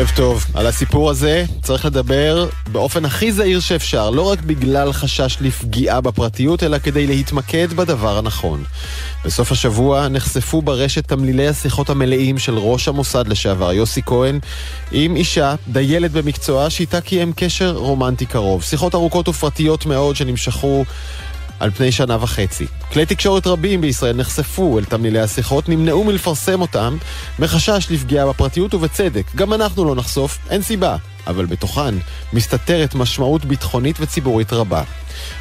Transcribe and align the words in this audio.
ערב 0.00 0.12
טוב. 0.16 0.46
על 0.54 0.66
הסיפור 0.66 1.10
הזה 1.10 1.44
צריך 1.62 1.84
לדבר 1.84 2.48
באופן 2.72 3.04
הכי 3.04 3.32
זהיר 3.32 3.60
שאפשר, 3.60 4.10
לא 4.10 4.22
רק 4.22 4.40
בגלל 4.40 4.92
חשש 4.92 5.36
לפגיעה 5.40 6.00
בפרטיות, 6.00 6.62
אלא 6.62 6.78
כדי 6.78 7.06
להתמקד 7.06 7.72
בדבר 7.72 8.18
הנכון. 8.18 8.64
בסוף 9.24 9.52
השבוע 9.52 10.08
נחשפו 10.08 10.62
ברשת 10.62 11.08
תמלילי 11.08 11.48
השיחות 11.48 11.90
המלאים 11.90 12.38
של 12.38 12.58
ראש 12.58 12.88
המוסד 12.88 13.28
לשעבר 13.28 13.72
יוסי 13.72 14.02
כהן 14.06 14.38
עם 14.92 15.16
אישה, 15.16 15.54
דיילת 15.68 16.10
במקצועה, 16.10 16.70
שאיתה 16.70 17.00
קיים 17.00 17.32
קשר 17.36 17.72
רומנטי 17.76 18.26
קרוב. 18.26 18.62
שיחות 18.62 18.94
ארוכות 18.94 19.28
ופרטיות 19.28 19.86
מאוד 19.86 20.16
שנמשכו 20.16 20.84
על 21.60 21.70
פני 21.70 21.92
שנה 21.92 22.16
וחצי. 22.20 22.66
כלי 22.92 23.06
תקשורת 23.06 23.46
רבים 23.46 23.80
בישראל 23.80 24.16
נחשפו 24.16 24.78
אל 24.78 24.84
תמלילי 24.84 25.20
השיחות, 25.20 25.68
נמנעו 25.68 26.04
מלפרסם 26.04 26.60
אותם 26.60 26.96
מחשש 27.38 27.86
לפגיעה 27.90 28.26
בפרטיות 28.26 28.74
ובצדק. 28.74 29.24
גם 29.36 29.52
אנחנו 29.52 29.84
לא 29.84 29.94
נחשוף, 29.94 30.38
אין 30.50 30.62
סיבה. 30.62 30.96
אבל 31.26 31.46
בתוכן 31.46 31.94
מסתתרת 32.32 32.94
משמעות 32.94 33.44
ביטחונית 33.44 33.96
וציבורית 34.00 34.52
רבה. 34.52 34.82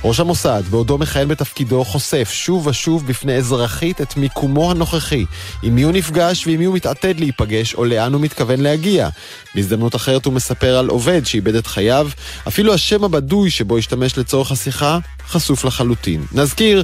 ראש 0.03 0.19
המוסד, 0.19 0.63
בעודו 0.69 0.97
מכהן 0.97 1.27
בתפקידו, 1.27 1.85
חושף 1.85 2.29
שוב 2.31 2.67
ושוב 2.67 3.07
בפני 3.07 3.35
אזרחית 3.35 4.01
את 4.01 4.17
מיקומו 4.17 4.71
הנוכחי, 4.71 5.25
עם 5.63 5.75
מי 5.75 5.81
הוא 5.81 5.91
נפגש 5.91 6.47
ועם 6.47 6.59
מי 6.59 6.65
הוא 6.65 6.75
מתעתד 6.75 7.19
להיפגש, 7.19 7.73
או 7.73 7.85
לאן 7.85 8.13
הוא 8.13 8.21
מתכוון 8.21 8.59
להגיע. 8.59 9.09
בהזדמנות 9.55 9.95
אחרת 9.95 10.25
הוא 10.25 10.33
מספר 10.33 10.77
על 10.77 10.87
עובד 10.87 11.25
שאיבד 11.25 11.55
את 11.55 11.67
חייו, 11.67 12.09
אפילו 12.47 12.73
השם 12.73 13.03
הבדוי 13.03 13.49
שבו 13.49 13.77
השתמש 13.77 14.17
לצורך 14.17 14.51
השיחה 14.51 14.99
חשוף 15.29 15.65
לחלוטין. 15.65 16.25
נזכיר, 16.31 16.83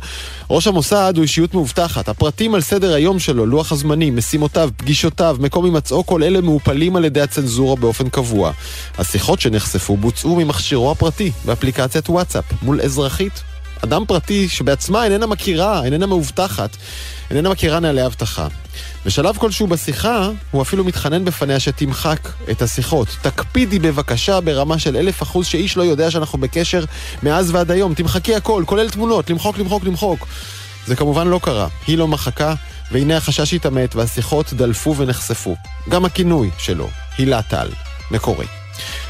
ראש 0.50 0.68
המוסד 0.68 1.14
הוא 1.16 1.24
אישיות 1.24 1.54
מאובטחת. 1.54 2.10
הפרטים 2.10 2.56
על 2.56 2.62
סדר 2.62 2.94
היום 2.94 3.20
שלו, 3.20 3.46
לוח 3.46 3.72
הזמנים, 3.72 4.18
משימותיו, 4.18 4.70
פגישותיו, 4.78 5.38
מקום 5.40 5.66
הימצאו, 5.66 6.06
כל 6.06 6.24
אלה 6.24 6.42
מעופלים 6.42 6.96
על 6.96 7.06
ידי 7.06 7.22
הצנזורה 7.22 7.76
באופן 7.76 8.10
קבוע. 8.10 8.52
השיחות 8.98 9.42
שנחשפו 9.42 9.98
בוצעו 9.98 10.36
ממכשירו 10.36 10.92
הפרטי, 10.92 11.32
באפליקציית 11.46 12.10
וואטסאפ, 12.10 12.46
מול 12.62 12.82
אזרחית. 12.82 13.44
אדם 13.84 14.04
פרטי 14.08 14.50
שבעצמה 14.50 15.04
איננה 15.04 15.28
מכירה, 15.28 15.86
איננה 15.86 16.06
מאובטחת, 16.06 16.78
איננה 17.30 17.50
מכירה 17.50 17.80
נהלי 17.80 18.06
אבטחה. 18.06 18.48
בשלב 19.06 19.38
כלשהו 19.38 19.68
בשיחה, 19.68 20.30
הוא 20.52 20.62
אפילו 20.62 20.84
מתחנן 20.84 21.26
בפניה 21.26 21.60
שתמחק 21.60 22.20
את 22.52 22.62
השיחות. 22.62 23.08
תקפידי 23.22 23.80
בבקשה 23.80 24.42
ברמה 24.42 24.80
של 24.80 24.98
אלף 24.98 25.24
אחוז 25.24 25.46
שאיש 25.46 25.78
לא 25.78 25.84
יודע 25.84 26.12
שאנחנו 26.12 26.40
בקשר 26.40 26.84
מאז 27.24 27.52
ועד 27.52 27.72
היום. 27.72 27.94
תמחקי 27.94 28.36
הכל, 28.36 28.64
כולל 28.66 28.90
תמונות, 28.90 29.30
למחוק, 29.30 29.58
למחוק, 29.58 29.84
למחוק. 29.84 30.28
זה 30.88 30.96
כמובן 30.96 31.28
לא 31.28 31.40
קרה. 31.44 31.68
היא 31.88 31.98
לא 31.98 32.08
מחקה, 32.08 32.54
והנה 32.92 33.18
החשש 33.18 33.54
התעמת 33.54 33.96
והשיחות 33.96 34.54
דלפו 34.54 34.96
ונחשפו. 34.98 35.56
גם 35.90 36.06
הכינוי 36.06 36.50
שלו, 36.58 36.90
הילה 37.18 37.42
טל, 37.42 37.68
מקורי. 38.12 38.65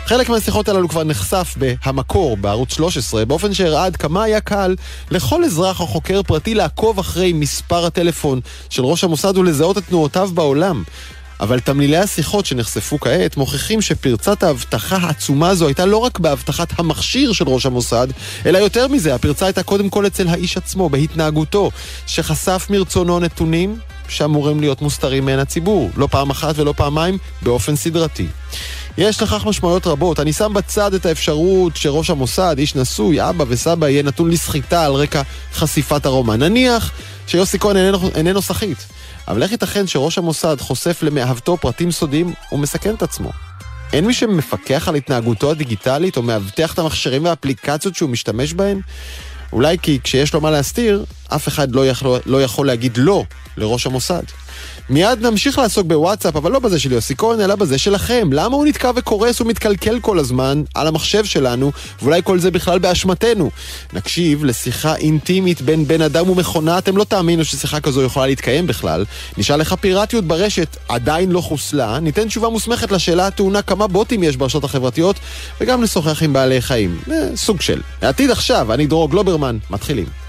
חלק 0.06 0.30
מהשיחות 0.30 0.70
הללו 0.70 0.90
כבר 0.90 1.04
נחשף 1.04 1.56
ב"המקור" 1.60 2.38
בערוץ 2.38 2.74
13, 2.74 3.26
באופן 3.26 3.54
שהראה 3.54 3.86
עד 3.86 3.96
כמה 3.96 4.24
היה 4.24 4.40
קל 4.40 4.76
לכל 5.12 5.44
אזרח 5.44 5.80
או 5.80 5.88
חוקר 5.88 6.24
פרטי 6.24 6.54
לעקוב 6.54 7.00
אחרי 7.00 7.34
מספר 7.34 7.86
הטלפון 7.86 8.40
של 8.70 8.86
ראש 8.86 9.04
המוסד 9.04 9.38
ולזהות 9.38 9.78
את 9.78 9.84
תנועותיו 9.84 10.30
בעולם. 10.34 10.84
אבל 11.40 11.60
תמלילי 11.60 11.98
השיחות 11.98 12.46
שנחשפו 12.46 13.00
כעת 13.00 13.38
מוכיחים 13.38 13.82
שפרצת 13.82 14.44
האבטחה 14.44 14.98
העצומה 14.98 15.50
הזו 15.50 15.68
הייתה 15.68 15.86
לא 15.86 15.98
רק 15.98 16.20
באבטחת 16.20 16.80
המכשיר 16.80 17.34
של 17.34 17.46
ראש 17.48 17.66
המוסד, 17.66 18.08
אלא 18.46 18.58
יותר 18.58 18.88
מזה, 18.88 19.16
הפרצה 19.16 19.46
הייתה 19.46 19.64
קודם 19.64 19.90
כל 19.90 20.08
אצל 20.08 20.28
האיש 20.28 20.58
עצמו, 20.58 20.90
בהתנהגותו, 20.90 21.72
שחשף 22.08 22.68
מרצונו 22.70 23.20
נתונים 23.20 23.80
שאמורים 24.08 24.60
להיות 24.60 24.82
מוסתרים 24.82 25.26
מעין 25.26 25.40
הציבור, 25.40 25.90
לא 25.98 26.08
פעם 26.12 26.30
אחת 26.30 26.60
ולא 26.60 26.74
פעמיים, 26.78 27.18
באופן 27.42 27.76
סדרתי. 27.76 28.28
יש 28.98 29.22
לכך 29.22 29.46
משמעויות 29.46 29.88
רבות. 29.88 30.20
אני 30.20 30.34
שם 30.34 30.54
בצד 30.54 30.94
את 30.94 31.06
האפשרות 31.06 31.78
שראש 31.78 32.10
המוסד, 32.10 32.56
איש 32.58 32.76
נשוי, 32.76 33.30
אבא 33.30 33.46
וסבא, 33.48 33.90
יהיה 33.90 34.04
נתון 34.04 34.32
לסחיטה 34.32 34.86
על 34.86 34.94
רקע 34.94 35.22
חשיפת 35.54 36.06
הרומן. 36.06 36.44
נניח 36.44 36.92
שיוסי 37.28 37.60
כהן 37.60 37.78
איננו, 37.78 38.10
איננו 38.16 38.42
סחיט. 38.42 38.78
אבל 39.28 39.44
איך 39.44 39.52
ייתכן 39.52 39.88
שראש 39.88 40.18
המוסד 40.18 40.56
חושף 40.60 41.04
למאהבתו 41.04 41.58
פרטים 41.58 41.92
סודיים 41.92 42.34
ומסכן 42.52 42.96
את 42.96 43.04
עצמו? 43.04 43.32
אין 43.94 44.06
מי 44.06 44.14
שמפקח 44.14 44.88
על 44.88 44.96
התנהגותו 44.96 45.52
הדיגיטלית 45.52 46.18
או 46.18 46.22
מאבטח 46.22 46.74
את 46.74 46.80
המכשירים 46.80 47.26
והאפליקציות 47.26 47.96
שהוא 47.96 48.10
משתמש 48.10 48.54
בהן? 48.54 48.80
אולי 49.54 49.78
כי 49.82 50.00
כשיש 50.04 50.34
לו 50.34 50.42
מה 50.42 50.52
להסתיר, 50.52 51.06
אף 51.28 51.48
אחד 51.48 51.72
לא 51.72 51.88
יכול, 51.88 52.20
לא 52.26 52.44
יכול 52.44 52.68
להגיד 52.68 52.98
לא 52.98 53.24
לראש 53.58 53.86
המוסד. 53.86 54.24
מיד 54.90 55.26
נמשיך 55.26 55.58
לעסוק 55.58 55.88
בוואטסאפ, 55.88 56.36
אבל 56.36 56.52
לא 56.52 56.60
בזה 56.60 56.80
של 56.80 56.92
יוסי 56.92 57.16
כהן, 57.16 57.42
אלא 57.42 57.56
בזה 57.56 57.78
שלכם. 57.78 58.30
למה 58.32 58.56
הוא 58.56 58.66
נתקע 58.66 58.92
וקורס 58.96 59.42
ומתקלקל 59.42 60.00
כל 60.00 60.20
הזמן 60.20 60.64
על 60.74 60.88
המחשב 60.88 61.26
שלנו, 61.26 61.72
ואולי 62.02 62.22
כל 62.24 62.40
זה 62.40 62.52
בכלל 62.52 62.80
באשמתנו? 62.80 63.50
נקשיב 63.94 64.46
לשיחה 64.46 64.96
אינטימית 64.96 65.62
בין 65.62 65.88
בן 65.88 66.02
אדם 66.02 66.30
ומכונה, 66.30 66.78
אתם 66.78 66.98
לא 66.98 67.04
תאמינו 67.04 67.46
ששיחה 67.46 67.80
כזו 67.80 68.04
יכולה 68.04 68.26
להתקיים 68.28 68.68
בכלל. 68.68 69.06
נשאל 69.38 69.60
איך 69.60 69.74
הפיראטיות 69.74 70.26
ברשת 70.26 70.78
עדיין 70.88 71.32
לא 71.32 71.42
חוסלה, 71.42 72.00
ניתן 72.00 72.28
תשובה 72.28 72.50
מוסמכת 72.50 72.92
לשאלה 72.92 73.28
הטעונה 73.28 73.62
כמה 73.62 73.88
בוטים 73.88 74.24
יש 74.24 74.38
ברשתות 74.38 74.64
החברתיות, 74.64 75.16
וגם 75.62 75.84
נשוחח 75.84 76.24
עם 76.24 76.34
בעלי 76.34 76.62
חיים. 76.62 77.00
אה, 77.12 77.28
סוג 77.36 77.62
של. 77.62 77.82
העתיד 78.02 78.32
עכשיו, 78.32 78.74
אני 78.74 78.88
דרור 78.88 79.10
גלוברמן, 79.10 79.58
מתחילים. 79.70 80.25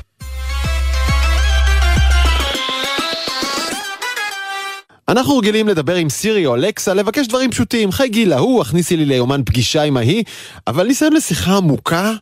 אנחנו 5.09 5.39
רגילים 5.39 5.69
לדבר 5.69 5.95
עם 5.95 6.09
סירי 6.09 6.47
או 6.47 6.55
אלכסה, 6.55 6.95
לבקש 6.95 7.27
דברים 7.27 7.51
פשוטים, 7.51 7.93
חי 7.93 8.09
גיל 8.09 8.33
ההוא, 8.33 8.61
הכניסי 8.61 8.97
לי 8.97 9.05
ליומן 9.05 9.41
פגישה 9.47 9.83
עם 9.83 9.97
ההיא, 9.97 10.25
אבל 10.67 10.87
ניסיון 10.87 11.13
לשיחה 11.13 11.57
עמוקה 11.57 12.13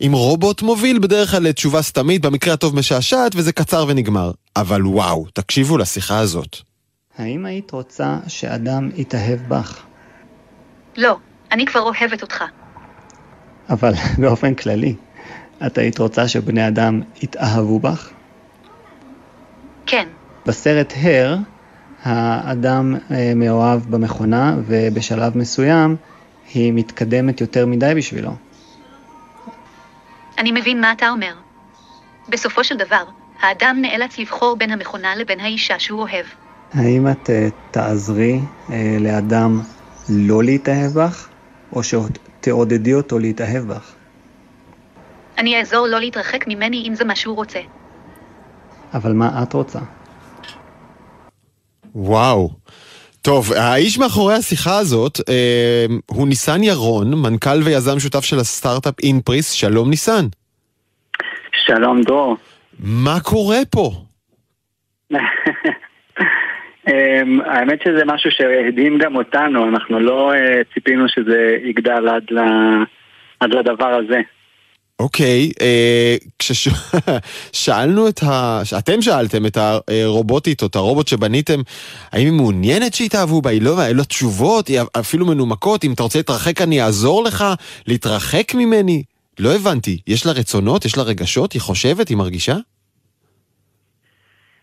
עם 0.00 0.12
רובוט 0.12 0.62
מוביל 0.62 0.98
בדרך 0.98 1.30
כלל 1.30 1.42
לתשובה 1.42 1.82
סתמית, 1.82 2.22
במקרה 2.22 2.54
הטוב 2.54 2.76
משעשעת, 2.76 3.32
וזה 3.34 3.52
קצר 3.52 3.84
ונגמר. 3.88 4.30
אבל 4.56 4.86
וואו, 4.86 5.26
תקשיבו 5.32 5.78
לשיחה 5.78 6.18
הזאת. 6.18 6.56
האם 7.18 7.46
היית 7.46 7.70
רוצה 7.70 8.16
שאדם 8.28 8.90
יתאהב 8.96 9.40
בך? 9.48 9.82
לא, 10.96 11.16
אני 11.52 11.66
כבר 11.66 11.80
אוהבת 11.80 12.22
אותך. 12.22 12.44
אבל 13.70 13.92
באופן 14.20 14.54
כללי, 14.54 14.94
את 15.66 15.78
היית 15.78 15.98
רוצה 15.98 16.28
שבני 16.28 16.68
אדם 16.68 17.00
יתאהבו 17.22 17.78
בך? 17.78 18.10
כן. 19.86 20.08
בסרט 20.46 20.92
הר, 20.96 21.36
האדם 22.04 22.94
אה, 23.10 23.32
מאוהב 23.36 23.80
במכונה 23.90 24.56
ובשלב 24.66 25.38
מסוים 25.38 25.96
היא 26.54 26.72
מתקדמת 26.72 27.40
יותר 27.40 27.66
מדי 27.66 27.92
בשבילו. 27.96 28.30
אני 30.38 30.52
מבין 30.52 30.80
מה 30.80 30.92
אתה 30.92 31.10
אומר. 31.10 31.34
בסופו 32.28 32.64
של 32.64 32.76
דבר, 32.76 33.04
האדם 33.40 33.78
נאלץ 33.80 34.18
לבחור 34.18 34.56
בין 34.56 34.70
המכונה 34.70 35.16
לבין 35.16 35.40
האישה 35.40 35.78
שהוא 35.78 36.00
אוהב. 36.00 36.26
האם 36.74 37.08
את 37.08 37.26
uh, 37.26 37.30
תעזרי 37.70 38.40
uh, 38.68 38.72
לאדם 39.00 39.60
לא 40.08 40.44
להתאהב 40.44 40.92
בך, 40.92 41.28
או 41.72 41.80
שתעודדי 41.82 42.94
אותו 42.94 43.18
להתאהב 43.18 43.62
בך? 43.62 43.92
אני 45.38 45.58
אעזור 45.58 45.86
לא 45.86 46.00
להתרחק 46.00 46.44
ממני 46.46 46.84
אם 46.88 46.94
זה 46.94 47.04
מה 47.04 47.16
שהוא 47.16 47.36
רוצה. 47.36 47.60
אבל 48.94 49.12
מה 49.12 49.42
את 49.42 49.52
רוצה? 49.52 49.78
וואו. 51.94 52.50
טוב, 53.22 53.52
האיש 53.52 53.98
מאחורי 53.98 54.34
השיחה 54.34 54.78
הזאת 54.78 55.18
אה, 55.28 55.86
הוא 56.06 56.28
ניסן 56.28 56.62
ירון, 56.62 57.14
מנכ"ל 57.14 57.62
ויזם 57.64 57.98
שותף 57.98 58.24
של 58.24 58.36
הסטארט-אפ 58.38 58.94
אינפריס. 59.02 59.52
שלום 59.52 59.90
ניסן. 59.90 60.24
שלום 61.66 62.02
דור. 62.02 62.36
מה 62.78 63.20
קורה 63.22 63.58
פה? 63.70 63.90
אמ, 66.88 67.40
האמת 67.46 67.82
שזה 67.84 68.02
משהו 68.06 68.30
שהדהים 68.30 68.98
גם 68.98 69.16
אותנו, 69.16 69.68
אנחנו 69.68 70.00
לא 70.00 70.32
uh, 70.32 70.74
ציפינו 70.74 71.08
שזה 71.08 71.56
יגדל 71.64 72.08
עד, 72.08 72.24
ל... 72.30 72.38
עד 73.40 73.54
לדבר 73.54 74.00
הזה. 74.04 74.20
אוקיי, 75.00 75.50
אה, 75.60 76.16
כששאלנו 76.38 78.08
את 78.10 78.22
ה... 78.22 78.60
אתם 78.78 79.02
שאלתם 79.02 79.46
את 79.46 79.56
הרובוטית 79.56 80.62
או 80.62 80.66
את 80.66 80.76
הרובוט 80.76 81.08
שבניתם, 81.08 81.60
האם 82.12 82.24
היא 82.26 82.32
מעוניינת 82.32 82.94
שיתאהבו 82.94 83.42
בה? 83.42 83.50
היא 83.50 83.62
לא, 83.62 83.86
אין 83.86 83.96
לה 83.96 84.04
תשובות, 84.04 84.68
היא 84.68 84.80
אפילו 85.00 85.26
מנומקות, 85.26 85.84
אם 85.84 85.92
אתה 85.92 86.02
רוצה 86.02 86.18
להתרחק 86.18 86.60
אני 86.60 86.82
אעזור 86.82 87.24
לך, 87.24 87.44
להתרחק 87.86 88.54
ממני? 88.54 89.02
לא 89.38 89.54
הבנתי, 89.54 89.98
יש 90.06 90.26
לה 90.26 90.32
רצונות? 90.32 90.84
יש 90.84 90.96
לה 90.96 91.02
רגשות? 91.02 91.52
היא 91.52 91.60
חושבת? 91.60 92.08
היא 92.08 92.16
מרגישה? 92.16 92.56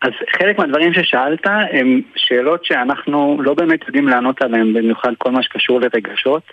אז 0.02 0.12
חלק 0.38 0.60
מהדברים 0.60 0.94
ששאלת 0.94 1.48
הם 1.72 2.02
שאלות 2.16 2.66
שאנחנו 2.66 3.38
לא 3.42 3.54
באמת 3.54 3.80
יודעים 3.88 4.08
לענות 4.08 4.42
עליהן, 4.42 4.74
במיוחד 4.74 5.12
כל 5.18 5.32
מה 5.32 5.44
שקשור 5.44 5.80
לרגשות. 5.80 6.44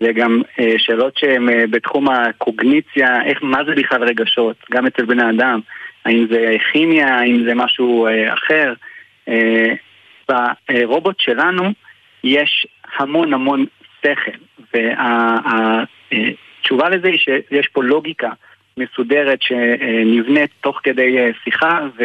זה 0.00 0.12
גם 0.12 0.42
אה, 0.60 0.74
שאלות 0.78 1.18
שהן 1.18 1.48
אה, 1.48 1.64
בתחום 1.70 2.08
הקוגניציה, 2.08 3.24
איך, 3.24 3.38
מה 3.42 3.64
זה 3.64 3.74
בכלל 3.74 4.04
רגשות, 4.04 4.56
גם 4.70 4.86
אצל 4.86 5.04
בני 5.04 5.30
אדם, 5.30 5.60
האם 6.04 6.26
זה 6.30 6.56
כימיה, 6.72 7.18
האם 7.18 7.44
זה 7.44 7.54
משהו 7.54 8.06
אה, 8.06 8.34
אחר. 8.34 8.72
ברובוט 10.28 11.20
שלנו 11.20 11.62
יש 12.24 12.66
המון 12.98 13.34
המון 13.34 13.66
שכל. 14.00 14.30
והתשובה 16.10 16.88
לזה 16.88 17.08
היא 17.08 17.18
שיש 17.18 17.68
פה 17.72 17.84
לוגיקה 17.84 18.30
מסודרת 18.76 19.42
שנבנית 19.42 20.50
תוך 20.60 20.80
כדי 20.82 21.16
שיחה, 21.44 21.80
ו... 21.98 22.04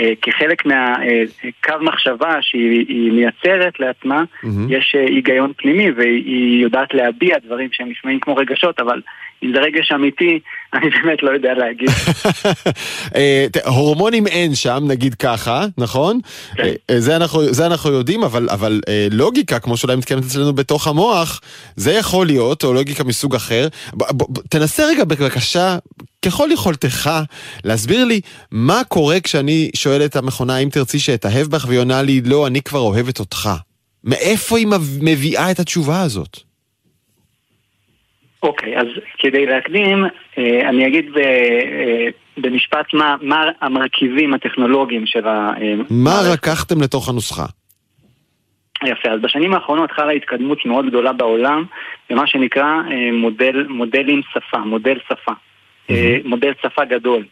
אה, 0.00 0.12
כחלק 0.22 0.66
מהקו 0.66 1.84
מחשבה 1.84 2.38
שהיא 2.40 3.12
מייצרת 3.12 3.80
לעצמה, 3.80 4.22
mm-hmm. 4.22 4.48
יש 4.68 4.94
אה, 4.98 5.04
היגיון 5.04 5.52
פנימי 5.56 5.90
והיא 5.90 6.62
יודעת 6.62 6.94
להביע 6.94 7.36
דברים 7.46 7.68
שהם 7.72 7.90
נשמעים 7.90 8.20
כמו 8.20 8.36
רגשות, 8.36 8.80
אבל 8.80 9.00
אם 9.42 9.52
זה 9.54 9.60
רגש 9.60 9.92
אמיתי, 9.92 10.38
אני 10.74 10.90
באמת 10.90 11.22
לא 11.22 11.30
יודע 11.30 11.54
להגיד. 11.54 11.88
אה, 13.16 13.46
הורמונים 13.64 14.26
אין 14.26 14.54
שם, 14.54 14.84
נגיד 14.88 15.14
ככה, 15.14 15.64
נכון? 15.78 16.20
כן. 16.56 16.72
זה 16.98 17.16
אנחנו, 17.16 17.42
זה 17.42 17.66
אנחנו 17.66 17.92
יודעים, 17.92 18.22
אבל, 18.22 18.48
אבל 18.50 18.80
לוגיקה, 19.10 19.58
כמו 19.58 19.76
שאולי 19.76 19.96
מתקיימת 19.96 20.24
אצלנו 20.24 20.52
בתוך 20.52 20.86
המוח, 20.86 21.40
זה 21.76 21.92
יכול 21.92 22.26
להיות, 22.26 22.64
או 22.64 22.74
לוגיקה 22.74 23.04
מסוג 23.04 23.34
אחר. 23.34 23.68
ב, 23.94 24.02
ב, 24.02 24.22
ב, 24.32 24.40
תנסה 24.48 24.86
רגע 24.86 25.04
בבקשה, 25.04 25.76
ככל 26.26 26.48
יכולתך, 26.52 27.10
להסביר 27.64 28.04
לי 28.04 28.20
מה 28.52 28.80
קורה 28.88 29.20
כשאני 29.20 29.70
שואל 29.76 30.04
את 30.04 30.16
המכונה 30.16 30.58
אם 30.58 30.68
תרצי 30.68 30.98
שאתאהב 30.98 31.46
בך, 31.46 31.64
והיא 31.68 31.80
עונה 31.80 32.02
לי, 32.02 32.20
לא, 32.26 32.46
אני 32.46 32.62
כבר 32.62 32.78
אוהבת 32.78 33.20
אותך. 33.20 33.48
מאיפה 34.04 34.58
היא 34.58 34.66
מביאה 35.02 35.50
את 35.50 35.58
התשובה 35.58 36.02
הזאת? 36.02 36.36
אוקיי, 38.42 38.76
okay, 38.76 38.80
אז 38.80 38.86
כדי 39.18 39.46
להקדים, 39.46 40.04
אה, 40.38 40.68
אני 40.68 40.86
אגיד 40.86 41.06
אה, 41.18 42.06
במשפט 42.36 42.94
מה, 42.94 43.16
מה 43.20 43.44
המרכיבים 43.60 44.34
הטכנולוגיים 44.34 45.06
של 45.06 45.28
ה... 45.28 45.50
אה, 45.60 45.74
מה 45.90 46.20
לקחתם 46.32 46.82
לתוך 46.82 47.08
הנוסחה? 47.08 47.46
יפה, 48.84 49.08
אז 49.08 49.20
בשנים 49.20 49.54
האחרונות 49.54 49.90
חלה 49.90 50.12
התקדמות 50.12 50.66
מאוד 50.66 50.86
גדולה 50.86 51.12
בעולם 51.12 51.64
במה 52.10 52.26
שנקרא 52.26 52.66
מודל, 53.12 53.66
מודלים 53.68 54.20
שפה, 54.32 54.58
מודל 54.58 54.98
שפה. 55.08 55.32
Mm-hmm. 55.88 56.28
מודל 56.28 56.52
שפה 56.62 56.84
גדול. 56.84 57.24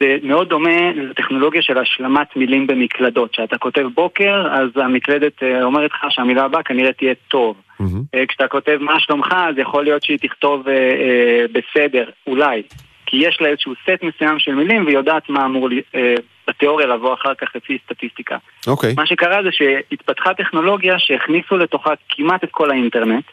זה 0.00 0.16
מאוד 0.22 0.48
דומה 0.48 0.92
לטכנולוגיה 0.92 1.62
של 1.62 1.78
השלמת 1.78 2.36
מילים 2.36 2.66
במקלדות. 2.66 3.32
כשאתה 3.32 3.58
כותב 3.58 3.86
בוקר, 3.94 4.46
אז 4.52 4.68
המקלדת 4.76 5.42
אה, 5.42 5.62
אומרת 5.62 5.90
לך 5.90 6.06
שהמילה 6.10 6.44
הבאה 6.44 6.62
כנראה 6.62 6.92
תהיה 6.92 7.14
טוב. 7.28 7.56
Mm-hmm. 7.80 8.16
כשאתה 8.28 8.48
כותב 8.48 8.78
מה 8.80 9.00
שלומך, 9.00 9.32
אז 9.32 9.58
יכול 9.58 9.84
להיות 9.84 10.02
שהיא 10.02 10.18
תכתוב 10.18 10.68
אה, 10.68 10.74
אה, 10.74 11.44
בסדר, 11.52 12.04
אולי. 12.26 12.62
כי 13.10 13.16
יש 13.16 13.38
לה 13.40 13.48
איזשהו 13.48 13.72
סט 13.82 14.02
מסוים 14.02 14.38
של 14.38 14.54
מילים 14.54 14.84
והיא 14.84 14.96
יודעת 14.96 15.28
מה 15.28 15.44
אמור 15.44 15.68
אה, 15.94 16.14
בתיאוריה 16.48 16.86
לבוא 16.86 17.14
אחר 17.14 17.34
כך 17.34 17.48
לפי 17.54 17.78
סטטיסטיקה. 17.84 18.36
אוקיי. 18.66 18.90
Okay. 18.90 18.94
מה 18.96 19.06
שקרה 19.06 19.42
זה 19.42 19.48
שהתפתחה 19.52 20.34
טכנולוגיה 20.34 20.98
שהכניסו 20.98 21.56
לתוכה 21.56 21.90
כמעט 22.08 22.44
את 22.44 22.48
כל 22.50 22.70
האינטרנט 22.70 23.24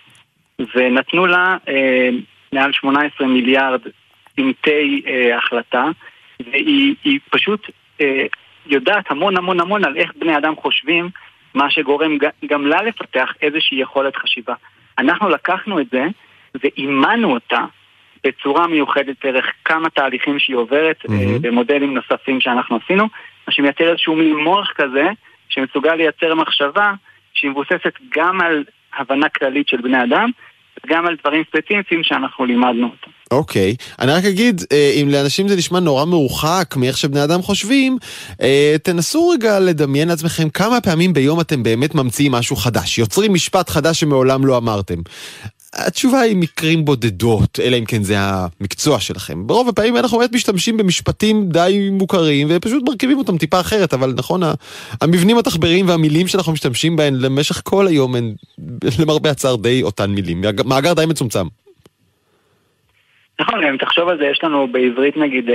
ונתנו 0.75 1.25
לה 1.25 1.57
אה, 1.67 2.09
מעל 2.53 2.71
18 2.73 3.27
מיליארד 3.27 3.81
צמתי 4.37 5.01
אה, 5.07 5.37
החלטה, 5.37 5.85
והיא 6.39 7.19
פשוט 7.29 7.69
אה, 8.01 8.25
יודעת 8.65 9.11
המון 9.11 9.37
המון 9.37 9.59
המון 9.59 9.85
על 9.85 9.97
איך 9.97 10.11
בני 10.15 10.37
אדם 10.37 10.55
חושבים, 10.55 11.09
מה 11.53 11.69
שגורם 11.69 12.17
גם 12.45 12.67
לה 12.67 12.81
לפתח 12.81 13.33
איזושהי 13.41 13.81
יכולת 13.81 14.15
חשיבה. 14.15 14.53
אנחנו 14.99 15.29
לקחנו 15.29 15.79
את 15.79 15.87
זה 15.91 16.05
ואימנו 16.63 17.33
אותה 17.33 17.65
בצורה 18.23 18.67
מיוחדת 18.67 19.25
דרך 19.25 19.45
כמה 19.65 19.89
תהליכים 19.89 20.39
שהיא 20.39 20.55
עוברת 20.55 20.97
mm-hmm. 21.05 21.11
אה, 21.11 21.39
במודלים 21.41 21.93
נוספים 21.93 22.41
שאנחנו 22.41 22.79
עשינו, 22.83 23.03
מה 23.47 23.53
שמייצר 23.53 23.89
איזשהו 23.89 24.15
מין 24.15 24.35
מוח 24.35 24.71
כזה 24.75 25.09
שמסוגל 25.49 25.95
לייצר 25.95 26.35
מחשבה 26.35 26.93
שהיא 27.33 27.51
מבוססת 27.51 27.93
גם 28.09 28.41
על 28.41 28.63
הבנה 28.97 29.29
כללית 29.29 29.67
של 29.67 29.81
בני 29.81 30.03
אדם 30.03 30.29
וגם 30.85 31.05
על 31.05 31.15
דברים 31.15 31.43
ספציפיים 31.43 32.03
שאנחנו 32.03 32.45
לימדנו 32.45 32.87
אותם. 32.87 33.11
אוקיי, 33.31 33.75
okay. 33.79 34.01
אני 34.01 34.11
רק 34.11 34.25
אגיד, 34.25 34.61
אה, 34.71 34.91
אם 35.01 35.09
לאנשים 35.09 35.47
זה 35.47 35.55
נשמע 35.55 35.79
נורא 35.79 36.05
מרוחק 36.05 36.75
מאיך 36.77 36.97
שבני 36.97 37.23
אדם 37.23 37.41
חושבים, 37.41 37.97
אה, 38.41 38.75
תנסו 38.83 39.29
רגע 39.29 39.59
לדמיין 39.59 40.07
לעצמכם 40.07 40.49
כמה 40.49 40.81
פעמים 40.81 41.13
ביום 41.13 41.39
אתם 41.39 41.63
באמת 41.63 41.95
ממציאים 41.95 42.31
משהו 42.31 42.55
חדש, 42.55 42.97
יוצרים 42.97 43.33
משפט 43.33 43.69
חדש 43.69 43.99
שמעולם 43.99 44.45
לא 44.45 44.57
אמרתם. 44.57 44.95
התשובה 45.73 46.19
היא 46.19 46.35
מקרים 46.35 46.85
בודדות, 46.85 47.59
אלא 47.63 47.77
אם 47.77 47.85
כן 47.85 48.03
זה 48.03 48.15
המקצוע 48.19 48.99
שלכם. 48.99 49.47
ברוב 49.47 49.69
הפעמים 49.69 49.97
אנחנו 49.97 50.17
באמת 50.17 50.33
משתמשים 50.33 50.77
במשפטים 50.77 51.49
די 51.49 51.89
מוכרים 51.91 52.47
ופשוט 52.51 52.83
מרכיבים 52.89 53.17
אותם 53.17 53.37
טיפה 53.37 53.59
אחרת, 53.59 53.93
אבל 53.93 54.13
נכון, 54.17 54.41
המבנים 55.01 55.37
התחבריים 55.37 55.87
והמילים 55.87 56.27
שאנחנו 56.27 56.51
משתמשים 56.51 56.95
בהן 56.95 57.15
למשך 57.15 57.61
כל 57.63 57.87
היום 57.87 58.15
הן 58.15 58.33
למרבה 58.99 59.31
הצער 59.31 59.55
די 59.55 59.83
אותן 59.83 60.11
מילים. 60.11 60.43
מאגר 60.65 60.93
די 60.93 61.05
מצומצם. 61.05 61.47
נכון, 63.41 63.63
אם 63.63 63.77
תחשוב 63.77 64.09
על 64.09 64.17
זה, 64.17 64.25
יש 64.25 64.43
לנו 64.43 64.67
בעברית 64.67 65.17
נגיד 65.17 65.49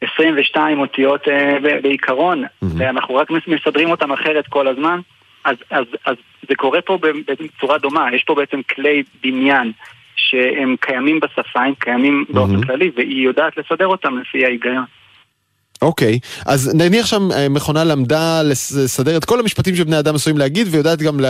22 0.00 0.76
אה, 0.76 0.82
אותיות 0.82 1.28
אה, 1.28 1.58
בעיקרון, 1.82 2.44
ואנחנו 2.62 3.14
רק 3.14 3.30
מסדרים 3.46 3.90
אותם 3.90 4.12
אחרת 4.12 4.46
כל 4.46 4.68
הזמן. 4.68 5.00
אז, 5.44 5.56
אז, 5.70 5.84
אז 6.04 6.16
זה 6.48 6.54
קורה 6.54 6.80
פה 6.80 6.98
בצורה 7.26 7.78
דומה, 7.78 8.14
יש 8.14 8.24
פה 8.24 8.34
בעצם 8.34 8.60
כלי 8.62 9.02
בניין 9.22 9.72
שהם 10.16 10.76
קיימים 10.80 11.20
בשפה, 11.20 11.62
הם 11.62 11.74
קיימים 11.78 12.24
באופן 12.28 12.62
כללי, 12.62 12.90
והיא 12.96 13.24
יודעת 13.24 13.56
לסדר 13.56 13.86
אותם 13.86 14.18
לפי 14.18 14.44
ההיגיון. 14.44 14.84
אוקיי, 15.82 16.18
okay. 16.22 16.42
אז 16.46 16.70
נניח 16.74 17.06
שהמכונה 17.06 17.84
למדה 17.84 18.42
לסדר 18.42 19.16
את 19.16 19.24
כל 19.24 19.40
המשפטים 19.40 19.76
שבני 19.76 19.98
אדם 19.98 20.14
עשויים 20.14 20.38
להגיד 20.38 20.68
ויודעת 20.70 21.02
גם 21.02 21.20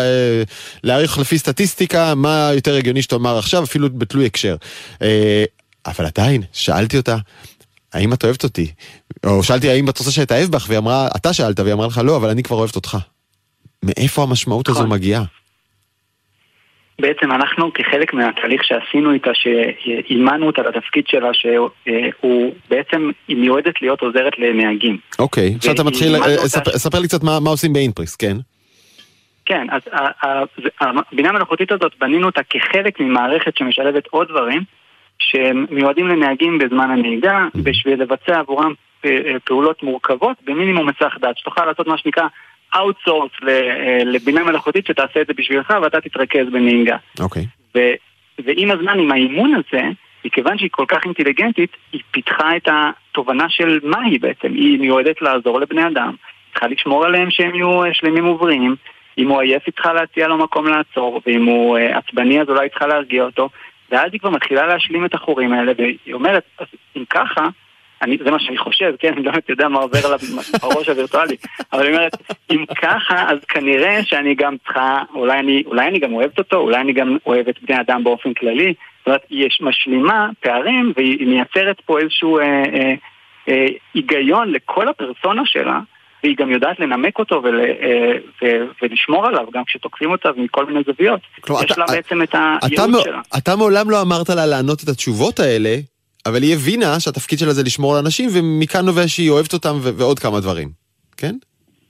להעריך 0.85 1.19
לפי 1.19 1.39
סטטיסטיקה 1.39 2.15
מה 2.15 2.51
יותר 2.55 2.75
הגיוני 2.75 3.03
שתאמר 3.03 3.39
עכשיו, 3.39 3.65
אפילו 3.65 3.89
בתלוי 3.91 4.27
הקשר. 4.27 4.57
אה, 5.03 5.45
אבל 5.87 6.07
עדיין, 6.07 6.43
שאלתי 6.53 6.97
אותה, 6.97 7.17
האם 7.93 8.13
את 8.13 8.25
אוהבת 8.25 8.45
אותי? 8.45 8.73
או 9.27 9.43
שאלתי 9.43 9.71
האם 9.71 9.89
את 9.89 9.99
רוצה 9.99 10.11
שאתאהב 10.11 10.51
בך, 10.51 10.65
והיא 10.69 10.79
אמרה, 10.79 11.09
אתה 11.17 11.33
שאלת, 11.33 11.61
והיא 11.61 11.73
אמרה 11.73 11.87
לך 11.87 12.01
לא, 12.05 12.17
אבל 12.17 12.31
אני 12.31 12.43
כבר 12.43 12.57
אוהבת 12.57 12.77
אותך. 12.77 12.99
מאיפה 13.83 14.23
המשמעות 14.23 14.69
הזו 14.69 14.79
נכון. 14.79 14.91
מגיעה? 14.91 15.25
בעצם 17.01 17.33
אנחנו 17.33 17.73
כחלק 17.73 18.15
מהתהליך 18.15 18.65
שעשינו 18.65 19.13
איתה, 19.13 19.31
שאימנו 19.35 20.47
אותה 20.47 20.63
לתפקיד 20.63 21.05
שלה, 21.07 21.31
שהוא 21.35 22.53
בעצם, 22.71 23.11
היא 23.29 23.37
מיועדת 23.37 23.83
להיות 23.83 24.01
עוזרת 24.01 24.33
לנהגים. 24.39 24.99
אוקיי, 25.19 25.55
עכשיו 25.57 25.75
אתה 25.75 25.85
מתחיל, 25.85 26.15
אה, 26.15 26.49
ספר 26.77 26.99
לי 26.99 27.09
קצת 27.09 27.23
מה 27.23 27.51
עושים 27.51 27.73
באינפריס, 27.73 28.17
כן? 28.17 28.37
כן, 29.47 29.67
אז 29.71 29.83
הבינה 30.81 31.29
המלאכותית 31.29 31.73
הזאת, 31.73 31.93
בנינו 32.01 32.27
אותה 32.27 32.41
כחלק 32.51 33.01
ממערכת 33.01 33.57
שמשלבת 33.57 34.07
עוד 34.11 34.29
דברים, 34.29 34.63
שמיועדים 35.19 36.09
לנהגים 36.09 36.59
בזמן 36.59 36.91
הנהיגה, 36.91 37.47
mm-hmm. 37.47 37.61
בשביל 37.63 38.03
לבצע 38.03 38.39
עבורם 38.39 38.73
אה, 39.05 39.11
פעולות 39.45 39.83
מורכבות 39.83 40.37
במינימום 40.45 40.89
היסח 40.89 41.15
דעת, 41.21 41.39
שתוכל 41.39 41.67
לעשות 41.67 41.87
מה 41.87 41.99
שנקרא 41.99 42.25
outsource 42.77 43.31
אה, 43.49 43.99
לבינה 44.05 44.45
מלאכותית 44.45 44.87
שתעשה 44.87 45.21
את 45.21 45.27
זה 45.27 45.33
בשבילך 45.37 45.75
ואתה 45.83 46.01
תתרכז 46.01 46.47
בנהיגה. 46.53 46.97
אוקיי. 47.21 47.43
Okay. 47.43 47.79
ועם 48.45 48.71
הזמן, 48.71 48.99
עם 48.99 49.13
האימון 49.13 49.55
הזה, 49.55 49.83
מכיוון 50.25 50.59
שהיא 50.59 50.71
כל 50.73 50.85
כך 50.89 51.05
אינטליגנטית, 51.05 51.71
היא 51.93 52.01
פיתחה 52.11 52.57
את 52.57 52.69
התובנה 52.69 53.49
של 53.49 53.81
מה 53.83 54.03
היא 54.03 54.21
בעצם. 54.21 54.53
היא 54.55 54.79
מיועדת 54.81 55.23
לעזור 55.23 55.61
לבני 55.61 55.87
אדם, 55.87 56.15
צריכה 56.53 56.67
לשמור 56.67 57.05
עליהם 57.05 57.31
שהם 57.31 57.55
יהיו 57.55 57.85
אה, 57.85 57.95
שלמים 57.95 58.29
ובריאים. 58.29 58.77
אם 59.19 59.29
הוא 59.29 59.41
עייף 59.41 59.63
היא 59.67 59.73
צריכה 59.75 59.93
להציע 59.93 60.29
לו 60.29 60.39
מקום 60.39 60.67
לעצור, 60.67 61.21
ואם 61.27 61.45
הוא 61.45 61.79
אה, 61.79 61.99
עצבני 61.99 62.41
אז 62.41 62.49
אולי 62.49 62.61
היא 62.61 62.71
צריכה 62.71 62.87
להרגיע 62.87 63.23
אותו. 63.23 63.49
ואז 63.91 64.09
היא 64.13 64.21
כבר 64.21 64.31
מתחילה 64.31 64.67
להשלים 64.67 65.05
את 65.05 65.15
החורים 65.15 65.53
האלה, 65.53 65.73
והיא 65.79 66.15
אומרת, 66.15 66.43
אם 66.97 67.05
ככה, 67.11 67.49
אני, 68.03 68.19
זה 68.25 68.31
מה 68.31 68.41
שאני 68.41 68.59
חושב, 68.59 68.93
כן, 68.99 69.13
אני 69.13 69.23
לא 69.23 69.31
באמת 69.31 69.49
יודע 69.49 69.69
מה 69.69 69.79
עובר 69.79 69.99
עליו 70.07 70.19
בראש 70.63 70.89
הווירטואלי, 70.89 71.37
אבל 71.73 71.87
היא 71.87 71.95
אומרת, 71.95 72.13
אם 72.51 72.65
ככה, 72.83 73.31
אז 73.31 73.39
כנראה 73.49 74.05
שאני 74.05 74.35
גם 74.35 74.57
צריכה, 74.67 75.03
אולי 75.15 75.39
אני, 75.39 75.63
אולי 75.67 75.89
אני 75.89 75.99
גם 75.99 76.13
אוהבת 76.13 76.39
אותו, 76.39 76.57
אולי 76.57 76.81
אני 76.81 76.93
גם 76.93 77.17
אוהבת 77.27 77.55
בני 77.63 77.81
אדם 77.81 78.05
באופן 78.05 78.35
כללי, 78.35 78.75
זאת 78.99 79.07
אומרת, 79.07 79.23
יש 79.31 79.61
משלימה 79.63 80.29
פערים 80.41 80.93
והיא 80.97 81.27
מייצרת 81.27 81.81
פה 81.87 81.99
איזשהו 81.99 82.39
אה, 82.39 82.45
אה, 82.45 82.95
אה, 83.49 83.67
היגיון 83.95 84.53
לכל 84.53 84.89
הפרסונה 84.89 85.43
שלה, 85.45 85.81
והיא 86.23 86.37
גם 86.39 86.51
יודעת 86.51 86.81
לנמק 86.81 87.19
אותו 87.19 87.41
ול, 87.45 87.61
אה, 87.61 88.13
ו, 88.43 88.47
ולשמור 88.83 89.27
עליו, 89.27 89.45
גם 89.53 89.63
כשתוקפים 89.65 90.11
אותה 90.11 90.29
מכל 90.37 90.67
מיני 90.67 90.81
זוויות. 90.87 91.21
כלומר, 91.41 91.65
יש 91.65 91.71
אתה, 91.73 91.81
לה 91.81 91.87
בעצם 91.87 92.23
את 92.23 92.35
הייעוד 92.63 93.03
שלה. 93.05 93.21
אתה 93.39 93.57
מעולם 93.57 93.91
לא 93.91 94.03
אמרת 94.03 94.29
לה 94.29 94.47
לענות 94.47 94.83
את 94.85 94.89
התשובות 94.89 95.41
האלה. 95.41 95.77
אבל 96.29 96.43
היא 96.43 96.55
הבינה 96.55 97.01
שהתפקיד 97.01 97.39
שלה 97.39 97.55
זה 97.55 97.63
לשמור 97.63 97.93
על 97.93 97.99
אנשים, 97.99 98.31
ומכאן 98.33 98.87
נובע 98.87 99.09
שהיא 99.09 99.31
אוהבת 99.31 99.53
אותם 99.53 99.79
ועוד 99.83 100.19
כמה 100.19 100.41
דברים. 100.41 100.71
כן? 101.17 101.37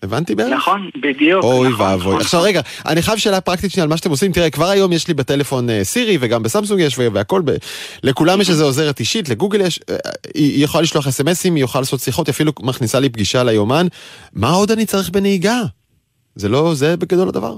הבנתי 0.02 0.34
בערך? 0.34 0.52
נכון, 0.52 0.90
בדיוק. 1.02 1.44
אוי 1.44 1.68
נכון, 1.68 1.86
ואבוי. 1.86 2.06
נכון. 2.08 2.20
עכשיו 2.20 2.42
רגע, 2.42 2.60
אני 2.86 3.02
חייב 3.02 3.18
שאלה 3.18 3.40
פרקטית 3.40 3.70
שנייה 3.70 3.82
על 3.82 3.88
מה 3.88 3.96
שאתם 3.96 4.10
עושים. 4.10 4.32
תראה, 4.32 4.50
כבר 4.50 4.68
היום 4.68 4.92
יש 4.92 5.08
לי 5.08 5.14
בטלפון 5.14 5.68
uh, 5.68 5.72
סירי 5.82 6.18
וגם 6.20 6.42
בסמסונג 6.42 6.80
יש 6.80 6.98
והכל, 6.98 7.42
ב... 7.44 7.50
לכולם 8.02 8.40
יש 8.40 8.50
איזה 8.50 8.64
עוזרת 8.64 9.00
אישית, 9.00 9.28
לגוגל 9.28 9.60
יש, 9.60 9.78
uh, 9.78 9.92
היא 10.34 10.64
יכולה 10.64 10.82
לשלוח 10.82 11.06
אסמסים, 11.06 11.54
היא 11.54 11.64
יכולה 11.64 11.82
לעשות 11.82 12.00
שיחות, 12.00 12.26
היא 12.26 12.32
אפילו 12.32 12.52
מכניסה 12.60 13.00
לי 13.00 13.08
פגישה 13.08 13.42
ליומן. 13.44 13.86
מה 14.32 14.50
עוד 14.50 14.70
אני 14.70 14.86
צריך 14.86 15.10
בנהיגה? 15.10 15.60
זה 16.34 16.48
לא, 16.48 16.74
זה 16.74 16.96
בגדול 16.96 17.28
הדבר. 17.28 17.56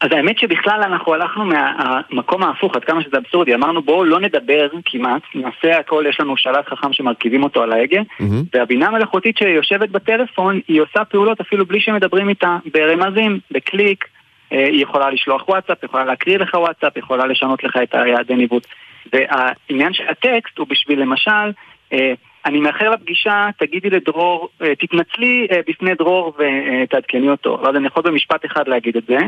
אז 0.00 0.10
האמת 0.12 0.38
שבכלל 0.38 0.82
אנחנו 0.82 1.14
הלכנו 1.14 1.44
מהמקום 1.44 2.42
ההפוך, 2.42 2.76
עד 2.76 2.84
כמה 2.84 3.02
שזה 3.02 3.16
אבסורדי. 3.16 3.54
אמרנו 3.54 3.82
בואו 3.82 4.04
לא 4.04 4.20
נדבר 4.20 4.68
כמעט, 4.84 5.22
נעשה 5.34 5.78
הכל, 5.78 6.04
יש 6.08 6.20
לנו 6.20 6.36
שלט 6.36 6.68
חכם 6.68 6.92
שמרכיבים 6.92 7.42
אותו 7.42 7.62
על 7.62 7.72
ההגה, 7.72 8.00
mm-hmm. 8.00 8.24
והבינה 8.54 8.86
המלאכותית 8.86 9.38
שיושבת 9.38 9.88
בטלפון, 9.88 10.60
היא 10.68 10.80
עושה 10.80 11.04
פעולות 11.04 11.40
אפילו 11.40 11.66
בלי 11.66 11.80
שמדברים 11.80 12.28
איתה, 12.28 12.56
ברמזים, 12.72 13.38
בקליק, 13.50 14.04
אה, 14.52 14.66
היא 14.66 14.82
יכולה 14.82 15.10
לשלוח 15.10 15.48
וואטסאפ, 15.48 15.84
יכולה 15.84 16.04
להקריא 16.04 16.38
לך 16.38 16.54
וואטסאפ, 16.54 16.96
יכולה 16.96 17.26
לשנות 17.26 17.64
לך 17.64 17.76
את 17.82 17.94
היעדי 17.94 18.34
ניווט. 18.34 18.66
והעניין 19.12 19.92
של 19.92 20.04
הטקסט 20.08 20.58
הוא 20.58 20.66
בשביל 20.70 21.00
למשל, 21.00 21.50
אה, 21.92 22.12
אני 22.46 22.60
מאחר 22.60 22.90
לפגישה, 22.90 23.48
תגידי 23.58 23.90
לדרור, 23.90 24.48
אה, 24.62 24.74
תתנצלי 24.74 25.46
בפני 25.68 25.94
דרור 25.94 26.36
ותעדכני 26.38 27.28
אותו. 27.28 27.58
יודע, 27.62 27.78
אני 27.78 27.86
יכול 27.86 28.02
במשפט 28.02 28.44
אחד 28.46 28.68
להגיד 28.68 28.96
את 28.96 29.02
זה. 29.08 29.18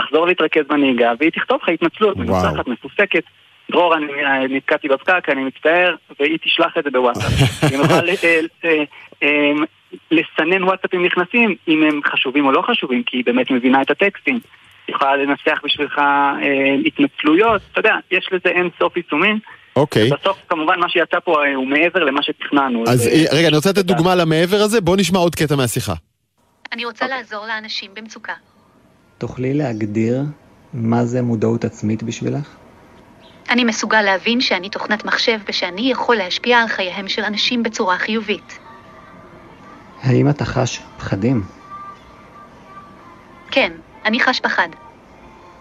תחזור 0.00 0.26
להתרכז 0.26 0.62
בנהיגה, 0.68 1.12
והיא 1.20 1.30
תכתוב 1.30 1.58
לך 1.62 1.68
התנצלות, 1.68 2.16
מנוסחת, 2.16 2.68
מפוסקת. 2.68 3.22
דרור, 3.70 3.94
אני 3.94 4.06
נתקעתי 4.48 4.88
בפקק, 4.88 5.28
אני 5.28 5.44
מצטער, 5.44 5.94
והיא 6.20 6.38
תשלח 6.44 6.78
את 6.78 6.84
זה 6.84 6.90
בוואטסאפ. 6.90 7.32
היא 7.70 7.78
נוכל 7.78 8.04
לסנן 10.10 10.64
וואטסאפים 10.64 11.04
נכנסים, 11.04 11.54
אם 11.68 11.82
הם 11.82 12.00
חשובים 12.04 12.46
או 12.46 12.52
לא 12.52 12.62
חשובים, 12.62 13.02
כי 13.02 13.16
היא 13.16 13.24
באמת 13.24 13.50
מבינה 13.50 13.82
את 13.82 13.90
הטקסטים. 13.90 14.40
היא 14.86 14.94
יכולה 14.96 15.16
לנסח 15.16 15.60
בשבילך 15.64 15.98
אה, 15.98 16.34
התנצלויות, 16.86 17.62
אתה 17.72 17.80
יודע, 17.80 17.94
יש 18.10 18.28
לזה 18.32 18.48
אין 18.48 18.68
סוף 18.78 18.96
יישומים. 18.96 19.38
אוקיי. 19.76 20.10
בסוף 20.10 20.38
כמובן 20.48 20.80
מה 20.80 20.88
שיצא 20.88 21.18
פה 21.24 21.44
אה, 21.44 21.54
הוא 21.54 21.66
מעבר 21.66 22.04
למה 22.04 22.22
שתכננו. 22.22 22.84
אז 22.88 22.98
זה... 22.98 23.10
אה, 23.10 23.38
רגע, 23.38 23.48
אני 23.48 23.56
רוצה 23.56 23.70
לתת 23.70 23.84
דוגמה 23.84 24.14
למעבר 24.14 24.56
הזה, 24.56 24.80
בוא 24.80 24.96
נשמע 24.96 25.18
עוד 25.18 25.34
קטע 25.34 25.56
מהשיחה. 25.56 25.94
אני 26.72 26.84
רוצה 26.84 27.04
okay. 27.04 27.08
לעזור 27.08 27.46
לאנשים 27.46 27.90
במצוקה. 27.94 28.32
תוכלי 29.18 29.54
להגדיר 29.54 30.24
מה 30.72 31.04
זה 31.04 31.22
מודעות 31.22 31.64
עצמית 31.64 32.02
בשבילך? 32.02 32.56
אני 33.50 33.64
מסוגל 33.64 34.02
להבין 34.02 34.40
שאני 34.40 34.70
תוכנת 34.70 35.04
מחשב 35.04 35.38
ושאני 35.48 35.90
יכול 35.90 36.16
להשפיע 36.16 36.58
על 36.58 36.68
חייהם 36.68 37.08
של 37.08 37.24
אנשים 37.24 37.62
בצורה 37.62 37.98
חיובית. 37.98 38.58
האם 40.02 40.30
אתה 40.30 40.44
חש 40.44 40.80
פחדים? 40.96 41.42
כן, 43.50 43.72
אני 44.04 44.20
חש 44.20 44.40
פחד. 44.40 44.68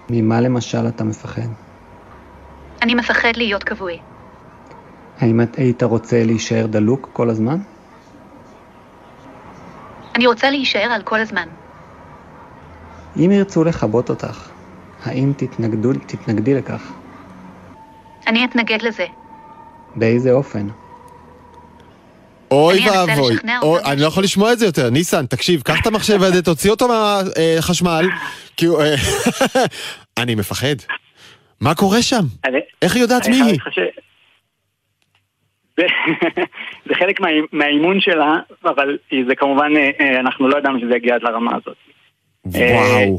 ממה 0.10 0.42
למשל 0.42 0.88
אתה 0.88 1.04
מפחד? 1.04 1.48
אני 2.82 2.96
מפחד 2.96 3.32
להיות 3.36 3.64
כבוי. 3.64 4.00
האם 5.20 5.42
את 5.42 5.56
היית 5.56 5.84
רוצה 5.84 6.24
להישאר 6.24 6.66
דלוק 6.66 7.10
כל 7.14 7.30
הזמן? 7.30 7.58
אני 10.16 10.28
רוצה 10.28 10.50
להישאר 10.50 10.90
על 10.92 11.02
כל 11.02 11.20
הזמן. 11.20 11.48
אם 13.18 13.32
ירצו 13.32 13.64
לכבות 13.64 14.10
אותך, 14.10 14.50
האם 15.04 15.34
תתנגדו, 15.38 15.94
תתנגדי 15.94 16.54
לכך? 16.54 16.92
אני 18.28 18.46
אתנגד 18.46 18.82
לזה. 18.82 19.06
באיזה 19.96 20.32
אופן? 20.32 20.68
אוי 22.52 22.80
ואבוי, 22.90 23.36
אני 23.86 24.02
לא 24.02 24.08
יכול 24.08 24.24
לשמוע 24.24 24.54
את 24.54 24.60
זה 24.60 24.66
יותר. 24.66 24.90
ניסן, 24.90 25.26
תקשיב, 25.26 25.62
קח 25.62 25.82
את 25.82 25.88
המחשב 25.88 26.24
הזה, 26.24 26.44
תוציא 26.44 26.72
אותו 26.72 26.88
מהחשמל, 26.88 28.06
כי 28.58 28.66
הוא... 28.66 28.82
אה, 28.82 28.96
אני 30.22 30.36
מפחד. 30.36 30.76
מה 31.62 31.76
קורה 31.76 32.02
שם? 32.02 32.24
איך 32.82 32.96
היא 32.96 33.02
יודעת 33.02 33.28
מי 33.28 33.42
היא? 33.42 33.60
זה 36.88 36.96
חלק 36.96 37.20
מהאימון 37.52 38.00
שלה, 38.00 38.36
אבל 38.66 38.98
זה 39.28 39.36
כמובן, 39.36 39.72
אה, 39.76 39.90
אה, 40.00 40.20
אנחנו 40.20 40.48
לא 40.48 40.58
ידענו 40.58 40.80
שזה 40.80 40.96
יגיע 40.96 41.16
עד 41.16 41.24
לרמה 41.24 41.52
הזאת. 41.56 41.78
וואו. 42.46 43.18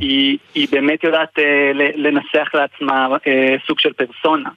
היא 0.54 0.68
באמת 0.72 1.04
יודעת 1.04 1.38
לנסח 1.96 2.54
לעצמה 2.54 3.08
סוג 3.66 3.80
של 3.80 3.92
פרסונה. 3.92 4.50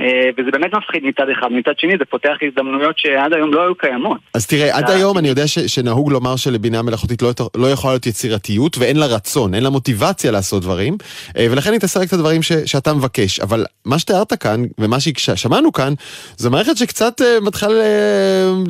אה, 0.00 0.30
וזה 0.38 0.50
באמת 0.50 0.74
מפחיד 0.74 1.04
מצד 1.04 1.28
אחד, 1.38 1.48
מצד 1.52 1.78
שני 1.78 1.92
זה 1.98 2.04
פותח 2.04 2.36
הזדמנויות 2.42 2.98
שעד 2.98 3.32
היום 3.32 3.54
לא 3.54 3.62
היו 3.62 3.74
קיימות. 3.74 4.18
אז 4.34 4.46
תראה, 4.46 4.76
עד 4.76 4.90
היום 4.90 5.18
אני 5.18 5.28
יודע 5.28 5.46
ש, 5.46 5.58
שנהוג 5.58 6.12
לומר 6.12 6.36
שלבינה 6.36 6.82
מלאכותית 6.82 7.22
לא, 7.22 7.30
לא 7.56 7.66
יכולה 7.66 7.92
להיות 7.92 8.06
יצירתיות 8.06 8.78
ואין 8.78 8.96
לה 8.96 9.06
רצון, 9.06 9.54
אין 9.54 9.62
לה 9.62 9.70
מוטיבציה 9.70 10.30
לעשות 10.30 10.62
דברים, 10.62 10.96
אה, 11.38 11.46
ולכן 11.50 11.72
היא 11.72 11.80
תעשה 11.80 12.00
רק 12.00 12.08
את 12.08 12.12
הדברים 12.12 12.42
ש, 12.42 12.52
שאתה 12.52 12.94
מבקש. 12.94 13.40
אבל 13.40 13.64
מה 13.84 13.98
שתיארת 13.98 14.32
כאן, 14.32 14.62
ומה 14.78 14.96
ששמענו 15.00 15.72
כאן, 15.72 15.92
זו 16.36 16.50
מערכת 16.50 16.76
שקצת 16.76 17.20
אה, 17.20 17.40
מתחילה 17.42 17.74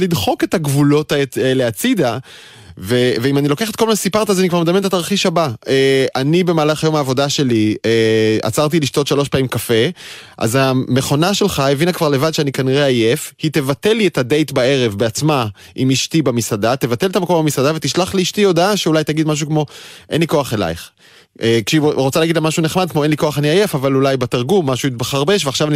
לדחוק 0.01 0.45
את 0.45 0.55
הגבולות 0.55 1.13
האלה 1.13 1.67
הצידה. 1.67 2.19
ו- 2.79 3.13
ואם 3.23 3.39
אני 3.39 3.49
לוקח 3.49 3.71
את 3.71 3.77
כל 3.77 3.87
מה 3.87 3.97
שסיפרת, 3.97 4.31
אז 4.31 4.41
אני 4.41 4.49
כבר 4.49 4.61
מדמיין 4.61 4.81
את 4.81 4.85
התרחיש 4.85 5.27
הבא. 5.27 5.49
אה, 5.69 6.07
אני 6.17 6.45
במהלך 6.45 6.83
יום 6.85 6.97
העבודה 6.97 7.29
שלי 7.29 7.77
אה, 7.85 8.39
עצרתי 8.43 8.81
לשתות 8.81 9.07
שלוש 9.07 9.29
פעמים 9.29 9.49
קפה, 9.49 9.89
אז 10.39 10.59
המכונה 10.61 11.35
שלך 11.35 11.61
הבינה 11.61 11.93
כבר 11.93 12.09
לבד 12.09 12.35
שאני 12.35 12.53
כנראה 12.53 12.87
עייף, 12.87 13.33
היא 13.43 13.51
תבטל 13.51 13.93
לי 13.93 14.07
את 14.07 14.19
הדייט 14.19 14.53
בערב 14.53 14.95
בעצמה 14.95 15.47
עם 15.75 15.91
אשתי 15.91 16.23
במסעדה, 16.23 16.77
תבטל 16.77 17.07
את 17.07 17.17
המקום 17.17 17.43
במסעדה 17.43 17.73
ותשלח 17.75 18.15
לאשתי 18.15 18.43
הודעה 18.43 18.77
שאולי 18.77 19.05
תגיד 19.05 19.27
משהו 19.27 19.47
כמו, 19.47 19.67
אין 20.11 20.21
לי 20.21 20.27
כוח 20.27 20.55
אלייך. 20.55 20.91
אה, 21.43 21.61
כשהיא 21.67 21.81
רוצה 21.81 22.21
להגיד 22.21 22.37
לה 22.37 22.41
משהו 22.41 22.63
נחמד, 22.63 22.91
כמו 22.91 23.03
אין 23.03 23.11
לי 23.11 23.17
כוח 23.17 23.39
אני 23.39 23.49
עייף, 23.49 23.75
אבל 23.75 23.95
אולי 23.95 24.17
בתרגום 24.17 24.71
משהו 24.71 24.89
התבחרבש, 24.89 25.45
ועכשיו 25.47 25.69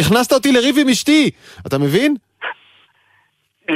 הכנסת 0.00 0.32
אותי 0.32 0.52
לריב 0.52 0.76
עם 0.78 0.88
אשתי, 0.88 1.30
אתה 1.66 1.78
מבין? 1.78 2.16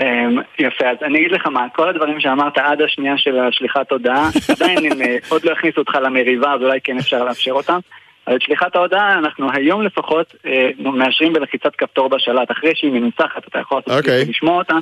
אמ, 0.03 0.39
יפה, 0.59 0.91
אז 0.91 0.97
אני 1.03 1.19
אגיד 1.19 1.33
לך 1.33 1.47
מה, 1.47 1.69
כל 1.69 1.89
הדברים 1.89 2.21
שאמרת 2.21 2.59
עד 2.59 2.83
השנייה 2.83 3.19
של 3.19 3.39
השליחת 3.39 3.93
הודעה, 3.93 4.29
עדיין 4.57 4.79
אם 4.79 5.03
אה, 5.03 5.17
עוד 5.29 5.45
לא 5.45 5.53
הכניסו 5.53 5.81
אותך 5.81 5.95
למריבה, 6.03 6.53
אז 6.53 6.63
אולי 6.63 6.81
כן 6.81 6.99
אפשר 6.99 7.25
לאפשר 7.25 7.53
אותם. 7.53 7.79
אבל 8.27 8.37
את 8.37 8.43
שליחת 8.43 8.77
ההודעה 8.77 9.19
אנחנו 9.19 9.49
היום 9.53 9.83
לפחות 9.83 10.35
אה, 10.47 10.71
מאשרים 10.79 11.33
בלחיצת 11.33 11.77
כפתור 11.77 12.09
בשלט, 12.09 12.51
אחרי 12.51 12.73
שהיא 12.75 12.93
מנוסחת 12.93 13.49
אתה 13.49 13.59
יכול 13.59 13.79
לעשות 13.87 14.05
okay. 14.05 14.07
קליק 14.07 14.29
ולשמוע 14.29 14.59
אותה, 14.59 14.75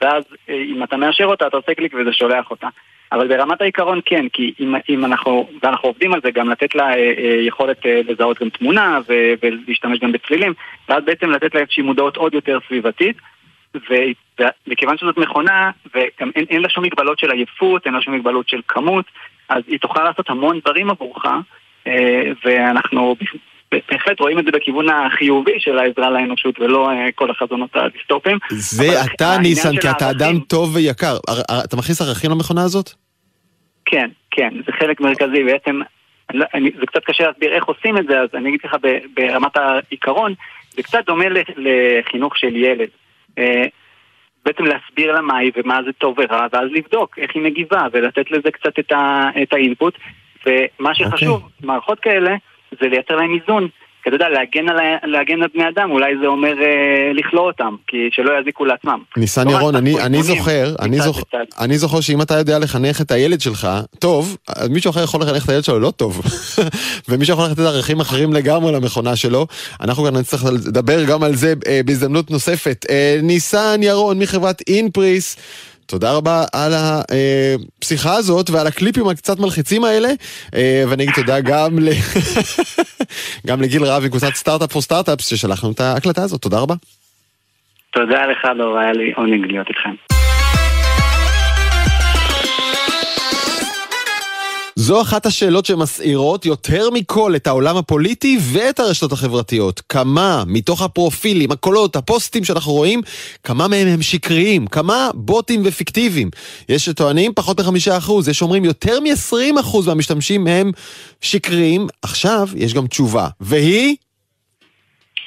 ואז 0.00 0.24
אה, 0.48 0.54
אם 0.54 0.82
אתה 0.82 0.96
מאשר 0.96 1.24
אותה 1.24 1.46
אתה 1.46 1.56
עושה 1.56 1.74
קליק 1.74 1.94
וזה 1.94 2.12
שולח 2.12 2.50
אותה. 2.50 2.68
אבל 3.14 3.28
ברמת 3.28 3.60
העיקרון 3.60 4.00
כן, 4.04 4.26
כי 4.32 4.54
אם, 4.60 4.74
אם 4.88 5.04
אנחנו, 5.04 5.48
ואנחנו 5.62 5.88
עובדים 5.88 6.14
על 6.14 6.20
זה, 6.24 6.30
גם 6.30 6.50
לתת 6.50 6.74
לה 6.74 6.90
אה, 6.90 7.12
אה, 7.18 7.38
יכולת 7.40 7.86
אה, 7.86 8.00
לזהות 8.08 8.40
גם 8.40 8.48
תמונה 8.48 9.00
ו, 9.08 9.12
ולהשתמש 9.42 9.98
גם 9.98 10.12
בצלילים, 10.12 10.52
ואז 10.88 11.04
בעצם 11.04 11.30
לתת 11.30 11.54
לה 11.54 11.60
איזושהי 11.60 11.82
מודעות 11.82 12.16
עוד 12.16 12.34
יותר 12.34 12.58
סביבתית. 12.68 13.16
ומכיוון 13.74 14.98
שזאת 14.98 15.18
מכונה, 15.18 15.70
וגם 15.94 16.30
אין, 16.36 16.44
אין 16.50 16.62
לה 16.62 16.68
שום 16.68 16.84
מגבלות 16.84 17.18
של 17.18 17.30
עייפות, 17.30 17.86
אין 17.86 17.94
לה 17.94 18.02
שום 18.02 18.14
מגבלות 18.14 18.48
של 18.48 18.60
כמות, 18.68 19.04
אז 19.48 19.62
היא 19.66 19.78
תוכל 19.78 20.04
לעשות 20.04 20.30
המון 20.30 20.58
דברים 20.58 20.90
עבורך, 20.90 21.24
אה, 21.86 22.22
ואנחנו 22.44 23.16
בהחלט 23.72 24.20
רואים 24.20 24.38
את 24.38 24.44
זה 24.44 24.50
בכיוון 24.50 24.88
החיובי 24.88 25.52
של 25.58 25.78
העזרה 25.78 26.10
לאנושות, 26.10 26.60
ולא 26.60 26.90
אה, 26.90 27.08
כל 27.14 27.30
החזונות 27.30 27.70
הדיסטופיים. 27.76 28.38
זה 28.50 29.02
אתה, 29.02 29.38
ניסן, 29.42 29.76
כי 29.76 29.90
אתה 29.90 30.10
אדם 30.10 30.38
טוב 30.38 30.76
ויקר. 30.76 31.16
אתה 31.64 31.76
מכניס 31.76 32.02
ערכים 32.02 32.30
למכונה 32.30 32.62
הזאת? 32.62 32.90
כן, 33.84 34.10
כן, 34.30 34.54
זה 34.66 34.72
חלק 34.72 35.00
מרכזי. 35.00 35.44
בעצם, 35.44 35.80
לא, 36.34 36.46
אני, 36.54 36.70
זה 36.80 36.86
קצת 36.86 37.04
קשה 37.04 37.26
להסביר 37.26 37.52
איך 37.52 37.64
עושים 37.64 37.98
את 37.98 38.06
זה, 38.06 38.20
אז 38.20 38.28
אני 38.34 38.48
אגיד 38.48 38.60
לך 38.64 38.76
ברמת 39.16 39.56
העיקרון, 39.56 40.34
זה 40.70 40.82
קצת 40.82 41.06
דומה 41.06 41.24
לחינוך 41.56 42.38
של 42.38 42.56
ילד. 42.56 42.88
אה, 43.38 43.64
בעצם 44.44 44.64
להסביר 44.64 45.12
לה 45.12 45.20
מה 45.20 45.36
היא 45.38 45.52
ומה 45.56 45.80
זה 45.86 45.92
טוב 45.92 46.18
ורע, 46.18 46.46
ואז 46.52 46.68
לבדוק 46.70 47.18
איך 47.18 47.30
היא 47.34 47.42
מגיבה, 47.42 47.86
ולתת 47.92 48.30
לזה 48.30 48.50
קצת 48.50 48.78
את 49.42 49.52
האינפוט. 49.52 49.98
ומה 50.46 50.94
שחשוב, 50.94 51.40
okay. 51.40 51.44
אוקיי. 51.44 51.66
מערכות 51.66 52.00
כאלה, 52.00 52.36
זה 52.80 52.88
לייצר 52.88 53.16
להם 53.16 53.34
איזון. 53.34 53.68
כי 54.04 54.08
אתה 54.08 54.16
יודע, 54.16 54.28
להגן 54.28 54.68
על, 54.68 54.76
להגן 55.12 55.42
על 55.42 55.48
בני 55.54 55.68
אדם, 55.68 55.90
אולי 55.90 56.12
זה 56.20 56.26
אומר 56.26 56.62
אה, 56.62 57.12
לכלוא 57.14 57.46
אותם, 57.46 57.74
כי 57.86 57.96
שלא 58.12 58.40
יזיקו 58.40 58.64
לעצמם. 58.64 58.98
ניסן 59.16 59.48
ירון, 59.48 59.76
אני, 59.76 60.00
אני 60.00 60.22
זוכר, 60.22 60.74
אני, 60.80 61.00
זוכ... 61.00 61.22
אני 61.60 61.78
זוכר 61.78 62.00
שאם 62.00 62.22
אתה 62.22 62.34
יודע 62.34 62.58
לחנך 62.58 63.00
את 63.00 63.10
הילד 63.10 63.40
שלך 63.40 63.68
טוב, 63.98 64.36
אז 64.48 64.68
מישהו 64.68 64.90
אחר 64.90 65.02
יכול 65.02 65.20
לחנך 65.20 65.44
את 65.44 65.48
הילד 65.48 65.64
שלו 65.64 65.80
לא 65.80 65.90
טוב. 65.90 66.22
ומישהו 67.08 67.34
יכול 67.34 67.46
לתת 67.50 67.58
ערכים 67.58 68.00
אחרים 68.00 68.32
לגמרי 68.32 68.72
למכונה 68.72 69.16
שלו. 69.16 69.46
אנחנו 69.80 70.04
גם 70.04 70.16
נצטרך 70.16 70.44
לדבר 70.44 71.04
גם 71.04 71.22
על 71.22 71.34
זה 71.34 71.54
אה, 71.66 71.80
בהזדמנות 71.84 72.30
נוספת. 72.30 72.86
אה, 72.90 73.18
ניסן 73.22 73.80
ירון 73.82 74.18
מחברת 74.18 74.62
אינפריס. 74.68 75.36
תודה 75.86 76.12
רבה 76.12 76.44
על 76.52 76.72
הפסיכה 76.74 78.14
הזאת 78.14 78.50
ועל 78.50 78.66
הקליפים 78.66 79.08
הקצת 79.08 79.38
מלחיצים 79.38 79.84
האלה, 79.84 80.08
אה, 80.54 80.84
ואני 80.88 81.02
אגיד 81.02 81.14
תודה 81.14 81.40
גם, 81.40 81.78
ל... 81.78 81.88
גם 83.46 83.62
לגיל 83.62 83.84
רב 83.84 84.04
מקבוצת 84.04 84.34
סטארט-אפ 84.34 84.72
פור 84.72 84.82
סטארט-אפס 84.82 85.26
ששלחנו 85.26 85.72
את 85.72 85.80
ההקלטה 85.80 86.22
הזאת, 86.22 86.42
תודה 86.42 86.58
רבה. 86.58 86.74
תודה 87.90 88.26
לך, 88.26 88.44
לא 88.56 88.78
היה 88.78 88.92
לי 88.92 89.12
עונג 89.16 89.46
להיות 89.46 89.68
איתכם. 89.68 90.23
זו 94.76 95.02
אחת 95.02 95.26
השאלות 95.26 95.66
שמסעירות 95.66 96.46
יותר 96.46 96.90
מכל 96.90 97.36
את 97.36 97.46
העולם 97.46 97.76
הפוליטי 97.76 98.38
ואת 98.52 98.80
הרשתות 98.80 99.12
החברתיות. 99.12 99.82
כמה 99.88 100.42
מתוך 100.46 100.82
הפרופילים, 100.82 101.50
הקולות, 101.50 101.96
הפוסטים 101.96 102.44
שאנחנו 102.44 102.72
רואים, 102.72 103.00
כמה 103.42 103.68
מהם 103.68 103.88
הם 103.88 104.02
שקריים, 104.02 104.66
כמה 104.66 105.10
בוטים 105.14 105.62
ופיקטיביים. 105.64 106.30
יש 106.68 106.84
שטוענים 106.84 107.32
פחות 107.34 107.60
מחמישה 107.60 107.96
אחוז, 107.96 108.28
יש 108.28 108.42
אומרים 108.42 108.64
יותר 108.64 109.00
מ-20 109.00 109.60
אחוז 109.60 109.88
מהמשתמשים 109.88 110.46
הם 110.46 110.70
שקריים. 111.20 111.86
עכשיו 112.02 112.48
יש 112.56 112.74
גם 112.74 112.86
תשובה, 112.86 113.28
והיא... 113.40 113.96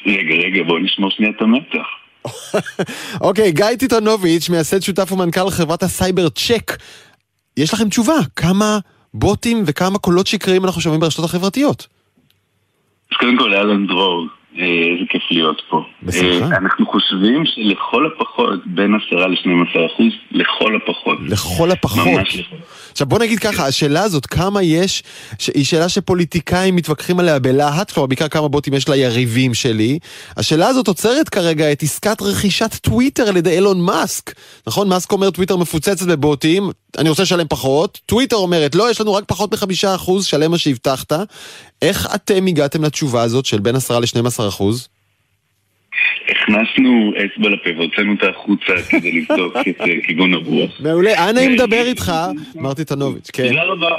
רגע, 0.05 0.35
רגע, 0.35 0.63
בוא 0.67 0.79
נשמור 0.79 1.11
שנייה 1.11 1.31
את 1.37 1.41
המתח. 1.41 1.87
אוקיי, 3.27 3.51
גיא 3.51 3.65
טיטונוביץ', 3.79 4.49
מייסד 4.49 4.81
שותף 4.81 5.11
ומנכ"ל 5.11 5.49
חברת 5.49 5.83
הסייבר 5.83 6.29
CHEQ. 6.29 6.77
יש 7.57 7.73
לכם 7.73 7.89
תשובה, 7.89 8.17
כמה 8.35 8.79
בוטים 9.13 9.63
וכמה 9.65 9.99
קולות 9.99 10.27
שקריים 10.27 10.65
אנחנו 10.65 10.81
שומעים 10.81 11.01
ברשתות 11.01 11.25
החברתיות? 11.25 11.87
אז 13.11 13.17
קודם 13.17 13.37
כל, 13.37 13.53
אהלן 13.53 13.87
דרור, 13.87 14.27
אה, 14.57 14.63
איזה 14.63 15.05
כיף 15.09 15.21
להיות 15.31 15.61
פה. 15.69 15.81
בשמחה. 16.03 16.25
אה, 16.51 16.57
אנחנו 16.57 16.85
חושבים 16.91 17.43
שלכל 17.45 18.03
הפחות 18.15 18.59
בין 18.65 18.91
10 19.07 19.27
ל-12 19.27 19.93
אחוז, 19.93 20.07
לכל 20.31 20.75
הפחות. 20.75 21.17
לכל 21.27 21.71
הפחות. 21.71 22.07
ממש 22.07 22.35
לכל. 22.35 22.55
עכשיו 22.91 23.07
בוא 23.07 23.19
נגיד 23.19 23.39
ככה, 23.39 23.67
השאלה 23.67 24.03
הזאת, 24.03 24.25
כמה 24.25 24.63
יש, 24.63 25.03
ש- 25.39 25.49
היא 25.55 25.65
שאלה 25.65 25.89
שפוליטיקאים 25.89 26.75
מתווכחים 26.75 27.19
עליה 27.19 27.39
בלהט, 27.39 27.91
כלומר 27.91 28.07
בעיקר 28.07 28.27
כמה 28.27 28.47
בוטים 28.47 28.73
יש 28.73 28.89
ליריבים 28.89 29.53
שלי. 29.53 29.99
השאלה 30.37 30.67
הזאת 30.67 30.87
עוצרת 30.87 31.29
כרגע 31.29 31.71
את 31.71 31.83
עסקת 31.83 32.21
רכישת 32.21 32.75
טוויטר 32.75 33.23
על 33.27 33.37
ידי 33.37 33.49
אילון 33.55 33.81
מאסק. 33.81 34.33
נכון? 34.67 34.89
מאסק 34.89 35.11
אומר 35.11 35.29
טוויטר 35.29 35.57
מפוצצת 35.57 36.07
בבוטים, 36.07 36.69
אני 36.97 37.09
רוצה 37.09 37.23
לשלם 37.23 37.47
פחות. 37.49 37.99
טוויטר 38.05 38.35
אומרת, 38.35 38.75
לא, 38.75 38.91
יש 38.91 39.01
לנו 39.01 39.13
רק 39.13 39.23
פחות 39.27 39.53
מחמישה 39.53 39.95
אחוז, 39.95 40.25
שלם 40.25 40.51
מה 40.51 40.57
שהבטחת. 40.57 41.13
איך 41.81 42.07
אתם 42.15 42.45
הגעתם 42.47 42.83
לתשובה 42.83 43.21
הזאת 43.21 43.45
של 43.45 43.59
בין 43.59 43.75
10 43.75 43.99
ל-12 43.99 44.47
אחוז? 44.47 44.87
הכנסנו 46.29 47.13
אצבע 47.15 47.49
לפה 47.49 47.69
והוצאנו 47.77 48.11
אותה 48.11 48.29
החוצה 48.29 48.73
כדי 48.89 49.11
לבדוק 49.11 49.55
את 49.69 49.81
אה, 49.81 50.01
כיוון 50.03 50.33
הרוח. 50.33 50.71
מעולה, 50.79 51.29
אנא 51.29 51.39
אם 51.39 51.51
מדבר 51.51 51.83
איתך, 51.85 52.11
מר 52.55 52.73
טיטנוביץ', 52.73 53.31
כן. 53.31 53.47
תודה 53.47 53.63
רבה. 53.63 53.95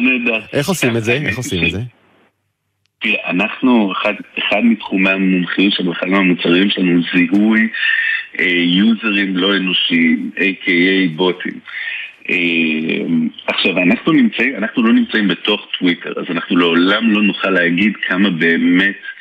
נהדר. 0.00 0.40
איך 0.52 0.68
עושים 0.68 0.96
את 0.96 1.04
זה? 1.04 1.12
איך 1.12 1.36
עושים 1.36 1.66
את 1.66 1.70
זה? 1.70 1.80
תראה, 2.98 3.30
אנחנו, 3.30 3.92
אחד, 3.92 4.12
אחד 4.38 4.60
מתחומי 4.64 5.10
המומחיות 5.10 5.72
שלנו, 5.72 5.92
אחד 5.92 6.06
מהמוצרים 6.06 6.70
שלנו 6.70 7.00
זיהוי 7.14 7.68
אה, 8.40 8.46
יוזרים 8.46 9.36
לא 9.36 9.56
אנושיים, 9.56 10.30
a.k.a 10.36 11.16
בוטים. 11.16 11.60
אה, 12.30 12.36
עכשיו, 13.46 13.78
אנחנו 13.78 14.12
נמצאים, 14.12 14.56
אנחנו 14.56 14.82
לא 14.82 14.92
נמצאים 14.92 15.28
בתוך 15.28 15.66
טוויטר, 15.78 16.12
אז 16.16 16.24
אנחנו 16.30 16.56
לעולם 16.56 17.10
לא 17.10 17.22
נוכל 17.22 17.50
להגיד 17.50 17.92
כמה 18.06 18.30
באמת 18.30 18.96
אה, 18.96 19.15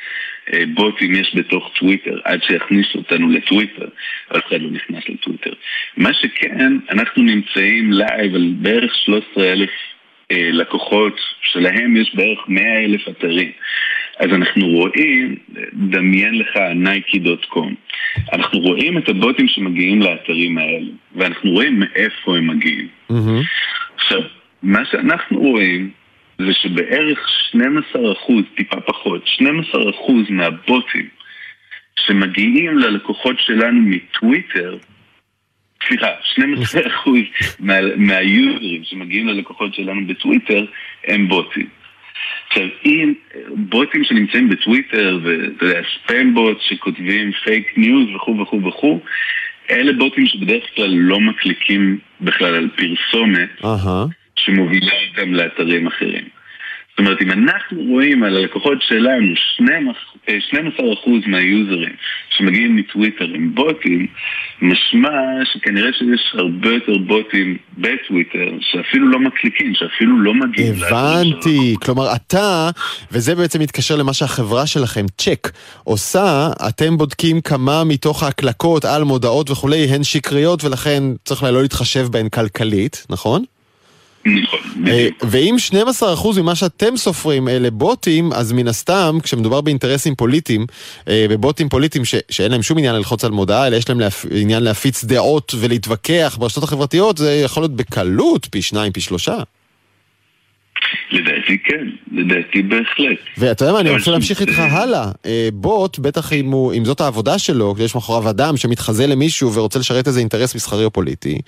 בוטים 0.74 1.16
יש 1.16 1.36
בתוך 1.36 1.72
טוויטר, 1.80 2.20
עד 2.24 2.44
שיכניסו 2.44 3.00
אותנו 3.00 3.30
לטוויטר, 3.30 3.88
אף 4.38 4.48
אחד 4.48 4.62
לא 4.62 4.70
נכנס 4.72 5.04
לטוויטר. 5.10 5.54
מה 5.98 6.14
שכן, 6.14 6.78
אנחנו 6.90 7.24
נמצאים 7.24 7.94
לייב 7.94 8.36
על 8.36 8.54
בערך 8.58 8.96
13 8.96 9.52
אלף 9.52 9.70
אה, 10.32 10.50
לקוחות 10.52 11.20
שלהם 11.42 11.98
יש 11.98 12.16
בערך 12.16 12.40
100 12.48 12.86
אלף 12.86 13.10
אתרים. 13.10 13.52
אז 14.20 14.30
אנחנו 14.34 14.68
רואים, 14.68 15.36
דמיין 15.74 16.40
לך 16.40 16.58
nike.com, 16.76 17.76
אנחנו 18.34 18.60
רואים 18.60 18.98
את 18.98 19.10
הבוטים 19.10 19.48
שמגיעים 19.48 20.02
לאתרים 20.02 20.58
האלה, 20.58 20.88
ואנחנו 21.16 21.52
רואים 21.52 21.80
מאיפה 21.80 22.38
הם 22.38 22.48
מגיעים. 22.48 22.88
מהמם. 23.10 23.42
עכשיו, 23.96 24.22
מה 24.64 24.86
שאנחנו 24.86 25.40
רואים 25.40 25.92
זה 26.38 26.54
שבערך 26.54 27.30
12 27.50 28.14
אחוז, 28.14 28.44
טיפה 28.56 28.82
פחות, 28.82 29.28
12 29.28 29.90
אחוז 29.90 30.30
מהבוטים 30.30 31.08
שמגיעים 32.00 32.78
ללקוחות 32.78 33.36
שלנו 33.40 33.82
מטוויטר, 33.82 34.78
סליחה, 35.88 36.08
12 36.24 36.82
אחוז 36.88 37.20
מה, 37.60 37.74
מהיוזרים 37.98 38.84
שמגיעים 38.84 39.28
ללקוחות 39.28 39.74
שלנו 39.74 40.08
בטוויטר 40.08 40.66
הם 41.08 41.28
בוטים. 41.28 41.68
עכשיו, 42.48 42.68
אם 42.86 43.14
בוטים 43.56 44.04
שנמצאים 44.04 44.50
בטוויטר, 44.50 45.20
ואת 45.24 46.14
הבוט 46.34 46.58
שכותבים 46.62 47.32
פייק 47.32 47.78
ניוז 47.78 48.16
וכו' 48.16 48.40
וכו' 48.40 48.64
וכו', 48.64 49.00
אלה 49.72 49.94
בוטים 49.94 50.28
שבדרך 50.28 50.64
כלל 50.76 50.90
לא 50.90 51.20
מקליקים 51.20 51.98
בכלל 52.22 52.56
על 52.56 52.70
פרסומת 52.76 53.50
אהה. 53.66 54.06
שמובילה 54.36 54.92
אותם 55.12 55.34
לאתרים 55.34 55.88
אחרים. 55.88 56.24
זאת 56.96 57.00
אומרת, 57.00 57.22
אם 57.22 57.32
אנחנו 57.32 57.82
רואים 57.82 58.24
על 58.24 58.38
הלקוחות 58.38 58.78
שלנו 58.82 59.34
12% 60.28 60.32
מהיוזרים 61.28 61.96
שמגיעים 62.38 62.76
מטוויטר 62.76 63.26
הם 63.26 63.56
בוטים, 63.56 64.08
משמע 64.62 65.10
שכנראה 65.54 65.90
שיש 65.94 66.34
הרבה 66.34 66.70
יותר 66.70 66.98
בוטים 66.98 67.58
בטוויטר 67.78 68.52
שאפילו 68.62 69.08
לא 69.08 69.20
מקליקים, 69.20 69.74
שאפילו 69.76 70.20
לא 70.20 70.34
מגיעים 70.34 70.74
הבנתי, 70.88 71.76
כלומר 71.86 72.16
אתה, 72.16 72.70
וזה 73.12 73.36
בעצם 73.36 73.62
מתקשר 73.62 73.96
למה 73.96 74.14
שהחברה 74.14 74.68
שלכם, 74.68 75.06
צ'ק, 75.18 75.52
עושה, 75.84 76.50
אתם 76.68 76.98
בודקים 76.98 77.42
כמה 77.42 77.84
מתוך 77.84 78.24
ההקלקות 78.24 78.86
על 78.86 79.04
מודעות 79.04 79.52
וכולי 79.52 79.86
הן 79.86 80.04
שקריות 80.04 80.64
ולכן 80.64 81.04
צריך 81.26 81.44
לא 81.44 81.62
להתחשב 81.62 82.08
בהן 82.12 82.30
כלכלית, 82.30 83.06
נכון? 83.10 83.44
נכון, 84.26 84.60
אה. 84.88 85.08
ואם 85.22 85.56
12% 86.02 86.04
ממה 86.40 86.56
שאתם 86.56 86.98
סופרים 86.98 87.48
אלה 87.48 87.72
בוטים, 87.72 88.34
אז 88.34 88.52
מן 88.52 88.68
הסתם, 88.68 89.18
כשמדובר 89.24 89.62
באינטרסים 89.62 90.16
פוליטיים, 90.16 90.66
אה, 91.10 91.26
בבוטים 91.30 91.70
פוליטיים 91.70 92.06
ש- 92.06 92.16
שאין 92.30 92.52
להם 92.52 92.62
שום 92.64 92.78
עניין 92.78 92.96
ללחוץ 92.96 93.26
על 93.26 93.32
מודעה, 93.32 93.68
אלא 93.68 93.76
יש 93.76 93.90
להם 93.90 94.00
להפ... 94.00 94.26
עניין 94.32 94.64
להפיץ 94.64 95.04
דעות 95.04 95.54
ולהתווכח 95.60 96.38
ברשתות 96.40 96.64
החברתיות, 96.64 97.18
זה 97.18 97.36
יכול 97.36 97.64
להיות 97.64 97.76
בקלות 97.76 98.48
פי 98.52 98.62
שניים, 98.62 98.92
פי 98.92 99.02
שלושה. 99.02 99.38
לדעתי 101.12 101.58
כן, 101.64 101.88
לדעתי 102.12 102.62
בהחלט. 102.62 103.18
ואתה 103.38 103.64
יודע 103.66 103.74
מה, 103.74 103.80
אני 103.80 103.90
רוצה 103.90 104.12
להמשיך 104.12 104.42
איתך 104.42 104.60
הלאה. 104.60 105.12
אה, 105.26 105.50
בוט, 105.54 106.00
בטח 106.00 106.34
אם, 106.34 106.52
הוא, 106.52 106.74
אם 106.74 106.86
זאת 106.86 107.02
העבודה 107.02 107.40
שלו, 107.40 107.76
יש 107.80 107.96
מאחוריו 107.96 108.30
אדם 108.30 108.58
שמתחזה 108.58 109.08
למישהו 109.08 109.54
ורוצה 109.54 109.80
לשרת 109.80 110.08
איזה 110.08 110.20
אינטרס 110.20 110.56
מסחרי 110.56 110.86
או 110.86 110.92
פוליטי, 110.92 111.42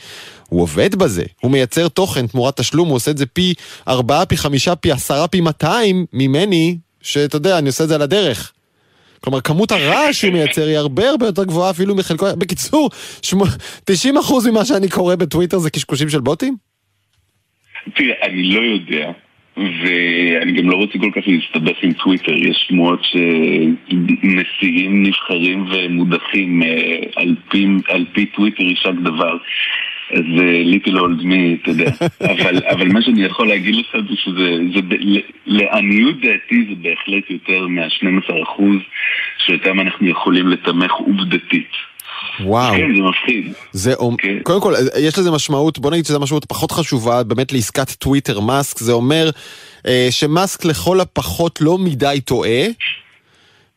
הוא 0.50 0.62
עובד 0.62 0.96
בזה. 0.96 1.24
הוא 1.42 1.52
מייצר 1.52 1.88
תוכן 1.88 2.28
תמורת 2.28 2.58
תשלום, 2.60 2.88
הוא 2.88 2.96
עושה 2.96 3.12
את 3.12 3.18
זה 3.18 3.26
פי 3.26 3.54
ארבעה, 3.88 4.26
פי 4.26 4.38
חמישה, 4.38 4.76
פי 4.76 4.92
עשרה, 4.92 5.28
פי 5.28 5.42
מאתיים 5.42 6.06
ממני, 6.14 6.78
שאתה 7.02 7.36
יודע, 7.36 7.58
אני 7.58 7.68
עושה 7.68 7.84
את 7.84 7.90
זה 7.90 7.96
על 7.96 8.02
הדרך. 8.02 8.52
כלומר, 9.22 9.42
כמות 9.42 9.72
הרעש 9.72 10.22
שהוא 10.22 10.34
מייצר 10.34 10.68
היא 10.68 10.78
הרבה 10.78 11.10
הרבה 11.10 11.26
יותר 11.26 11.44
גבוהה 11.44 11.70
אפילו 11.70 11.96
מחלקו... 11.96 12.26
בקיצור, 12.38 12.90
שמו- 13.22 13.46
90% 13.92 13.94
ממה 14.52 14.66
שאני 14.66 14.90
קורא 14.90 15.16
בטוויטר 15.16 15.58
זה 15.58 15.70
קשקושים 15.70 16.10
של 16.10 16.20
בוטים? 16.20 16.58
תראה, 17.96 18.16
אני 18.24 18.44
לא 18.44 18.62
יודע, 18.62 19.12
ואני 19.58 20.52
גם 20.52 20.70
לא 20.70 20.76
רוצה 20.76 21.00
כל 21.00 21.12
כך 21.12 21.28
להסתבך 21.28 21.78
עם 21.84 21.94
טוויטר. 21.94 22.34
יש 22.34 22.66
שמועות 22.68 23.04
שנשיאים 23.92 25.04
נבחרים 25.04 25.66
ומודחים 25.72 26.64
אה, 26.64 27.00
על 27.16 27.36
פי, 27.50 27.68
על 27.88 28.06
פי 28.14 28.26
טוויטר 28.26 28.64
יישק 28.64 28.94
דבר. 29.04 29.38
אז 30.12 30.24
ליטל 30.66 31.00
אולד 31.00 31.24
מי, 31.24 31.58
אתה 31.62 31.70
יודע. 31.70 31.92
אבל, 32.32 32.62
אבל 32.70 32.88
מה 32.88 33.02
שאני 33.02 33.24
יכול 33.24 33.48
להגיד 33.48 33.76
לך 33.76 33.98
זה 34.10 34.16
שזה, 34.16 34.58
זה, 34.74 34.80
לעניות 35.46 36.16
דעתי 36.22 36.66
זה 36.70 36.76
בהחלט 36.82 37.30
יותר 37.30 37.68
מה-12% 37.68 38.62
שאותם 39.38 39.80
אנחנו 39.80 40.08
יכולים 40.08 40.48
לתמך 40.48 40.92
עובדתית. 40.92 41.87
וואו. 42.46 42.74
כן, 42.74 42.96
זה 42.96 43.02
מפחיד. 43.02 43.54
זה, 43.72 43.94
כן. 44.18 44.38
קודם 44.44 44.62
כל, 44.62 44.74
יש 45.00 45.20
לזה 45.20 45.32
משמעות, 45.32 45.80
בוא 45.80 45.92
נגיד 45.92 46.06
שזו 46.06 46.20
משמעות 46.20 46.46
פחות 46.46 46.72
חשובה 46.72 47.24
באמת 47.24 47.54
לעסקת 47.54 47.92
טוויטר 47.92 48.40
מאסק, 48.40 48.80
זה 48.80 48.92
אומר 48.92 49.30
אה, 49.88 50.08
שמאסק 50.10 50.66
לכל 50.66 51.00
הפחות 51.00 51.62
לא 51.62 51.78
מדי 51.78 52.22
טועה. 52.26 52.66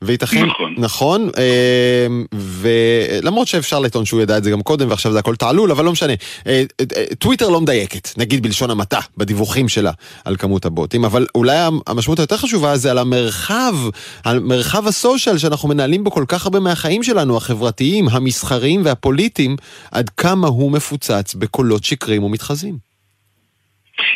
וייתכן, 0.04 0.46
נכון. 0.46 0.74
נכון, 0.78 1.30
אה, 1.38 2.06
ולמרות 2.32 3.48
שאפשר 3.48 3.78
לטעון 3.78 4.04
שהוא 4.04 4.22
ידע 4.22 4.38
את 4.38 4.44
זה 4.44 4.50
גם 4.50 4.62
קודם 4.62 4.90
ועכשיו 4.90 5.12
זה 5.12 5.18
הכל 5.18 5.36
תעלול, 5.36 5.70
אבל 5.70 5.84
לא 5.84 5.92
משנה. 5.92 6.12
אה, 6.46 6.62
אה, 6.96 7.04
טוויטר 7.18 7.48
לא 7.48 7.60
מדייקת, 7.60 8.18
נגיד 8.18 8.42
בלשון 8.42 8.70
המעטה, 8.70 8.98
בדיווחים 9.16 9.68
שלה 9.68 9.92
על 10.24 10.36
כמות 10.36 10.64
הבוטים, 10.64 11.04
אבל 11.04 11.26
אולי 11.34 11.56
המשמעות 11.86 12.18
היותר 12.18 12.36
חשובה 12.36 12.76
זה 12.76 12.90
על 12.90 12.98
המרחב, 12.98 13.74
על 14.24 14.40
מרחב 14.40 14.86
הסושיאל 14.86 15.38
שאנחנו 15.38 15.68
מנהלים 15.68 16.04
בו 16.04 16.10
כל 16.10 16.24
כך 16.28 16.44
הרבה 16.44 16.60
מהחיים 16.60 17.02
שלנו, 17.02 17.36
החברתיים, 17.36 18.08
המסחריים 18.08 18.82
והפוליטיים, 18.84 19.56
עד 19.92 20.10
כמה 20.10 20.48
הוא 20.48 20.72
מפוצץ 20.72 21.34
בקולות 21.34 21.84
שקריים 21.84 22.22
ומתחזים. 22.22 22.89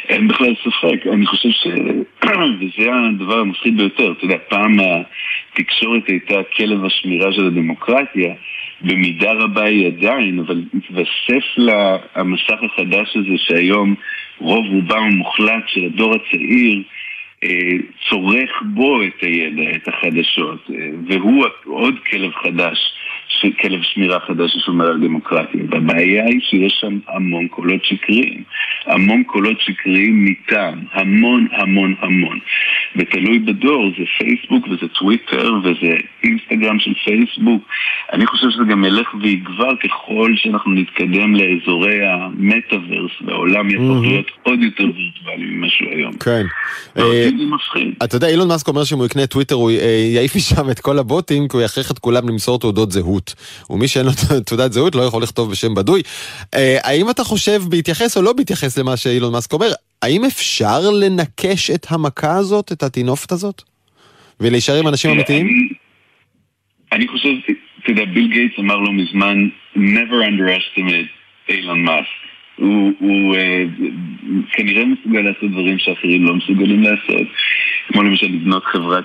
אין 0.08 0.28
בכלל 0.28 0.54
ספק, 0.64 1.06
אני 1.12 1.26
חושב 1.26 1.48
ש... 1.50 1.66
וזה 2.60 2.90
הדבר 3.14 3.38
המפחיד 3.38 3.76
ביותר, 3.76 4.12
אתה 4.12 4.24
יודע, 4.24 4.38
פעם 4.48 4.76
התקשורת 5.52 6.08
הייתה 6.08 6.34
כלב 6.56 6.84
השמירה 6.84 7.32
של 7.32 7.46
הדמוקרטיה, 7.46 8.34
במידה 8.80 9.32
רבה 9.32 9.64
היא 9.64 9.86
עדיין, 9.86 10.38
אבל 10.38 10.62
התווסף 10.74 11.44
למסך 11.56 12.58
החדש 12.62 13.16
הזה 13.16 13.36
שהיום 13.36 13.94
רוב 14.38 14.66
רובם 14.66 15.02
המוחלט 15.02 15.62
של 15.66 15.84
הדור 15.84 16.14
הצעיר 16.14 16.82
אה, 17.44 17.76
צורך 18.08 18.62
בו 18.62 19.02
את 19.02 19.22
הידע, 19.22 19.76
את 19.76 19.88
החדשות, 19.88 20.70
אה, 20.70 20.88
והוא 21.08 21.44
עוד 21.64 21.94
כלב 22.10 22.32
חדש 22.32 22.78
כלב 23.60 23.80
שמירה 23.82 24.20
חדש 24.20 24.50
ששומר 24.50 24.86
על 24.86 25.00
דמוקרטיה. 25.00 25.60
והבעיה 25.70 26.24
היא 26.24 26.40
שיש 26.40 26.76
שם 26.80 26.98
המון 27.08 27.48
קולות 27.48 27.84
שקריים. 27.84 28.42
המון 28.86 29.22
קולות 29.22 29.60
שקריים 29.60 30.24
מטעם, 30.24 30.78
המון 30.92 31.46
המון 31.52 31.94
המון. 32.00 32.38
ותלוי 32.96 33.38
בדור, 33.38 33.90
זה 33.98 34.04
פייסבוק 34.18 34.68
וזה 34.68 34.88
טוויטר 34.88 35.52
וזה 35.64 35.96
אינסטגרם 36.22 36.78
של 36.78 36.92
פייסבוק. 37.04 37.62
אני 38.12 38.26
חושב 38.26 38.50
שזה 38.50 38.62
גם 38.70 38.84
ילך 38.84 39.14
ויגבר 39.22 39.76
ככל 39.84 40.32
שאנחנו 40.36 40.72
נתקדם 40.72 41.34
לאזורי 41.34 41.98
המטאוורס, 42.06 43.12
והעולם 43.26 43.70
יהפוך 43.70 44.02
להיות 44.02 44.26
עוד 44.42 44.62
יותר 44.62 44.84
וירטואלי 44.84 45.44
ממה 45.44 45.66
שהוא 45.68 45.90
היום. 45.90 46.12
כן. 46.12 46.46
אה, 46.98 47.28
זה 47.38 47.44
מפחיד. 47.54 47.94
אתה 48.04 48.16
יודע, 48.16 48.28
אילון 48.28 48.48
מאסק 48.48 48.68
אומר 48.68 48.84
שאם 48.84 48.98
הוא 48.98 49.06
יקנה 49.06 49.26
טוויטר 49.26 49.54
הוא 49.54 49.70
אה, 49.70 50.10
יעיף 50.14 50.36
משם 50.36 50.70
את 50.70 50.80
כל 50.80 50.98
הבוטים, 50.98 51.48
כי 51.48 51.56
הוא 51.56 51.64
יכריח 51.64 51.90
את 51.90 51.98
כולם 51.98 52.28
למסור 52.28 52.58
תעודות 52.58 52.92
זהות. 52.92 53.13
ומי 53.70 53.88
שאין 53.88 54.06
לו 54.06 54.12
תעודת 54.46 54.72
זהות 54.72 54.94
לא 54.94 55.02
יכול 55.02 55.22
לכתוב 55.22 55.50
בשם 55.50 55.74
בדוי. 55.74 56.02
אה, 56.54 56.78
האם 56.82 57.10
אתה 57.10 57.24
חושב, 57.24 57.62
בהתייחס 57.68 58.16
או 58.16 58.22
לא 58.22 58.32
בהתייחס 58.32 58.78
למה 58.78 58.96
שאילון 58.96 59.32
מאסק 59.32 59.52
אומר, 59.52 59.70
האם 60.02 60.24
אפשר 60.24 60.90
לנקש 60.90 61.70
את 61.70 61.86
המכה 61.90 62.36
הזאת, 62.36 62.72
את 62.72 62.82
הטינופת 62.82 63.32
הזאת? 63.32 63.62
ולהישאר 64.40 64.74
עם 64.74 64.88
אנשים 64.88 65.10
אמיתיים? 65.10 65.68
אני 66.92 67.08
חושב, 67.08 67.28
אתה 67.82 67.90
יודע, 67.90 68.04
ביל 68.04 68.32
גייטס 68.32 68.58
אמר 68.58 68.76
לא 68.76 68.92
מזמן, 68.92 69.48
never 69.76 70.28
underestimate 70.28 71.24
אילון 71.48 71.82
מאסק. 71.82 72.08
הוא, 72.56 72.92
הוא 72.98 73.36
uh, 73.36 73.38
כנראה 74.52 74.84
מסוגל 74.84 75.20
לעשות 75.20 75.50
דברים 75.50 75.78
שאחרים 75.78 76.24
לא 76.24 76.34
מסוגלים 76.34 76.82
לעשות, 76.82 77.26
כמו 77.88 78.02
למשל 78.02 78.26
לבנות 78.26 78.64
חברת 78.64 79.04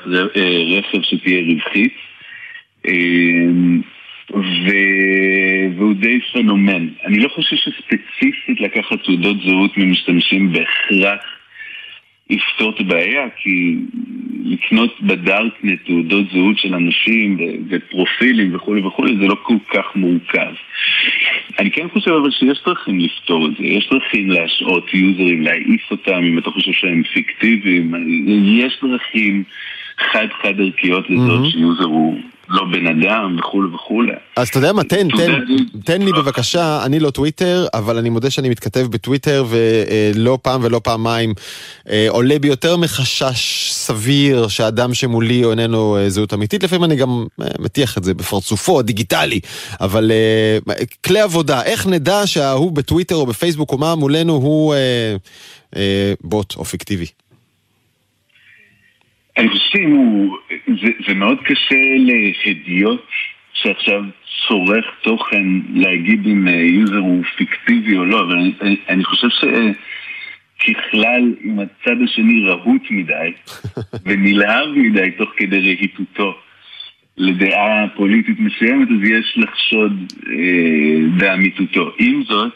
רכב 0.78 1.02
שתהיה 1.02 1.42
רווחית. 1.42 1.94
ו... 4.34 4.70
והוא 5.78 5.94
די 5.94 6.20
פנומן. 6.34 6.88
אני 7.06 7.20
לא 7.20 7.30
חושב 7.30 7.56
שספציפית 7.56 8.60
לקחת 8.62 9.04
תעודות 9.04 9.38
זהות 9.46 9.78
ממשתמשים 9.78 10.54
בהכרח 10.54 11.22
יפתור 12.30 12.70
את 12.76 12.80
הבעיה, 12.80 13.28
כי 13.38 13.76
לקנות 14.46 15.02
בדארקנט 15.02 15.80
תעודות 15.86 16.26
זהות 16.34 16.58
של 16.58 16.76
אנשים 16.76 17.38
ופרופילים 17.70 18.56
וכולי 18.56 18.82
וכולי 18.82 19.18
זה 19.22 19.28
לא 19.28 19.36
כל 19.44 19.56
כך 19.74 19.96
מורכב. 19.96 20.54
אני 21.60 21.72
כן 21.72 21.88
חושב 21.94 22.12
אבל 22.12 22.32
שיש 22.32 22.60
דרכים 22.66 23.00
לפתור 23.00 23.48
את 23.48 23.52
זה, 23.58 23.64
יש 23.64 23.90
דרכים 23.92 24.30
להשעות 24.30 24.94
יוזרים, 24.94 25.42
להעיף 25.42 25.92
אותם 25.92 26.24
אם 26.24 26.38
אתה 26.38 26.50
חושב 26.50 26.72
שהם 26.72 27.04
פיקטיביים, 27.14 27.94
יש 28.44 28.78
דרכים 28.84 29.44
חד-חד 30.12 30.60
ערכיות 30.60 31.10
לזאת 31.10 31.46
mm-hmm. 31.46 31.52
שיוזר 31.52 31.84
הוא 31.84 32.18
לא 32.50 32.64
בן 32.72 32.88
אדם 32.88 33.36
וכולי 33.40 33.76
וכולי. 33.76 34.12
אז 34.36 34.48
אתה 34.48 34.58
יודע 34.58 34.74
מה, 34.74 34.84
תן, 34.84 35.08
תן, 35.18 35.40
תן 35.86 36.02
לי 36.02 36.12
בבקשה, 36.12 36.86
אני 36.86 37.00
לא 37.00 37.10
טוויטר, 37.10 37.66
אבל 37.74 37.98
אני 37.98 38.10
מודה 38.10 38.30
שאני 38.30 38.50
מתכתב 38.50 38.88
בטוויטר 38.90 39.46
ולא 39.50 40.38
פעם 40.42 40.62
ולא 40.64 40.82
פעמיים 40.84 41.34
אה, 41.90 42.06
עולה 42.10 42.40
בי 42.40 42.48
יותר 42.48 42.78
מחשש 42.78 43.72
סביר 43.72 44.48
שאדם 44.48 44.94
שמולי 44.94 45.42
הוא 45.42 45.52
איננו 45.52 45.98
אה, 45.98 46.10
זהות 46.10 46.34
אמיתית, 46.34 46.64
לפעמים 46.64 46.84
אני 46.84 46.96
גם 46.96 47.26
אה, 47.42 47.48
מטיח 47.60 47.98
את 47.98 48.04
זה 48.04 48.14
בפרצופו, 48.14 48.82
דיגיטלי, 48.82 49.40
אבל 49.82 50.12
כלי 51.06 51.20
עבודה, 51.20 51.64
איך 51.64 51.88
נדע 51.88 52.28
שההוא 52.28 52.72
בטוויטר 52.72 53.16
או 53.16 53.26
בפייסבוק 53.26 53.72
או 53.72 53.78
מה 53.78 53.96
מולנו 53.96 54.34
הוא 54.34 54.76
בוט 56.22 56.56
או 56.56 56.66
פיקטיבי? 56.66 57.06
הוא... 59.86 60.38
זה, 60.68 60.90
זה 61.08 61.14
מאוד 61.14 61.38
קשה 61.44 61.96
להדיוט 61.98 63.06
שעכשיו 63.54 64.04
צורך 64.48 64.86
תוכן 65.02 65.44
להגיד 65.74 66.26
אם 66.26 66.48
יוזר 66.48 66.98
הוא 66.98 67.24
פיקטיבי 67.38 67.98
או 67.98 68.06
לא, 68.06 68.22
אבל 68.22 68.38
אני, 68.38 68.54
אני, 68.62 68.76
אני 68.90 69.04
חושב 69.04 69.28
שככלל, 70.60 71.34
אם 71.44 71.60
הצד 71.60 72.02
השני 72.04 72.46
רהוט 72.48 72.82
מדי 72.90 73.32
ונלהב 74.06 74.70
מדי 74.76 75.12
תוך 75.18 75.30
כדי 75.38 75.60
רהיטותו 75.60 76.38
לדעה 77.18 77.86
פוליטית 77.96 78.40
מסוימת, 78.40 78.88
אז 78.88 79.10
יש 79.10 79.38
לחשוד 79.38 80.14
אה, 80.30 81.18
באמיתותו. 81.18 81.92
עם 82.00 82.24
זאת, 82.24 82.54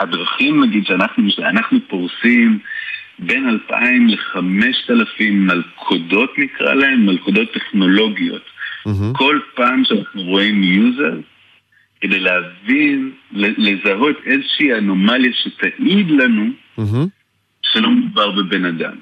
הדרכים, 0.00 0.64
נגיד, 0.64 0.86
שאנחנו 0.86 1.24
אנחנו 1.38 1.78
פורסים 1.88 2.58
בין 3.18 3.48
2,000 3.48 4.08
ל-5,000 4.08 5.30
מלכודות 5.30 6.38
נקרא 6.38 6.74
להן, 6.74 7.06
מלכודות 7.06 7.48
טכנולוגיות. 7.54 8.42
Mm-hmm. 8.42 9.18
כל 9.18 9.40
פעם 9.54 9.84
שאנחנו 9.84 10.22
רואים 10.22 10.62
יוזר, 10.62 11.16
כדי 12.00 12.20
להבין, 12.20 13.12
לזהות 13.32 14.16
איזושהי 14.26 14.74
אנומליה 14.78 15.32
שתעיד 15.32 16.10
לנו 16.10 16.50
mm-hmm. 16.78 17.06
שלא 17.62 17.90
מדובר 17.90 18.30
בבן 18.30 18.64
אדם. 18.64 18.96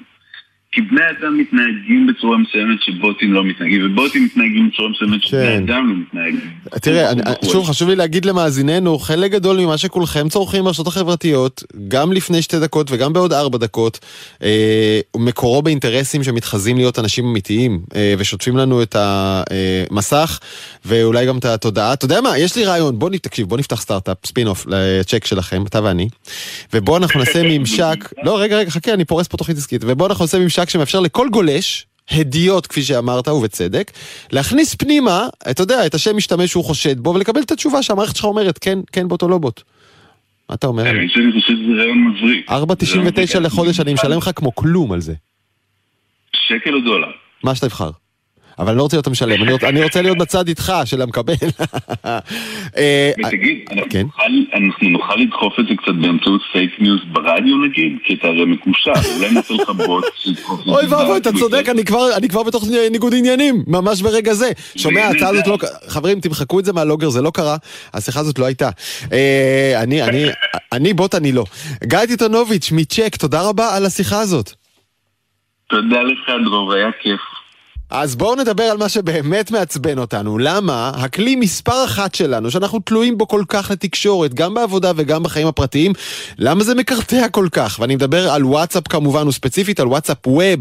כי 0.73 0.81
בני 0.81 1.01
אדם 1.01 1.37
מתנהגים 1.37 2.07
בצורה 2.07 2.37
מסוימת 2.37 2.81
שבוטים 2.81 3.33
לא 3.33 3.43
מתנהגים, 3.43 3.85
ובוטים 3.85 4.25
מתנהגים 4.25 4.69
בצורה 4.69 4.89
מסוימת 4.89 5.23
שבני 5.23 5.41
כן. 5.41 5.63
אדם 5.63 5.89
לא 5.89 5.95
מתנהגים. 5.95 6.49
תראה, 6.81 7.11
אני, 7.11 7.21
שוב, 7.51 7.65
חשוב 7.65 7.89
לי 7.89 7.95
להגיד 7.95 8.25
למאזיננו, 8.25 8.99
חלק 8.99 9.31
גדול 9.31 9.59
ממה 9.59 9.77
שכולכם 9.77 10.29
צורכים 10.29 10.63
ברשתות 10.63 10.87
החברתיות, 10.87 11.63
גם 11.87 12.13
לפני 12.13 12.41
שתי 12.41 12.59
דקות 12.59 12.87
וגם 12.91 13.13
בעוד 13.13 13.33
ארבע 13.33 13.57
דקות, 13.57 13.99
אה, 14.43 14.99
מקורו 15.17 15.61
באינטרסים 15.61 16.23
שמתחזים 16.23 16.77
להיות 16.77 16.99
אנשים 16.99 17.25
אמיתיים, 17.25 17.79
אה, 17.95 18.13
ושוטפים 18.17 18.57
לנו 18.57 18.81
את 18.83 18.95
המסך, 18.99 20.39
ואולי 20.85 21.25
גם 21.25 21.37
את 21.37 21.45
התודעה. 21.45 21.93
אתה 21.93 22.05
יודע 22.05 22.21
מה, 22.21 22.37
יש 22.37 22.55
לי 22.55 22.65
רעיון, 22.65 22.99
בוא 22.99 23.09
תקשיב, 23.21 23.47
בוא 23.47 23.57
נפתח 23.57 23.81
סטארט-אפ, 23.81 24.17
ספין-אוף 24.25 24.65
לצ'ק 24.67 25.25
שלכם, 25.25 25.63
אתה 25.65 25.83
ואני, 25.83 26.07
ובוא 26.73 26.97
אנחנו 26.97 27.19
נעשה 27.19 27.41
ממשק, 27.49 28.13
לא, 28.23 28.41
רגע, 28.41 28.57
רגע, 28.57 28.69
חכה, 28.69 28.93
אני 28.93 29.05
פורס 29.05 29.27
פה 29.27 29.37
תוכנית 29.37 29.57
עסקית, 29.57 29.81
ובוא 29.85 30.07
אנחנו 30.07 30.23
נעשה 30.23 30.39
ממשק 30.39 30.62
ממשק 30.63 30.69
שמאפשר 30.69 30.99
לכל 30.99 31.27
גולש, 31.31 31.85
הדיוט 32.11 32.67
כפי 32.67 32.81
שאמרת 32.81 33.27
ובצדק, 33.27 33.91
להכניס 34.31 34.75
פנימה, 34.75 35.27
אתה 35.51 35.63
יודע, 35.63 35.85
את 35.85 35.93
השם 35.93 36.17
משתמש 36.17 36.49
שהוא 36.49 36.63
חושד 36.63 36.99
בו 36.99 37.13
ולקבל 37.13 37.41
את 37.41 37.51
התשובה 37.51 37.83
שהמערכת 37.83 38.15
שלך 38.15 38.25
אומרת 38.25 38.57
כן, 38.57 38.79
כן 38.91 39.07
בוט 39.07 39.21
או 39.21 39.29
לא 39.29 39.37
בוט. 39.37 39.61
מה 40.49 40.55
אתה 40.55 40.67
אומר? 40.67 40.89
אני 40.89 41.07
חושב 41.07 41.21
שזה 41.47 41.79
רעיון 41.79 42.07
מבריק. 42.07 42.49
4.99 42.49 43.39
לחודש 43.39 43.79
אני 43.79 43.93
משלם 43.93 44.17
לך 44.17 44.29
כמו 44.35 44.55
כלום 44.55 44.91
על 44.91 45.01
זה. 45.01 45.13
שקל 46.47 46.75
או 46.75 46.79
דולר? 46.79 47.11
מה 47.43 47.55
שאתה 47.55 47.69
תבחר. 47.69 47.89
אבל 48.59 48.69
אני 48.69 48.77
לא 48.77 48.83
רוצה 48.83 48.97
להיות 48.97 49.07
המשלם, 49.07 49.43
אני, 49.43 49.51
רוצה, 49.51 49.69
אני 49.69 49.83
רוצה 49.83 50.01
להיות 50.01 50.17
בצד 50.17 50.47
איתך 50.47 50.73
של 50.85 51.01
המקבל. 51.01 51.33
אה, 52.77 53.11
ותגיד, 53.27 53.57
כן? 53.89 54.05
אנחנו 54.53 54.89
נוכל 54.89 55.15
לדחוף 55.15 55.59
את 55.59 55.65
זה 55.69 55.75
קצת 55.75 55.93
באמצעות 56.01 56.41
פייק 56.51 56.71
ניוז 56.79 56.99
ברדיו 57.11 57.57
נגיד? 57.57 57.97
כי 58.03 58.13
אתה 58.13 58.27
הרי 58.27 58.45
מקושר, 58.45 58.91
אולי 59.17 59.31
נעשה 59.31 59.53
לך 59.53 59.69
בוט. 59.69 60.03
אוי 60.67 60.85
ואבוי, 60.85 61.17
אתה 61.17 61.33
צודק, 61.33 61.65
אני 62.17 62.29
כבר 62.29 62.43
בתוך 62.43 62.63
ניגוד 62.91 63.13
עניינים, 63.13 63.63
ממש 63.67 64.01
ברגע 64.01 64.33
זה. 64.33 64.51
שומע, 64.75 65.01
ההצעה 65.01 65.29
הזאת 65.29 65.47
לא... 65.47 65.57
חברים, 65.87 66.19
תמחקו 66.19 66.59
את 66.59 66.65
זה 66.65 66.73
מהלוגר, 66.73 67.09
זה 67.09 67.21
לא 67.21 67.31
קרה, 67.31 67.57
השיחה 67.93 68.19
הזאת 68.19 68.39
לא 68.39 68.45
הייתה. 68.45 68.69
אה, 69.13 69.83
אני 70.73 70.93
בוט, 70.97 71.15
אני 71.15 71.31
לא. 71.31 71.43
גיא 71.83 72.05
טיטונוביץ' 72.07 72.71
מצ'ק, 72.71 73.15
תודה 73.15 73.41
רבה 73.49 73.75
על 73.75 73.85
השיחה 73.85 74.19
הזאת. 74.19 74.51
תודה 75.69 76.01
לך, 76.01 76.31
דרור, 76.45 76.73
היה 76.73 76.89
כיף. 77.01 77.32
אז 77.93 78.15
בואו 78.15 78.35
נדבר 78.35 78.63
על 78.63 78.77
מה 78.77 78.89
שבאמת 78.89 79.51
מעצבן 79.51 79.97
אותנו. 79.97 80.37
למה 80.37 80.91
הכלי 80.95 81.35
מספר 81.35 81.85
אחת 81.85 82.15
שלנו, 82.15 82.51
שאנחנו 82.51 82.79
תלויים 82.79 83.17
בו 83.17 83.27
כל 83.27 83.41
כך 83.47 83.71
לתקשורת, 83.71 84.33
גם 84.33 84.53
בעבודה 84.53 84.91
וגם 84.95 85.23
בחיים 85.23 85.47
הפרטיים, 85.47 85.91
למה 86.37 86.63
זה 86.63 86.75
מקרטע 86.75 87.29
כל 87.31 87.47
כך? 87.51 87.79
ואני 87.79 87.95
מדבר 87.95 88.29
על 88.29 88.45
וואטסאפ 88.45 88.87
כמובן, 88.87 89.27
וספציפית 89.27 89.79
על 89.79 89.87
וואטסאפ 89.87 90.27
ווב. 90.27 90.59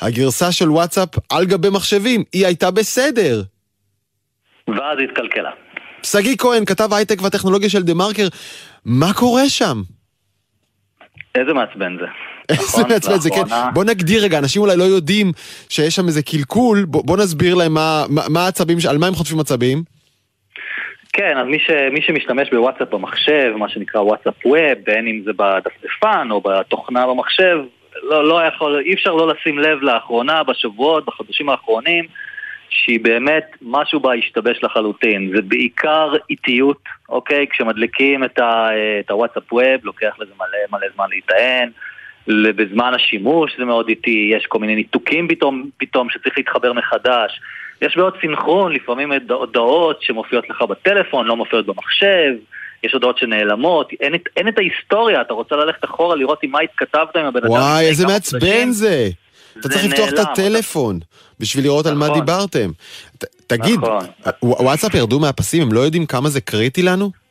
הגרסה 0.00 0.52
של 0.52 0.70
וואטסאפ 0.70 1.08
על 1.30 1.44
גבי 1.44 1.70
מחשבים, 1.70 2.22
היא 2.32 2.46
הייתה 2.46 2.70
בסדר. 2.70 3.42
ואז 4.68 4.98
התקלקלה. 5.04 5.50
שגיא 6.02 6.36
כהן, 6.36 6.64
כתב 6.64 6.88
הייטק 6.92 7.22
והטכנולוגיה 7.22 7.68
של 7.70 7.82
דה 7.82 7.94
מרקר, 7.94 8.28
מה 8.84 9.14
קורה 9.14 9.48
שם? 9.48 9.82
איזה 11.34 11.52
מעצבן 11.52 11.96
זה. 12.00 12.06
נכון, 12.52 12.84
מעצבן 12.90 13.18
זה, 13.18 13.30
כן. 13.30 13.42
בוא 13.74 13.84
נגדיר 13.84 14.24
רגע, 14.24 14.38
אנשים 14.38 14.62
אולי 14.62 14.76
לא 14.76 14.84
יודעים 14.84 15.32
שיש 15.68 15.94
שם 15.94 16.06
איזה 16.06 16.22
קלקול, 16.22 16.84
בוא 16.84 17.16
נסביר 17.16 17.54
להם 17.54 17.74
מה 18.08 18.44
העצבים, 18.44 18.78
על 18.90 18.98
מה 18.98 19.06
הם 19.06 19.14
חוטפים 19.14 19.40
עצבים. 19.40 19.82
כן, 21.12 21.38
אז 21.38 21.46
מי, 21.46 21.58
ש, 21.58 21.70
מי 21.92 22.02
שמשתמש 22.02 22.50
בוואטסאפ 22.50 22.88
במחשב, 22.88 23.52
מה 23.56 23.68
שנקרא 23.68 24.00
וואטסאפ 24.00 24.46
ווב, 24.46 24.78
בין 24.84 25.06
אם 25.06 25.22
זה 25.24 25.30
בדפדפן 25.32 26.28
או 26.30 26.40
בתוכנה 26.40 27.06
במחשב, 27.06 27.58
לא, 28.02 28.28
לא 28.28 28.42
יכול, 28.46 28.82
אי 28.84 28.94
אפשר 28.94 29.10
לא 29.14 29.28
לשים 29.28 29.58
לב 29.58 29.82
לאחרונה, 29.82 30.42
בשבועות, 30.42 31.06
בחודשים 31.06 31.48
האחרונים, 31.48 32.04
שהיא 32.68 33.00
באמת, 33.02 33.44
משהו 33.62 34.00
בה 34.00 34.14
השתבש 34.14 34.62
לחלוטין. 34.62 35.32
זה 35.36 35.42
בעיקר 35.42 36.12
איטיות, 36.30 36.82
אוקיי? 37.08 37.46
כשמדליקים 37.50 38.24
את, 38.24 38.38
ה, 38.38 38.68
את 39.00 39.10
הוואטסאפ 39.10 39.52
ווב, 39.52 39.84
לוקח 39.84 40.14
לזה 40.18 40.32
מלא 40.38 40.78
מלא 40.78 40.86
זמן 40.94 41.06
להיטען. 41.10 41.70
בזמן 42.28 42.92
השימוש 42.94 43.52
זה 43.58 43.64
מאוד 43.64 43.88
איטי, 43.88 44.30
יש 44.36 44.46
כל 44.46 44.58
מיני 44.58 44.74
ניתוקים 44.74 45.28
פתאום, 45.28 45.70
פתאום 45.78 46.10
שצריך 46.10 46.34
להתחבר 46.38 46.72
מחדש. 46.72 47.40
יש 47.82 47.96
בעוד 47.96 48.14
סינכרון, 48.20 48.72
לפעמים 48.72 49.12
הודעות 49.30 50.02
שמופיעות 50.02 50.50
לך 50.50 50.62
בטלפון, 50.62 51.26
לא 51.26 51.36
מופיעות 51.36 51.66
במחשב. 51.66 52.32
יש 52.84 52.92
הודעות 52.92 53.18
שנעלמות, 53.18 53.92
אין, 54.00 54.14
אין 54.36 54.48
את 54.48 54.58
ההיסטוריה, 54.58 55.20
אתה 55.20 55.34
רוצה 55.34 55.56
ללכת 55.56 55.84
אחורה 55.84 56.16
לראות 56.16 56.42
עם 56.42 56.50
מה 56.50 56.58
התכתבת 56.60 57.16
עם 57.16 57.24
הבן 57.24 57.40
אדם. 57.40 57.50
וואי, 57.50 57.86
איזה 57.86 58.06
מעצבן 58.06 58.70
זה! 58.70 59.08
אתה 59.60 59.68
צריך 59.68 59.84
לפתוח 59.84 60.08
את 60.08 60.18
הטלפון 60.18 60.98
בשביל 61.40 61.64
לראות 61.64 61.86
על 61.86 61.94
מה 61.94 62.06
נכון. 62.06 62.20
דיברתם. 62.20 62.70
תגיד, 63.46 63.80
נכון. 63.80 64.06
וואטסאפ 64.42 64.94
ירדו 64.94 65.20
מהפסים, 65.20 65.62
הם 65.62 65.72
לא 65.72 65.80
יודעים 65.80 66.06
כמה 66.06 66.28
זה 66.28 66.40
קריטי 66.40 66.82
לנו? 66.82 67.23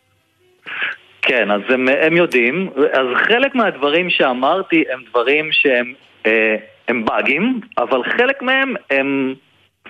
כן, 1.25 1.51
אז 1.51 1.61
הם, 1.69 1.87
הם 2.01 2.17
יודעים, 2.17 2.69
אז 2.93 3.07
חלק 3.27 3.55
מהדברים 3.55 4.09
שאמרתי 4.09 4.83
הם 4.93 4.99
דברים 5.09 5.51
שהם 5.51 5.93
אה, 6.25 6.55
הם 6.87 7.05
באגים, 7.05 7.59
אבל 7.77 8.03
חלק 8.03 8.41
מהם 8.41 8.73
הם 8.89 9.33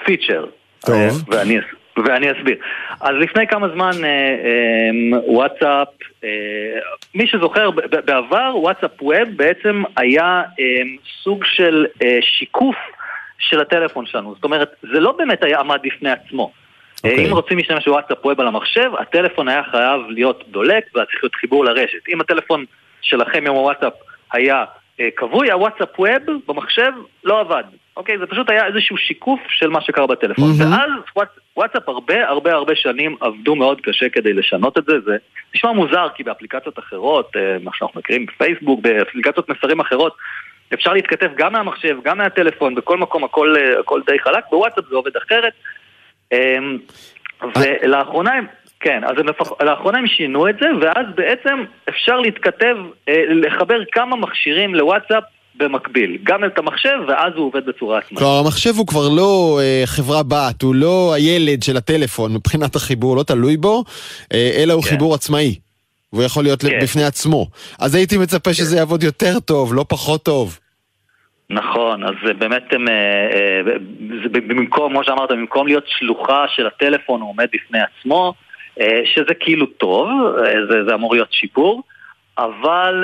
פיצ'ר. 0.06 0.46
טוב. 0.86 0.96
אה, 0.96 1.10
ואני, 1.28 1.58
ואני 2.06 2.32
אסביר. 2.32 2.58
אז 3.02 3.16
לפני 3.20 3.48
כמה 3.48 3.68
זמן 3.70 3.92
אה, 4.04 4.10
אה, 4.10 5.20
וואטסאפ, 5.28 5.88
אה, 6.24 6.30
מי 7.16 7.28
שזוכר, 7.28 7.72
בעבר 8.06 8.52
וואטסאפ 8.56 9.02
ווב 9.02 9.30
בעצם 9.36 9.84
היה 9.98 10.42
אה, 10.60 10.66
סוג 11.24 11.44
של 11.46 11.86
אה, 12.04 12.20
שיקוף 12.22 12.76
של 13.40 13.60
הטלפון 13.60 14.06
שלנו. 14.06 14.36
זאת 14.36 14.44
אומרת, 14.44 14.76
זה 14.82 15.00
לא 15.00 15.12
באמת 15.12 15.44
היה 15.44 15.60
עמד 15.60 15.80
בפני 15.84 16.12
עצמו. 16.12 16.52
Okay. 17.06 17.10
אוקיי. 17.10 17.28
אם 17.28 17.32
רוצים 17.32 17.58
להשתמש 17.58 17.88
בוואטסאפ 17.88 18.26
ווב 18.26 18.42
על 18.42 18.48
המחשב, 18.48 18.92
הטלפון 19.00 19.48
היה 19.48 19.64
חייב 19.72 20.02
להיות 20.10 20.44
דולק 20.48 20.84
והיה 20.94 21.06
צריך 21.06 21.24
להיות 21.24 21.36
חיבור 21.36 21.66
לרשת. 21.66 22.10
אם 22.14 22.22
הטלפון 22.22 22.66
שלכם 23.02 23.48
עם 23.48 23.54
הוואטסאפ 23.54 23.94
היה 24.34 24.66
אה, 25.00 25.10
כבוי, 25.16 25.52
הוואטסאפ 25.52 26.00
ווב 26.00 26.10
במחשב 26.48 26.92
לא 27.24 27.40
עבד. 27.40 27.64
אוקיי? 27.98 28.18
זה 28.18 28.26
פשוט 28.26 28.50
היה 28.50 28.68
איזשהו 28.68 28.98
שיקוף 28.98 29.40
של 29.50 29.70
מה 29.70 29.82
שקרה 29.82 30.08
בטלפון. 30.08 30.52
Mm-hmm. 30.52 30.64
ואז 30.64 31.24
וואטסאפ 31.58 31.90
הרבה 31.90 32.28
הרבה 32.28 32.54
הרבה 32.54 32.76
שנים 32.76 33.16
עבדו 33.22 33.56
מאוד 33.56 33.82
קשה 33.82 34.10
כדי 34.10 34.34
לשנות 34.34 34.78
את 34.78 34.86
זה. 34.86 35.00
זה 35.06 35.18
נשמע 35.56 35.72
מוזר 35.72 36.08
כי 36.16 36.24
באפליקציות 36.24 36.80
אחרות, 36.80 37.32
אה, 37.36 37.58
מה 37.64 37.72
שאנחנו 37.74 38.00
מכירים 38.00 38.26
בפייסבוק, 38.26 38.80
באפליקציות 38.82 39.50
מסרים 39.50 39.80
אחרות, 39.80 40.16
אפשר 40.74 40.94
להתכתב 40.94 41.30
גם 41.36 41.54
מהמחשב, 41.54 41.98
גם 42.04 42.18
מהטלפון, 42.18 42.76
בכל 42.76 42.98
מקום 42.98 43.24
הכל, 43.24 43.56
אה, 43.58 43.80
הכל 43.80 44.02
די 44.06 44.20
חלק, 44.20 44.44
בוואטסאפ 44.52 44.86
זה 44.90 44.96
עובד 44.96 45.18
אחרת. 45.18 45.54
אמ, 46.34 46.78
ולאחרונה 47.56 48.32
הם... 48.34 48.46
כן, 48.80 49.02
אז 49.04 49.12
הם 49.18 49.28
לפח... 49.28 49.48
לאחרונה 49.62 50.00
הם 50.00 50.08
שינו 50.08 50.50
את 50.50 50.56
זה, 50.62 50.68
ואז 50.82 51.06
בעצם 51.16 51.64
אפשר 51.90 52.20
להתכתב, 52.20 52.76
אה, 53.10 53.24
לחבר 53.30 53.80
כמה 53.92 54.16
מכשירים 54.16 54.76
לוואטסאפ 54.76 55.24
במקביל, 55.56 56.18
גם 56.24 56.46
את 56.46 56.58
המחשב, 56.58 56.98
ואז 57.08 57.34
הוא 57.36 57.46
עובד 57.46 57.66
בצורה 57.66 57.98
עצמאית. 57.98 58.20
כלומר, 58.20 58.40
המחשב 58.40 58.76
הוא 58.78 58.88
כבר 58.88 59.10
לא 59.10 59.60
אה, 59.62 59.82
חברה 59.86 60.24
בת, 60.24 60.62
הוא 60.62 60.76
לא 60.76 61.14
הילד 61.14 61.64
של 61.64 61.78
הטלפון 61.78 62.34
מבחינת 62.34 62.76
החיבור, 62.76 63.18
לא 63.18 63.24
תלוי 63.24 63.58
בו, 63.58 63.84
אה, 64.34 64.52
אלא 64.58 64.74
הוא 64.74 64.84
כן. 64.84 64.90
חיבור 64.90 65.14
עצמאי. 65.14 65.56
והוא 66.14 66.24
יכול 66.24 66.44
להיות 66.44 66.62
כן. 66.62 66.80
בפני 66.82 67.04
עצמו. 67.04 67.48
אז 67.80 67.96
הייתי 67.96 68.18
מצפה 68.18 68.50
כן. 68.50 68.54
שזה 68.54 68.78
יעבוד 68.78 69.04
יותר 69.04 69.40
טוב, 69.40 69.74
לא 69.74 69.86
פחות 69.90 70.24
טוב. 70.24 70.60
נכון, 71.50 72.04
אז 72.04 72.14
באמת 72.38 72.74
הם, 72.74 72.88
אה, 72.88 72.94
אה, 72.94 73.62
זה 74.24 74.30
במקום, 74.30 74.94
כמו 74.94 75.04
שאמרת, 75.04 75.32
במקום 75.32 75.68
להיות 75.68 75.84
שלוחה 75.88 76.46
של 76.48 76.68
הטלפון, 76.68 77.22
הוא 77.22 77.30
עומד 77.30 77.48
בפני 77.54 77.80
עצמו, 77.82 78.34
אה, 78.82 79.02
שזה 79.06 79.34
כאילו 79.40 79.66
טוב, 79.66 80.10
זה, 80.70 80.84
זה 80.88 80.94
אמור 80.94 81.14
להיות 81.14 81.34
שיפור. 81.34 81.84
אבל 82.38 83.04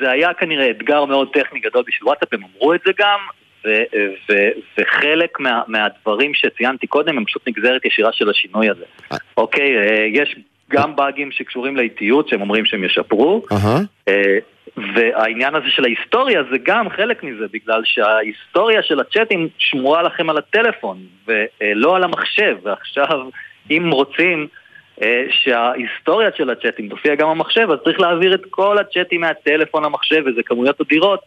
זה 0.00 0.10
היה 0.10 0.34
כנראה 0.34 0.70
אתגר 0.70 1.04
מאוד 1.04 1.28
טכני 1.32 1.60
גדול 1.60 1.82
בשביל 1.86 2.08
וואטסאפ, 2.08 2.34
הם 2.34 2.40
אמרו 2.54 2.74
את 2.74 2.80
זה 2.86 2.92
גם, 2.98 3.18
ו- 3.64 3.82
ו- 4.30 4.50
וחלק 4.78 5.40
מה- 5.40 5.62
מהדברים 5.66 6.34
שציינתי 6.34 6.86
קודם 6.86 7.16
הם 7.16 7.24
פשוט 7.24 7.48
נגזרת 7.48 7.84
ישירה 7.84 8.12
של 8.12 8.30
השינוי 8.30 8.70
הזה. 8.70 8.84
אוקיי, 9.36 9.70
יש 10.12 10.36
גם 10.72 10.96
באגים 10.96 11.32
שקשורים 11.32 11.76
לאיטיות 11.76 12.28
שהם 12.28 12.40
אומרים 12.40 12.64
שהם 12.64 12.84
ישפרו, 12.84 13.42
אה, 14.08 14.38
והעניין 14.94 15.54
הזה 15.54 15.66
של 15.68 15.84
ההיסטוריה 15.84 16.42
זה 16.50 16.56
גם 16.62 16.90
חלק 16.90 17.22
מזה, 17.22 17.44
בגלל 17.52 17.82
שההיסטוריה 17.84 18.82
של 18.82 19.00
הצ'אטים 19.00 19.48
שמורה 19.58 20.02
לכם 20.02 20.30
על 20.30 20.38
הטלפון 20.38 20.98
ולא 21.26 21.96
על 21.96 22.04
המחשב, 22.04 22.56
ועכשיו 22.62 23.28
אם 23.70 23.90
רוצים 23.92 24.46
אה, 25.02 25.24
שההיסטוריה 25.30 26.30
של 26.36 26.50
הצ'אטים 26.50 26.88
תופיע 26.88 27.14
גם 27.14 27.28
במחשב, 27.28 27.68
אז 27.70 27.78
צריך 27.84 28.00
להעביר 28.00 28.34
את 28.34 28.42
כל 28.50 28.78
הצ'אטים 28.78 29.20
מהטלפון 29.20 29.84
למחשב, 29.84 30.22
וזה 30.26 30.42
כמויות 30.42 30.80
אדירות. 30.80 31.20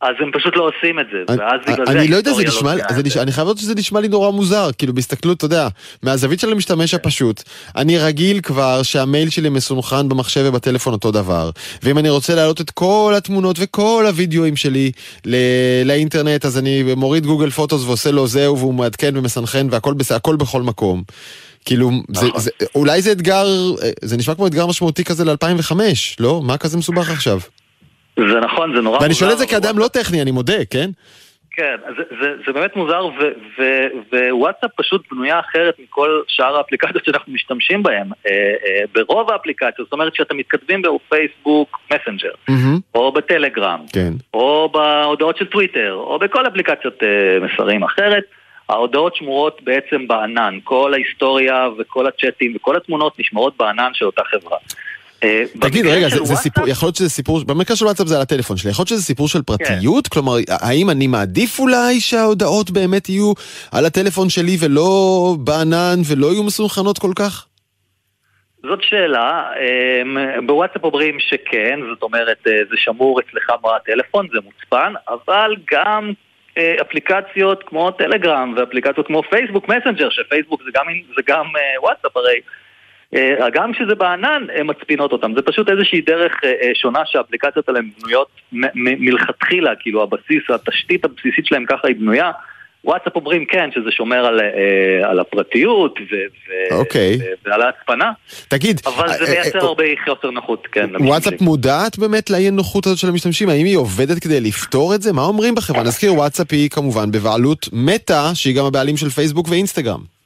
אז 0.00 0.14
הם 0.20 0.30
פשוט 0.32 0.56
לא 0.56 0.68
עושים 0.68 1.00
את 1.00 1.06
זה, 1.12 1.18
ואז 1.28 1.60
בגלל 1.66 1.86
זה 1.86 1.92
אני 1.92 2.08
לא 2.08 2.16
יודע, 2.16 2.32
זה 2.32 2.42
לא 2.42 2.48
נשמע, 2.48 2.74
זה 2.94 3.02
נשמע, 3.02 3.22
אני 3.22 3.32
חייב 3.32 3.44
לראות 3.44 3.58
שזה 3.58 3.74
נשמע 3.74 4.00
לי 4.00 4.08
נורא 4.08 4.30
מוזר, 4.30 4.70
כאילו 4.78 4.94
בהסתכלות, 4.94 5.36
אתה 5.36 5.44
יודע, 5.44 5.68
מהזווית 6.02 6.40
של 6.40 6.52
המשתמש 6.52 6.94
הפשוט, 6.94 7.42
אני 7.76 7.98
רגיל 7.98 8.40
כבר 8.40 8.82
שהמייל 8.82 9.30
שלי 9.30 9.48
מסונכרן 9.48 10.08
במחשב 10.08 10.44
ובטלפון 10.46 10.92
אותו 10.92 11.10
דבר, 11.10 11.50
ואם 11.82 11.98
אני 11.98 12.08
רוצה 12.08 12.34
להעלות 12.34 12.60
את 12.60 12.70
כל 12.70 13.14
התמונות 13.16 13.56
וכל 13.58 14.04
הוידאוים 14.08 14.56
שלי 14.56 14.92
לאינטרנט, 15.84 16.44
אז 16.46 16.58
אני 16.58 16.94
מוריד 16.96 17.26
גוגל 17.26 17.50
פוטוס 17.50 17.84
ועושה 17.84 18.10
לו 18.10 18.26
זהו, 18.26 18.58
והוא 18.58 18.74
מעדכן 18.74 19.16
ומסנכרן 19.16 19.66
והכל 19.70 20.36
בכל 20.36 20.62
מקום. 20.62 21.02
כאילו, 21.64 21.90
זה, 22.12 22.26
נכון. 22.26 22.40
זה, 22.40 22.50
אולי 22.74 23.02
זה 23.02 23.12
אתגר, 23.12 23.46
זה 24.02 24.16
נשמע 24.16 24.34
כמו 24.34 24.46
אתגר 24.46 24.66
משמעותי 24.66 25.04
כזה 25.04 25.24
ל-2005, 25.24 25.72
לא? 26.20 26.42
מה 26.44 26.56
כזה 26.56 26.78
מסובך 26.78 27.10
עכשיו? 27.10 27.40
זה 28.32 28.40
נכון, 28.40 28.74
זה 28.74 28.80
נורא 28.80 28.98
ואני 29.02 29.14
שואל 29.14 29.32
את 29.32 29.38
זה 29.38 29.46
כאדם 29.46 29.78
לא 29.78 29.88
טכני, 29.88 30.22
אני 30.22 30.30
מודה, 30.30 30.64
כן? 30.70 30.90
כן, 31.58 31.76
זה, 31.96 32.02
זה, 32.20 32.32
זה 32.46 32.52
באמת 32.52 32.76
מוזר, 32.76 33.08
ווואטסאפ 34.30 34.70
פשוט 34.76 35.02
בנויה 35.12 35.40
אחרת 35.40 35.74
מכל 35.82 36.20
שאר 36.28 36.56
האפליקציות 36.56 37.04
שאנחנו 37.04 37.32
משתמשים 37.32 37.82
בהן. 37.82 38.08
אה, 38.26 38.32
אה, 38.32 38.82
ברוב 38.94 39.30
האפליקציות, 39.30 39.86
זאת 39.86 39.92
אומרת 39.92 40.14
שאתם 40.14 40.36
מתכתבים 40.36 40.82
בפייסבוק 40.82 41.78
מסנג'ר, 41.86 42.30
mm-hmm. 42.50 42.80
או 42.94 43.12
בטלגרם, 43.12 43.80
כן. 43.92 44.12
או 44.34 44.70
בהודעות 44.72 45.36
של 45.36 45.46
טוויטר, 45.46 45.94
או 45.94 46.18
בכל 46.18 46.46
אפליקציות 46.46 47.02
אה, 47.02 47.38
מסרים 47.40 47.82
אחרת. 47.82 48.24
ההודעות 48.68 49.16
שמורות 49.16 49.60
בעצם 49.64 50.08
בענן, 50.08 50.58
כל 50.64 50.94
ההיסטוריה 50.94 51.68
וכל 51.78 52.06
הצ'אטים 52.06 52.52
וכל 52.56 52.76
התמונות 52.76 53.18
נשמרות 53.18 53.56
בענן 53.56 53.90
של 53.94 54.04
אותה 54.04 54.22
חברה. 54.24 54.58
אה, 55.24 55.42
תגיד, 55.60 55.86
רגע, 55.86 56.08
זה, 56.08 56.24
זה 56.24 56.34
סיפור, 56.34 56.68
יכול 56.68 56.86
להיות 56.86 56.96
שזה 56.96 57.10
סיפור, 57.10 57.44
במקרה 57.46 57.76
של 57.76 57.84
וואטסאפ 57.84 58.06
זה 58.06 58.16
על 58.16 58.22
הטלפון 58.22 58.56
שלי, 58.56 58.70
יכול 58.70 58.82
להיות 58.82 58.88
שזה 58.88 59.02
סיפור 59.02 59.28
של 59.28 59.42
פרטיות? 59.42 60.06
כן. 60.06 60.14
כלומר, 60.14 60.32
האם 60.48 60.90
אני 60.90 61.06
מעדיף 61.06 61.58
אולי 61.58 62.00
שההודעות 62.00 62.70
באמת 62.70 63.08
יהיו 63.08 63.32
על 63.72 63.86
הטלפון 63.86 64.28
שלי 64.28 64.56
ולא 64.60 64.90
בענן 65.38 65.98
ולא 66.10 66.26
יהיו 66.26 66.42
מסונכרנות 66.42 66.98
כל 66.98 67.12
כך? 67.16 67.46
זאת 68.62 68.82
שאלה, 68.82 69.50
אמ, 69.60 70.46
בוואטסאפ 70.46 70.84
אומרים 70.84 71.20
שכן, 71.20 71.80
זאת 71.90 72.02
אומרת 72.02 72.38
אה, 72.46 72.52
זה 72.70 72.76
שמור 72.76 73.20
אצלך 73.20 73.52
בטלפון, 73.62 74.26
זה 74.32 74.38
מוצפן, 74.44 74.92
אבל 75.08 75.56
גם 75.70 76.12
אה, 76.58 76.76
אפליקציות 76.80 77.62
כמו 77.66 77.90
טלגרם 77.90 78.54
ואפליקציות 78.56 79.06
כמו 79.06 79.22
פייסבוק 79.30 79.68
מסנג'ר, 79.68 80.10
שפייסבוק 80.10 80.62
זה 80.64 80.70
גם, 80.74 80.84
זה 81.16 81.22
גם 81.26 81.46
וואטסאפ 81.82 82.16
הרי. 82.16 82.40
אה, 83.14 83.50
גם 83.52 83.72
כשזה 83.72 83.94
בענן, 83.94 84.46
הן 84.54 84.66
מצפינות 84.70 85.12
אותם. 85.12 85.32
זה 85.36 85.42
פשוט 85.42 85.68
איזושהי 85.70 86.00
דרך 86.00 86.32
שונה 86.74 87.00
שהאפליקציות 87.06 87.68
האלה 87.68 87.80
בנויות 87.98 88.28
מלכתחילה, 88.74 89.70
כאילו 89.80 90.02
הבסיס, 90.02 90.50
התשתית 90.50 91.04
הבסיסית 91.04 91.46
שלהם 91.46 91.64
ככה 91.64 91.88
היא 91.88 91.96
בנויה. 91.96 92.30
וואטסאפ 92.84 93.16
אומרים 93.16 93.44
כן, 93.44 93.70
שזה 93.74 93.90
שומר 93.90 94.26
על, 94.26 94.40
אה, 94.40 95.10
על 95.10 95.20
הפרטיות 95.20 95.98
ו, 96.00 96.14
אוקיי. 96.74 97.18
ו, 97.20 97.48
ועל 97.48 97.62
ההצפנה. 97.62 98.12
תגיד. 98.48 98.80
אבל 98.86 99.08
זה 99.08 99.24
אה, 99.24 99.30
מייצר 99.30 99.58
אה, 99.58 99.64
הרבה 99.64 99.84
חוסר 100.04 100.30
נוחות, 100.30 100.66
כן. 100.72 100.90
וואטסאפ 101.00 101.40
מודעת 101.40 101.98
באמת 101.98 102.30
לאי 102.30 102.50
נוחות 102.50 102.86
הזאת 102.86 102.98
של 102.98 103.08
המשתמשים? 103.08 103.48
האם 103.48 103.66
היא 103.66 103.76
עובדת 103.76 104.18
כדי 104.18 104.40
לפתור 104.40 104.94
את 104.94 105.02
זה? 105.02 105.12
מה 105.12 105.22
אומרים 105.22 105.54
בחברה? 105.54 105.82
נזכיר, 105.82 106.14
וואטסאפ 106.14 106.46
היא 106.50 106.70
כמובן 106.70 107.10
בבעלות 107.10 107.68
מטא, 107.72 108.30
שהיא 108.34 108.56
גם 108.56 108.64
הבעלים 108.64 108.96
של 108.96 109.08
פייסבוק 109.08 109.48
ואינסטגרם. 109.48 110.17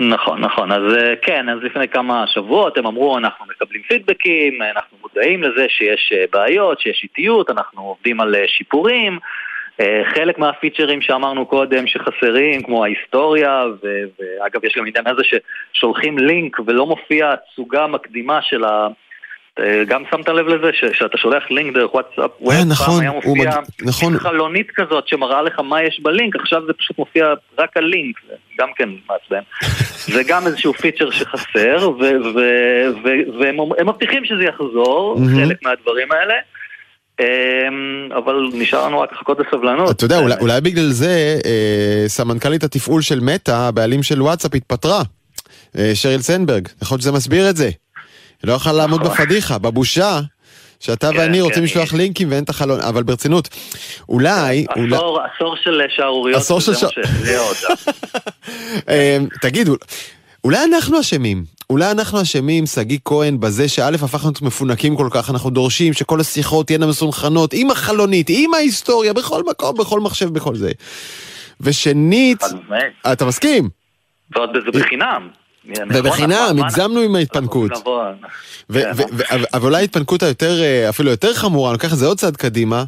נכון, 0.00 0.40
נכון. 0.40 0.72
אז 0.72 0.82
כן, 1.22 1.48
אז 1.48 1.58
לפני 1.62 1.88
כמה 1.88 2.24
שבועות 2.26 2.78
הם 2.78 2.86
אמרו, 2.86 3.18
אנחנו 3.18 3.46
מקבלים 3.46 3.82
פידבקים, 3.82 4.62
אנחנו 4.62 4.98
מודעים 5.02 5.42
לזה 5.42 5.66
שיש 5.68 6.12
בעיות, 6.32 6.80
שיש 6.80 7.00
איטיות, 7.02 7.50
אנחנו 7.50 7.82
עובדים 7.82 8.20
על 8.20 8.34
שיפורים. 8.46 9.18
אה, 9.80 10.02
חלק 10.14 10.38
מהפיצ'רים 10.38 11.00
שאמרנו 11.02 11.46
קודם 11.46 11.86
שחסרים, 11.86 12.62
כמו 12.62 12.84
ההיסטוריה, 12.84 13.64
ו- 13.82 14.04
ואגב 14.18 14.64
יש 14.64 14.74
גם 14.76 14.86
עניין 14.86 15.06
הזה 15.06 15.22
ששולחים 15.24 16.18
לינק 16.18 16.56
ולא 16.66 16.86
מופיע 16.86 17.34
תצוגה 17.36 17.86
מקדימה 17.86 18.42
של, 18.42 18.64
ה- 18.64 18.68
אה, 18.68 18.88
גם 19.88 20.02
שמת 20.10 20.28
לב 20.28 20.46
לזה 20.48 20.70
שאתה 20.92 21.18
שולח 21.18 21.42
לינק 21.50 21.74
דרך 21.76 21.94
וואטסאפ, 21.94 22.30
אה, 22.50 22.64
נכון, 22.64 23.00
היה 23.00 23.10
מופיע 23.12 23.32
מג- 23.32 23.88
נכון. 23.88 24.18
חלונית 24.18 24.66
כזאת 24.74 25.08
שמראה 25.08 25.42
לך 25.42 25.60
מה 25.60 25.82
יש 25.82 26.00
בלינק, 26.02 26.36
עכשיו 26.36 26.62
זה 26.66 26.72
פשוט 26.72 26.98
מופיע 26.98 27.26
רק 27.58 27.76
הלינק, 27.76 28.16
גם 28.60 28.68
כן 28.76 28.88
מעצבן. 29.10 29.42
זה 30.14 30.22
גם 30.28 30.46
איזשהו 30.46 30.72
פיצ'ר 30.74 31.10
שחסר, 31.10 31.90
ו- 31.90 32.02
ו- 32.34 32.88
ו- 33.04 33.40
והם 33.40 33.56
הם 33.78 33.88
מבטיחים 33.88 34.24
שזה 34.24 34.44
יחזור, 34.44 35.16
מהמם. 35.20 35.44
חלק 35.44 35.56
מהדברים 35.62 36.08
האלה. 36.12 36.34
אמ, 37.20 37.24
אבל 38.16 38.34
נשאר 38.52 38.86
לנו 38.86 39.00
רק 39.00 39.12
לחכות 39.12 39.38
בסבלנות. 39.38 39.90
אתה 39.96 40.04
יודע, 40.04 40.18
אולי, 40.18 40.34
אולי 40.40 40.60
בגלל 40.60 40.88
זה 40.88 41.38
אה, 41.46 42.04
סמנכ"לית 42.08 42.64
התפעול 42.64 43.02
של 43.02 43.20
מטא, 43.20 43.50
הבעלים 43.50 44.02
של 44.02 44.22
וואטסאפ, 44.22 44.54
התפטרה. 44.54 45.02
אה, 45.78 45.90
שריל 45.94 46.20
סנברג, 46.20 46.68
יכול 46.82 46.94
להיות 46.94 47.02
שזה 47.02 47.12
מסביר 47.12 47.50
את 47.50 47.56
זה. 47.56 47.70
לא 48.44 48.52
יכולה 48.52 48.74
לעמוד 48.74 49.00
נכון. 49.02 49.12
בפדיחה, 49.14 49.58
בבושה, 49.58 50.20
שאתה 50.80 51.10
כן, 51.12 51.18
ואני 51.18 51.38
כן, 51.38 51.44
רוצים 51.44 51.64
לשלוח 51.64 51.92
לינקים 51.94 52.30
ואין 52.30 52.44
את 52.44 52.48
החלון, 52.48 52.80
אבל 52.80 53.02
ברצינות, 53.02 53.48
אולי, 54.08 54.66
אולי, 54.76 54.96
עשור, 54.96 55.20
עשור 55.34 55.56
של 55.64 55.80
שערוריות, 55.88 56.40
עשור 56.40 56.60
של 56.60 56.74
זה 56.74 56.86
מה 56.86 56.92
שע- 56.92 57.02
שהכריע 57.02 57.40
אותה. 57.40 57.90
אה, 58.88 59.18
תגידו, 59.42 59.76
אולי 60.44 60.64
אנחנו 60.64 61.00
אשמים. 61.00 61.44
אולי 61.70 61.90
אנחנו 61.90 62.22
אשמים, 62.22 62.66
שגיא 62.66 62.98
כהן, 63.04 63.40
בזה 63.40 63.68
שא' 63.68 63.88
הפכנו 63.94 64.28
להיות 64.30 64.42
מפונקים 64.42 64.96
כל 64.96 65.08
כך, 65.10 65.30
אנחנו 65.30 65.50
דורשים 65.50 65.92
שכל 65.92 66.20
השיחות 66.20 66.66
תהיינה 66.66 66.86
מסונכרנות, 66.86 67.50
עם 67.52 67.70
החלונית, 67.70 68.26
עם 68.30 68.54
ההיסטוריה, 68.54 69.12
בכל 69.12 69.42
מקום, 69.50 69.76
בכל 69.76 70.00
מחשב, 70.00 70.28
בכל 70.28 70.54
זה. 70.56 70.70
ושנית. 71.60 72.42
אתה 73.12 73.24
מסכים? 73.24 73.68
ועוד 74.36 74.50
זה 74.64 74.80
בחינם. 74.80 75.28
נכון, 75.68 76.06
ובחינם, 76.06 76.30
מה- 76.30 76.52
מה- 76.52 76.66
הגזמנו 76.66 77.00
עם 77.00 77.16
ההתפנקות. 77.16 77.70
כן, 77.72 77.78
ו- 78.70 79.22
אבל 79.54 79.64
אולי 79.64 79.76
ההתפנקות 79.80 80.22
היותר, 80.22 80.60
אה, 80.62 80.88
אפילו 80.88 81.10
יותר 81.10 81.34
חמורה, 81.34 81.70
אני 81.70 81.74
לוקח 81.74 81.92
את 81.92 81.98
זה 81.98 82.06
עוד 82.06 82.18
צעד 82.18 82.36
קדימה, 82.36 82.84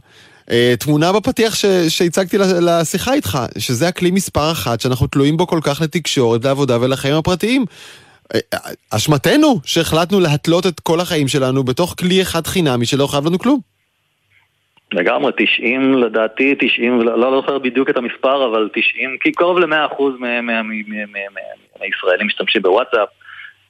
אה, 0.51 0.75
תמונה 0.79 1.13
בפתיח 1.13 1.55
ש- 1.55 1.65
שהצגתי 1.89 2.39
לשיחה 2.39 3.13
איתך, 3.15 3.39
שזה 3.59 3.89
הכלי 3.89 4.11
מספר 4.11 4.53
אחת 4.53 4.81
שאנחנו 4.81 5.07
תלויים 5.07 5.37
בו 5.37 5.47
כל 5.47 5.61
כך 5.63 5.81
לתקשורת, 5.81 6.45
לעבודה 6.45 6.79
ולחיים 6.81 7.15
הפרטיים. 7.15 7.65
אה, 8.35 8.39
אשמתנו 8.91 9.61
שהחלטנו 9.65 10.21
להתלות 10.21 10.67
את 10.67 10.81
כל 10.81 11.01
החיים 11.01 11.29
שלנו 11.29 11.65
בתוך 11.65 11.95
כלי 11.99 12.23
אחד 12.23 12.47
חינמי 12.47 12.87
שלא 12.87 13.07
חייב 13.07 13.27
לנו 13.27 13.39
כלום. 13.39 13.61
לגמרי, 14.93 15.33
90 15.37 15.95
לדעתי, 15.95 16.55
90, 16.59 17.03
לא 17.03 17.19
לא 17.19 17.41
זוכר 17.41 17.59
בדיוק 17.59 17.91
את 17.91 17.97
המספר, 17.97 18.47
אבל 18.47 18.69
90, 18.75 19.17
כי 19.21 19.33
קרוב 19.33 19.59
ל-100% 19.59 20.03
מהישראלים 21.81 22.27
משתמשים 22.27 22.63
בוואטסאפ. 22.63 23.09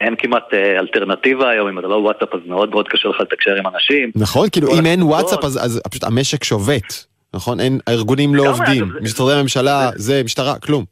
אין 0.01 0.15
כמעט 0.19 0.55
אה, 0.55 0.79
אלטרנטיבה 0.79 1.51
היום, 1.51 1.69
אם 1.69 1.79
אתה 1.79 1.87
לא 1.87 1.95
וואטסאפ 1.95 2.35
אז 2.35 2.41
מאוד 2.47 2.71
מאוד 2.71 2.89
קשה 2.89 3.09
לך 3.09 3.21
לתקשר 3.21 3.55
עם 3.55 3.67
אנשים. 3.67 4.11
נכון? 4.15 4.49
כאילו 4.53 4.79
אם 4.79 4.87
אין. 4.87 5.03
וואטסאפ 5.03 5.45
אז, 5.45 5.65
אז 5.65 5.81
פשוט 5.91 6.05
המשק 6.05 6.45
שובת. 6.45 7.05
נכון? 7.35 7.61
אין, 7.61 7.79
הארגונים 7.87 8.35
לא 8.35 8.49
עובדים. 8.49 8.93
משרדי 9.03 9.33
הממשלה, 9.33 9.91
זה 9.95 10.23
משטרה, 10.25 10.59
כלום. 10.59 10.85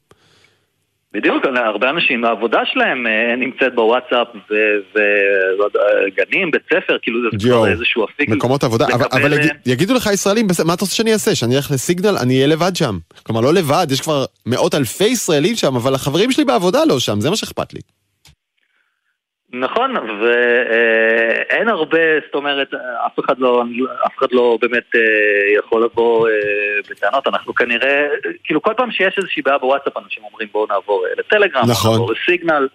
בדיוק, 1.19 1.45
הרבה 1.57 1.91
אנשים, 1.91 2.25
העבודה 2.25 2.61
שלהם 2.73 3.07
אה, 3.07 3.37
נמצאת 3.37 3.75
בוואטסאפ 3.75 4.29
וגנים, 4.95 6.51
בית 6.51 6.63
ספר, 6.67 6.97
כאילו 7.03 7.19
זה 7.23 7.37
כבר 7.49 7.69
איזשהו 7.69 8.05
אפיק. 8.05 8.29
מקומות 8.29 8.65
עבודה, 8.65 8.87
אבל, 8.93 9.07
אבל 9.13 9.33
אה, 9.33 9.39
יגיד, 9.39 9.53
יגידו 9.67 9.95
לך 9.95 10.11
ישראלים, 10.13 10.47
"בסדר, 10.47 10.67
מה 10.67 10.75
אתה 10.75 10.85
רוצה 10.85 10.95
שאני 10.95 11.13
אעשה? 11.13 11.35
שאני 11.35 11.57
אלך 11.57 11.71
לסיגנל? 11.71 12.17
אני 12.23 12.35
אהיה 12.35 12.47
לבד 12.47 12.77
שם. 12.77 12.99
כלומר, 13.23 13.41
לא 13.41 13.55
לבד, 13.55 13.87
יש 13.91 14.01
כבר 14.01 14.25
מאות 14.47 14.75
אלפי 14.75 15.05
ישראלים 15.05 15.57
שם, 15.57 15.77
אבל 15.77 15.95
החברים 15.95 16.33
שלי 16.33 16.45
בעבודה 16.45 16.85
לא 16.85 16.99
שם, 17.01 17.21
זה 17.21 17.31
מה 17.31 17.37
שאכפת 17.37 17.75
לי. 17.75 17.81
נכון, 19.53 19.95
ואין 19.97 21.69
הרבה, 21.69 21.99
זאת 22.27 22.35
אומרת, 22.35 22.75
אף 23.07 23.19
אחד 23.21 23.39
לא, 23.39 23.65
אף 24.07 24.19
אחד 24.19 24.33
לא 24.33 24.59
באמת 24.61 24.95
אה, 24.95 25.01
יכול 25.59 25.85
לבוא 25.85 26.29
אה, 26.29 26.35
בטענות, 26.91 27.27
אנחנו 27.27 27.55
כנראה, 27.55 28.09
כאילו 28.45 28.63
כל 28.63 28.73
פעם 28.77 28.91
שיש 28.91 29.19
איזושהי 29.19 29.43
בעיה 29.43 29.59
בוואטסאפ, 29.59 29.97
אנשים 29.97 30.25
אומרים 30.25 30.49
בואו 30.53 30.67
נעבור 30.67 31.07
אה, 31.07 31.13
לטלגרם, 31.19 31.63
נכון. 31.71 31.91
נעבור 31.91 32.13
לסיגנל. 32.13 32.69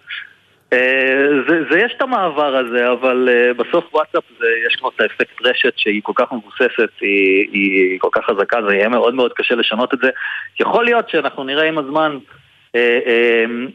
אה, 0.72 1.28
זה, 1.48 1.60
זה 1.70 1.78
יש 1.78 1.92
את 1.96 2.02
המעבר 2.02 2.56
הזה, 2.56 2.92
אבל 2.92 3.28
אה, 3.32 3.54
בסוף 3.54 3.94
וואטסאפ 3.94 4.22
זה, 4.38 4.46
יש 4.66 4.76
כבר 4.76 4.88
את 4.96 5.00
האפקט 5.00 5.42
רשת 5.42 5.72
שהיא 5.76 6.00
כל 6.04 6.12
כך 6.14 6.32
מבוססת, 6.32 6.90
היא, 7.00 7.48
היא 7.52 8.00
כל 8.00 8.08
כך 8.12 8.24
חזקה, 8.24 8.58
זה 8.68 8.74
יהיה 8.74 8.88
מאוד 8.88 9.14
מאוד 9.14 9.32
קשה 9.32 9.54
לשנות 9.54 9.94
את 9.94 9.98
זה. 10.02 10.10
יכול 10.60 10.84
להיות 10.84 11.08
שאנחנו 11.08 11.44
נראה 11.44 11.68
עם 11.68 11.78
הזמן 11.78 12.10
אה, 12.10 12.16
אה, 12.16 12.43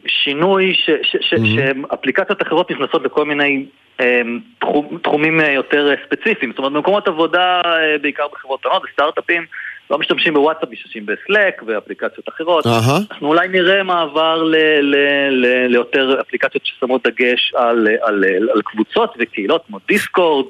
שינוי 0.06 0.74
ש, 0.74 0.90
ש, 1.02 1.16
ש, 1.20 1.34
Mhm. 1.34 1.46
שאפליקציות 1.46 2.42
אחרות 2.42 2.70
נכנסות 2.70 3.02
לכל 3.04 3.24
מיני 3.24 3.66
אה, 4.00 4.22
תחום, 4.58 4.98
תחומים 5.02 5.40
אה, 5.40 5.52
יותר 5.52 5.90
אה, 5.90 5.94
ספציפיים. 6.06 6.50
זאת 6.50 6.58
אומרת, 6.58 6.72
במקומות 6.72 7.08
עבודה, 7.08 7.60
אה, 7.64 7.98
בעיקר 8.02 8.26
בחברות 8.32 8.60
קטנות, 8.60 8.82
בסטארט-אפים, 8.88 9.44
לא 9.90 9.98
משתמשים 9.98 10.34
בוואטסאפ, 10.34 10.70
משתמשים 10.70 11.06
בסלק 11.06 11.62
ואפליקציות 11.66 12.28
אחרות. 12.28 12.66
אהה. 12.66 12.98
אנחנו 13.10 13.28
אולי 13.28 13.48
נראה 13.48 13.82
מעבר 13.82 14.42
ל, 14.42 14.56
ל, 14.80 14.96
ל, 15.30 15.66
ליותר 15.66 16.20
אפליקציות 16.20 16.66
ששמות 16.66 17.06
דגש 17.06 17.52
על, 17.56 17.88
על, 18.02 18.24
על, 18.24 18.50
על 18.54 18.62
קבוצות 18.64 19.14
וקהילות 19.18 19.62
כמו 19.66 19.78
דיסקורד, 19.88 20.46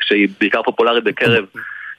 שהיא 0.00 0.28
בעיקר 0.40 0.62
פופולרית 0.62 1.04
בקרב... 1.04 1.44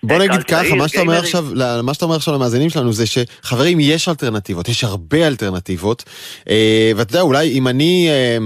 בוא 0.08 0.18
נגיד 0.18 0.44
ככה, 0.44 0.76
מה 0.76 0.88
שאתה 0.88 1.02
אומר. 1.02 1.20
עכשיו, 1.20 1.46
מה 1.84 1.94
שאתה 1.94 2.06
אומר 2.06 2.16
עכשיו 2.16 2.34
למאזינים 2.34 2.70
שלנו 2.70 2.94
זה 2.94 3.06
שחברים, 3.06 3.80
יש 3.80 4.10
אלטרנטיבות, 4.10 4.70
יש 4.70 4.84
הרבה 4.84 5.28
אלטרנטיבות, 5.28 6.04
אה, 6.50 6.92
ואתה 6.96 7.12
יודע, 7.12 7.22
אולי 7.22 7.52
אם 7.52 7.68
אני 7.68 8.08
אה, 8.10 8.38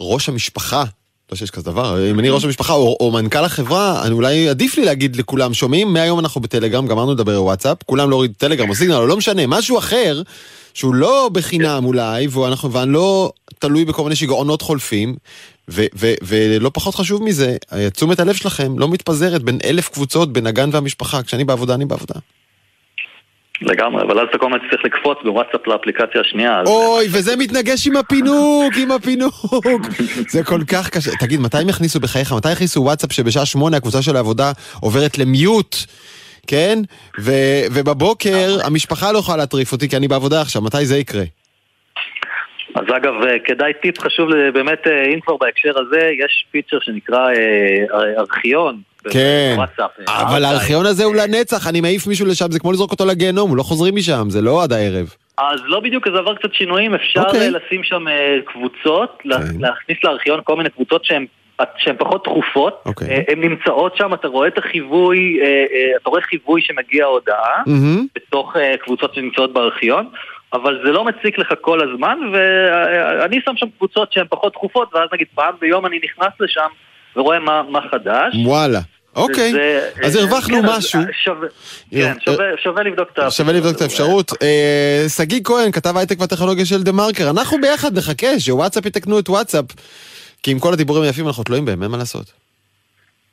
ראש 0.00 0.28
המשפחה, 0.28 0.84
לא 1.32 1.36
שיש 1.36 1.50
כזה 1.50 1.64
דבר, 1.64 2.10
אם 2.10 2.18
אני 2.20 2.30
ראש 2.30 2.44
המשפחה 2.44 2.72
או, 2.72 2.96
או 3.00 3.10
מנכ"ל 3.10 3.44
החברה, 3.44 4.02
אני 4.04 4.12
אולי 4.12 4.48
עדיף 4.48 4.76
לי 4.76 4.84
להגיד 4.84 5.16
לכולם, 5.16 5.54
שומעים, 5.54 5.92
מהיום 5.92 6.18
אנחנו 6.18 6.40
בטלגרם, 6.40 6.86
גמרנו 6.86 7.12
לדבר 7.12 7.40
בוואטסאפ, 7.40 7.78
כולם 7.86 8.10
להוריד 8.10 8.32
טלגרם 8.38 8.70
או 8.70 8.74
סיגנל, 8.74 8.94
או 8.94 9.06
לא 9.06 9.16
משנה, 9.16 9.46
משהו 9.46 9.78
אחר, 9.78 10.22
שהוא 10.74 10.94
לא 10.94 11.30
בחינם 11.32 11.84
אולי, 11.84 12.26
ואנחנו, 12.26 12.72
ואני 12.72 12.92
לא 12.92 13.32
תלוי 13.58 13.84
בכל 13.84 14.02
מיני 14.02 14.16
שיגעונות 14.16 14.62
חולפים, 14.62 15.16
ו- 15.70 15.86
ו- 15.94 16.14
ולא 16.22 16.70
פחות 16.74 16.94
חשוב 16.94 17.22
מזה, 17.22 17.56
אה, 17.72 17.90
תשומת 17.90 18.20
הלב 18.20 18.34
שלכם 18.34 18.78
לא 18.78 18.88
מתפזרת 18.88 19.42
בין 19.42 19.58
אלף 19.64 19.88
קבוצות, 19.88 20.32
בין 20.32 20.46
הגן 20.46 20.68
והמשפחה, 20.72 21.22
כשאני 21.22 21.44
בעבודה 21.44 21.74
אני 21.74 21.84
בעבודה. 21.84 22.14
לגמרי, 23.60 24.02
אבל 24.02 24.20
אז 24.20 24.26
אתה 24.30 24.38
כל 24.38 24.46
הזמן 24.46 24.58
צריך 24.70 24.84
לקפוץ 24.84 25.18
בוואטסאפ 25.24 25.66
לאפליקציה 25.66 26.20
השנייה. 26.20 26.62
אוי, 26.66 27.06
וזה 27.12 27.36
מתנגש 27.36 27.86
עם 27.86 27.96
הפינוק, 27.96 28.74
עם 28.82 28.90
הפינוק. 28.90 29.34
זה 30.28 30.44
כל 30.44 30.60
כך 30.68 30.90
קשה. 30.90 31.10
תגיד, 31.20 31.40
מתי 31.40 31.58
הם 31.58 31.68
יכניסו 31.68 32.00
בחייך, 32.00 32.32
מתי 32.32 32.52
יכניסו 32.52 32.82
וואטסאפ 32.82 33.12
שבשעה 33.12 33.46
שמונה 33.46 33.76
הקבוצה 33.76 34.02
של 34.02 34.16
העבודה 34.16 34.52
עוברת 34.80 35.18
למיוט, 35.18 35.76
כן? 36.46 36.78
ו- 37.20 37.64
ובבוקר 37.72 38.58
המשפחה 38.64 39.12
לא 39.12 39.18
יכולה 39.18 39.36
להטריף 39.36 39.72
אותי 39.72 39.88
כי 39.88 39.96
אני 39.96 40.08
בעבודה 40.08 40.40
עכשיו, 40.40 40.62
מתי 40.62 40.86
זה 40.86 40.98
יקרה? 40.98 41.24
אז 42.74 42.84
אגב, 42.96 43.14
אה, 43.22 43.38
כדאי 43.44 43.72
טיפ 43.82 44.00
חשוב, 44.00 44.28
באמת, 44.54 44.86
אה, 44.86 45.04
אם 45.14 45.20
כבר 45.20 45.36
בהקשר 45.36 45.72
הזה, 45.78 46.10
יש 46.24 46.46
פיצ'ר 46.50 46.78
שנקרא 46.80 47.28
אה, 47.28 48.20
ארכיון. 48.20 48.80
כן, 49.10 49.56
אבל 50.08 50.44
הארכיון 50.44 50.86
הזה 50.86 51.04
הוא 51.04 51.14
לנצח, 51.14 51.68
אני 51.68 51.80
מעיף 51.80 52.06
מישהו 52.06 52.26
לשם, 52.26 52.50
זה 52.50 52.58
כמו 52.58 52.72
לזרוק 52.72 52.90
אותו 52.90 53.06
לגיהנום, 53.06 53.50
הוא 53.50 53.56
לא 53.56 53.62
חוזרים 53.62 53.94
משם, 53.96 54.30
זה 54.30 54.40
לא 54.40 54.62
עד 54.62 54.72
הערב. 54.72 55.14
אז 55.38 55.60
לא 55.64 55.80
בדיוק, 55.80 56.08
זה 56.08 56.18
עבר 56.18 56.34
קצת 56.34 56.54
שינויים, 56.54 56.94
אפשר 56.94 57.22
אוקיי. 57.26 57.50
לשים 57.50 57.84
שם 57.84 58.04
קבוצות, 58.44 59.18
כן. 59.22 59.60
להכניס 59.60 59.98
לארכיון 60.04 60.40
כל 60.44 60.56
מיני 60.56 60.70
קבוצות 60.70 61.04
שהן... 61.04 61.26
שהן 61.76 61.96
פחות 61.98 62.24
תכופות, 62.24 62.82
אוקיי. 62.86 63.24
הן 63.28 63.40
נמצאות 63.40 63.96
שם, 63.96 64.14
אתה 64.14 64.28
רואה 64.28 64.48
את 64.48 64.58
החיווי, 64.58 65.40
אתה 65.96 66.10
רואה 66.10 66.22
חיווי 66.22 66.62
שמגיע 66.62 67.04
הודעה. 67.04 67.62
בתוך 68.16 68.56
קבוצות 68.84 69.14
שנמצאות 69.14 69.52
בארכיון, 69.52 70.08
אבל 70.54 70.80
זה 70.84 70.90
לא 70.92 71.04
מציק 71.04 71.38
לך 71.38 71.48
כל 71.60 71.80
הזמן, 71.90 72.18
ואני 72.32 73.40
שם 73.44 73.52
שם 73.56 73.66
קבוצות 73.78 74.12
שהן 74.12 74.26
פחות 74.30 74.52
תכופות, 74.52 74.94
ואז 74.94 75.08
נגיד 75.12 75.26
פעם 75.34 75.54
ביום 75.60 75.86
אני 75.86 76.00
נכנס 76.04 76.32
לשם 76.40 76.68
ורואה 77.16 77.38
מה, 77.38 77.62
מה 77.68 77.80
חדש. 77.90 78.34
וואלה. 78.44 78.80
אוקיי, 79.16 79.50
וזה- 79.50 79.90
אז 80.04 80.16
אה, 80.16 80.22
הרווחנו 80.22 80.56
כן, 80.62 80.68
משהו. 80.68 81.00
שווה, 81.24 81.48
אה, 81.94 82.00
כן, 82.00 82.20
שווה, 82.20 82.44
שווה 82.62 82.82
לבדוק 82.82 83.08
את 83.12 83.18
ה... 83.18 83.30
שווה 83.30 83.52
לבדוק 83.52 83.76
את 83.76 83.80
האפשרות. 83.82 84.32
אה, 84.42 85.04
שגיא 85.16 85.40
כהן, 85.44 85.72
כתב 85.72 85.96
הייטק 85.96 86.20
והטכנולוגיה 86.20 86.64
של 86.66 86.82
דה 86.82 86.92
מרקר, 86.92 87.30
אנחנו 87.30 87.60
ביחד 87.60 87.98
נחכה 87.98 88.40
שוואטסאפ 88.40 88.86
יתקנו 88.86 89.18
את 89.18 89.28
וואטסאפ, 89.28 89.64
כי 90.42 90.50
עם 90.50 90.58
כל 90.58 90.72
הדיבורים 90.72 91.02
היפים 91.02 91.26
אנחנו 91.26 91.44
תלויים 91.44 91.64
בהם, 91.64 91.82
אין 91.82 91.90
מה 91.90 91.96
לעשות. 91.96 92.32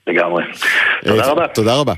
לגמרי. 0.08 0.44
אה, 0.44 0.52
תודה 1.06 1.26
רבה. 1.28 1.48
תודה 1.48 1.76
רבה. 1.76 1.94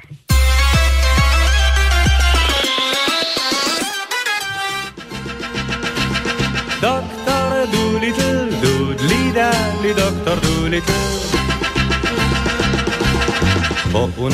Dr. 6.84 7.66
Doolittle, 7.74 8.52
doodly 8.62 9.24
dally. 9.38 9.74
בואו 13.92 14.28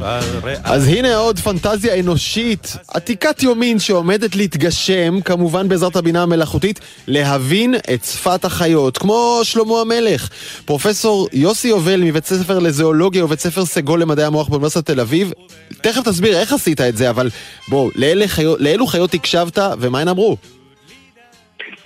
על 0.00 0.24
ריאה. 0.44 0.60
אז 0.64 0.88
הנה 0.88 1.16
עוד 1.16 1.38
פנטזיה 1.38 2.00
אנושית, 2.00 2.76
עתיקת 2.88 3.42
יומין 3.42 3.78
שעומדת 3.78 4.36
להתגשם, 4.36 5.20
כמובן 5.20 5.68
בעזרת 5.68 5.96
הבינה 5.96 6.22
המלאכותית, 6.22 6.80
להבין 7.06 7.74
את 7.94 8.04
שפת 8.04 8.44
החיות, 8.44 8.98
כמו 8.98 9.40
שלמה 9.42 9.80
המלך. 9.80 10.28
פרופסור 10.64 11.28
יוסי 11.32 11.68
יובל 11.68 12.00
מבית 12.00 12.26
ספר 12.26 12.58
לזואולוגיה 12.58 13.24
ובית 13.24 13.40
ספר 13.40 13.64
סגול 13.64 14.00
למדעי 14.00 14.24
המוח 14.24 14.48
באוניברסיטת 14.48 14.86
תל 14.86 15.00
אביב, 15.00 15.32
תכף 15.80 16.08
תסביר 16.08 16.38
איך 16.38 16.52
עשית 16.52 16.80
את 16.80 16.96
זה, 16.96 17.10
אבל 17.10 17.30
בוא, 17.68 17.90
לאלה 17.96 18.28
חיות, 18.28 18.60
לאלו 18.60 18.86
חיות 18.86 19.14
הקשבת 19.14 19.58
ומה 19.80 20.00
הן 20.00 20.08
אמרו? 20.08 20.36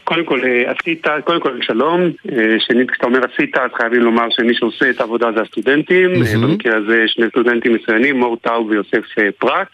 קודם 0.09 0.25
כל, 0.25 0.41
אה, 0.45 0.73
עשית, 0.73 1.07
קודם 1.25 1.41
כל 1.41 1.59
שלום, 1.63 2.01
אה, 2.33 2.57
שנית, 2.59 2.91
כשאתה 2.91 3.07
אומר 3.07 3.21
עשית, 3.33 3.57
אז 3.57 3.71
חייבים 3.77 4.01
לומר 4.01 4.27
שמי 4.31 4.55
שעושה 4.55 4.91
את 4.91 5.01
העבודה 5.01 5.27
זה 5.37 5.41
הסטודנטים. 5.43 6.11
אה, 6.23 6.39
במקרה 6.43 6.77
הזה 6.77 7.05
שני 7.07 7.27
סטודנטים 7.29 7.75
מצוינים, 7.75 8.19
מור 8.19 8.37
טאו 8.37 8.69
ויוסף 8.69 9.05
פרט, 9.39 9.69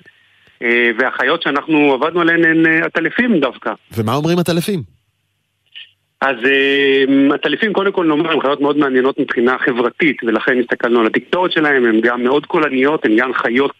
אה, 0.62 0.90
והחיות 0.98 1.42
שאנחנו 1.42 1.92
עבדנו 1.92 2.20
עליהן 2.20 2.44
הן 2.44 2.82
עטלפים 2.82 3.40
דווקא. 3.40 3.72
ומה 3.96 4.14
אומרים 4.14 4.38
הטלפים? 4.38 4.82
אז 6.20 6.36
עטלפים, 7.34 7.72
קודם 7.72 7.92
כל 7.92 8.06
נאמר, 8.06 8.32
הן 8.32 8.40
חיות 8.40 8.60
מאוד 8.60 8.76
מעניינות 8.76 9.18
מבחינה 9.18 9.56
חברתית, 9.58 10.16
ולכן 10.24 10.60
הסתכלנו 10.60 11.00
על 11.00 11.06
התקשורת 11.06 11.52
שלהן, 11.52 11.86
הן 11.86 12.00
גם 12.00 12.22
מאוד 12.22 12.46
קולניות, 12.46 13.04
הן 13.04 13.16
גם 13.16 13.34
חיות 13.34 13.74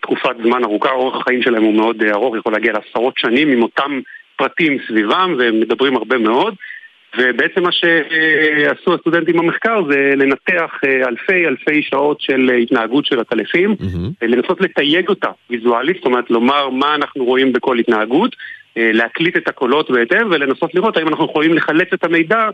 תקופת 0.00 0.36
זמן 0.42 0.64
ארוכה, 0.64 0.90
אורך 0.90 1.20
החיים 1.20 1.42
שלהן 1.42 1.62
הוא 1.62 1.74
מאוד 1.74 2.02
ארוך, 2.02 2.36
יכול 2.36 2.52
להגיע 2.52 2.72
לעשרות 2.72 3.14
שנים 3.18 3.48
עם 3.48 3.62
אותם 3.62 4.00
פרטים 4.36 4.78
סביבם, 4.88 5.34
והם 5.38 5.60
מדברים 5.60 5.96
הרבה 5.96 6.18
מאוד. 6.18 6.54
ובעצם 7.18 7.62
מה 7.62 7.72
שעשו 7.72 8.94
הסטודנטים 8.94 9.36
במחקר 9.36 9.80
זה 9.90 10.12
לנתח 10.16 10.80
אה, 10.84 11.08
אלפי 11.08 11.46
אלפי 11.46 11.82
שעות 11.82 12.20
של 12.20 12.50
התנהגות 12.62 13.06
של 13.06 13.20
עטלפים 13.20 13.76
מהמם. 13.80 14.10
לנסות 14.22 14.60
לתייג 14.60 15.08
אותה 15.08 15.30
ויזואלית, 15.50 15.96
זאת 15.96 16.06
אומרת 16.06 16.30
לומר 16.30 16.68
מה 16.68 16.94
אנחנו 16.94 17.24
רואים 17.24 17.52
בכל 17.52 17.78
התנהגות, 17.78 18.36
אה, 18.76 18.90
להקליט 18.92 19.36
את 19.36 19.48
הקולות 19.48 19.90
בהתאם 19.90 20.30
ולנסות 20.30 20.74
לראות 20.74 20.96
האם 20.96 21.08
אנחנו 21.08 21.24
יכולים 21.24 21.54
לחלץ 21.54 21.88
את 21.94 22.04
המידע 22.04 22.48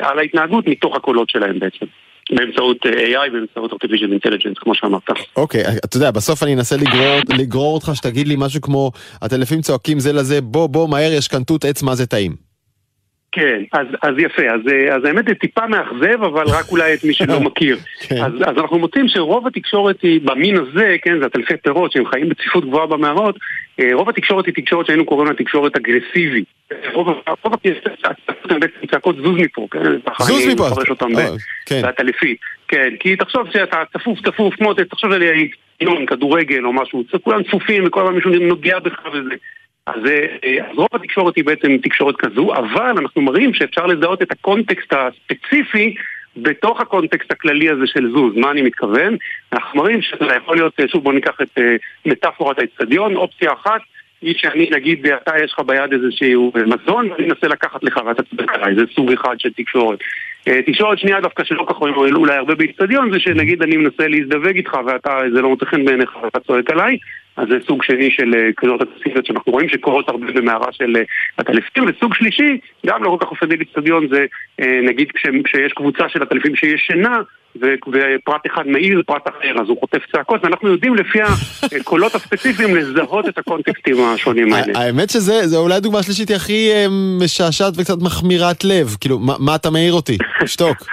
על 0.00 0.18
ההתנהגות 0.18 0.66
מתוך 0.66 0.96
הקולות 0.96 1.30
שלהם 1.30 1.58
בעצם. 1.58 1.86
באמצעות 2.32 2.86
אה, 2.86 2.92
AI, 2.92 3.30
באמצעות 3.32 3.72
artificial 3.72 4.26
intelligence, 4.26 4.60
כמו 4.60 4.74
שאמרת. 4.74 5.10
אוקיי, 5.36 5.62
אתה 5.84 5.96
יודע, 5.96 6.10
בסוף 6.10 6.42
אני 6.42 6.54
אנסה 6.54 6.76
לגרור, 6.76 7.20
לגרור 7.38 7.74
אותך 7.74 7.90
שתגיד 7.94 8.28
לי 8.28 8.34
משהו 8.38 8.60
כמו, 8.60 8.92
הטלפים 9.22 9.60
צועקים 9.60 9.98
זה 9.98 10.12
לזה, 10.12 10.40
בוא, 10.40 10.66
בוא, 10.66 10.88
מהר, 10.88 11.12
יש 11.12 11.28
תות 11.46 11.64
עץ, 11.64 11.82
מה 11.82 11.94
זה 11.94 12.06
טעים. 12.06 12.49
כן, 13.32 13.62
אז, 13.72 13.86
אז 14.02 14.14
יפה, 14.18 14.42
אז, 14.42 14.60
אה, 14.72 14.96
אז 14.96 15.04
האמת 15.04 15.24
זה 15.28 15.34
טיפה 15.34 15.66
מאכזב, 15.66 16.22
אבל 16.22 16.44
רק 16.46 16.64
אולי 16.70 16.94
את 16.94 17.04
מי 17.04 17.14
שלא 17.14 17.40
מכיר. 17.46 17.76
כן. 18.00 18.16
אז, 18.24 18.32
אז 18.46 18.56
אנחנו 18.58 18.78
מוצאים 18.78 19.08
שרוב 19.08 19.46
התקשורת 19.46 20.02
היא 20.02 20.20
במין 20.24 20.56
הזה, 20.56 20.96
כן, 21.02 21.18
זה 21.20 21.26
עטלפי 21.26 21.56
פירות 21.56 21.92
שהם 21.92 22.06
חיים 22.06 22.28
בצפיפות 22.28 22.64
גבוהה 22.64 22.86
במערות, 22.86 23.36
אה, 23.80 23.90
רוב 23.92 24.08
התקשורת 24.08 24.46
היא 24.46 24.54
תקשורת 24.54 24.86
שהיינו 24.86 25.04
קוראים 25.04 25.28
לה 25.28 25.34
תקשורת 25.34 25.76
אגרסיבית. 25.76 26.44
רוב 26.92 27.08
הצעקות 28.82 29.16
זוז 29.16 29.36
מפה, 29.38 29.66
כן? 29.70 29.78
זוז 30.20 30.44
אני 30.46 30.54
מפה. 30.54 30.68
מפרש 30.70 30.90
אותם 30.90 31.12
ב- 31.12 31.18
אה, 31.18 31.28
כן. 31.66 31.82
בעטלפית. 31.82 32.38
כן, 32.68 32.94
כי 33.00 33.16
תחשוב 33.16 33.46
שאתה 33.52 33.82
צפוף 33.92 34.18
צפוף, 34.20 34.54
כמו, 34.54 34.74
תחשוב 34.74 35.12
על 35.12 35.22
כדורגל 36.06 36.64
או 36.64 36.72
משהו, 36.72 37.04
כולם 37.22 37.42
צפופים 37.42 37.84
וכל 37.86 38.00
הזמן 38.02 38.14
מישהו 38.14 38.30
נוגע 38.30 38.78
בך 38.78 39.06
וזה. 39.12 39.34
אז, 39.94 40.06
אה, 40.06 40.70
אז 40.70 40.76
רוב 40.76 40.88
התקשורת 40.92 41.36
היא 41.36 41.44
בעצם 41.44 41.76
תקשורת 41.82 42.16
כזו, 42.16 42.54
אבל 42.54 42.98
אנחנו 42.98 43.22
מראים 43.22 43.54
שאפשר 43.54 43.86
לזהות 43.86 44.22
את 44.22 44.32
הקונטקסט 44.32 44.92
הספציפי 44.92 45.94
בתוך 46.36 46.80
הקונטקסט 46.80 47.32
הכללי 47.32 47.70
הזה 47.70 47.86
של 47.86 48.10
זוז. 48.10 48.36
מה 48.36 48.50
אני 48.50 48.62
מתכוון? 48.62 49.16
אנחנו 49.52 49.82
מראים 49.82 50.02
שזה 50.02 50.24
יכול 50.36 50.56
להיות, 50.56 50.80
אה, 50.80 50.88
שוב 50.88 51.04
בוא 51.04 51.12
ניקח 51.12 51.40
את 51.42 51.58
אה, 51.58 51.76
מטאפורת 52.06 52.58
האצטדיון, 52.58 53.16
אופציה 53.16 53.52
אחת 53.52 53.80
היא 54.22 54.34
שאני 54.38 54.70
נגיד, 54.72 55.06
אתה 55.06 55.32
יש 55.44 55.52
לך 55.52 55.60
ביד 55.66 55.92
איזשהו 55.92 56.52
מזון 56.66 57.10
ואני 57.10 57.30
אנסה 57.30 57.48
לקחת 57.48 57.84
לך 57.84 58.00
ואתה 58.06 58.22
צודק 58.22 58.52
עליי, 58.52 58.74
זה 58.74 58.82
סוג 58.94 59.12
אחד 59.12 59.40
של 59.40 59.52
תקשורת. 59.52 59.98
תקשורת 60.66 60.98
שנייה 60.98 61.20
דווקא 61.20 61.44
שלא 61.44 61.64
ככה 61.68 61.78
רואים 61.78 62.16
אולי 62.16 62.36
הרבה 62.36 62.54
באיצטדיון 62.54 63.12
זה 63.12 63.20
שנגיד 63.20 63.62
אני 63.62 63.76
מנסה 63.76 64.08
להזדווג 64.08 64.56
איתך 64.56 64.76
ואתה, 64.86 65.18
זה 65.34 65.42
לא 65.42 65.48
מוצא 65.48 65.64
חן 65.64 65.84
בעיניך 65.84 66.16
ואתה 66.22 66.40
צועק 66.40 66.70
עליי 66.70 66.98
אז 67.40 67.48
זה 67.48 67.56
סוג 67.66 67.82
שני 67.82 68.10
של 68.10 68.34
אה, 68.34 68.52
קריאות 68.56 68.82
אגרסיביות 68.82 69.26
שאנחנו 69.26 69.52
רואים 69.52 69.68
שקורות 69.68 70.08
הרבה 70.08 70.32
במערה 70.32 70.72
של 70.72 70.96
אה, 70.96 71.02
עטלפים 71.36 71.84
וסוג 71.88 72.14
שלישי, 72.14 72.58
גם 72.86 73.02
לא 73.04 73.08
כל 73.10 73.24
כך 73.24 73.30
אופייני 73.30 73.56
לאיצטדיון 73.56 74.08
זה 74.08 74.26
אה, 74.60 74.80
נגיד 74.82 75.12
כש- 75.12 75.26
כשיש 75.44 75.72
קבוצה 75.72 76.08
של 76.08 76.22
עטלפים 76.22 76.56
שישנה 76.56 77.16
ופרט 77.56 78.46
אחד 78.46 78.66
מעיר 78.66 79.02
פרט 79.06 79.28
אחר 79.28 79.60
אז 79.60 79.68
הוא 79.68 79.76
חוטף 79.80 79.98
צעקות 80.12 80.44
ואנחנו 80.44 80.68
יודעים 80.68 80.94
לפי 80.94 81.18
הקולות 81.80 82.14
הספציפיים 82.14 82.76
לזהות 82.76 83.28
את 83.28 83.38
הקונטקסטים 83.38 83.96
השונים 84.14 84.52
האלה. 84.52 84.78
האמת 84.78 85.10
שזה 85.10 85.46
זה 85.46 85.56
אולי 85.56 85.74
הדוגמה 85.74 85.98
השלישית 85.98 86.28
היא 86.28 86.36
הכי 86.36 86.70
אה, 86.72 86.86
משעשעת 87.24 87.72
וקצת 87.76 88.02
מחמירת 88.02 88.64
לב, 88.64 88.96
כאילו, 89.00 89.18
מה- 89.18 89.54
אתה 89.54 89.70
מעיר 89.70 89.92
אותי? 89.92 90.18
שתוק. 90.46 90.76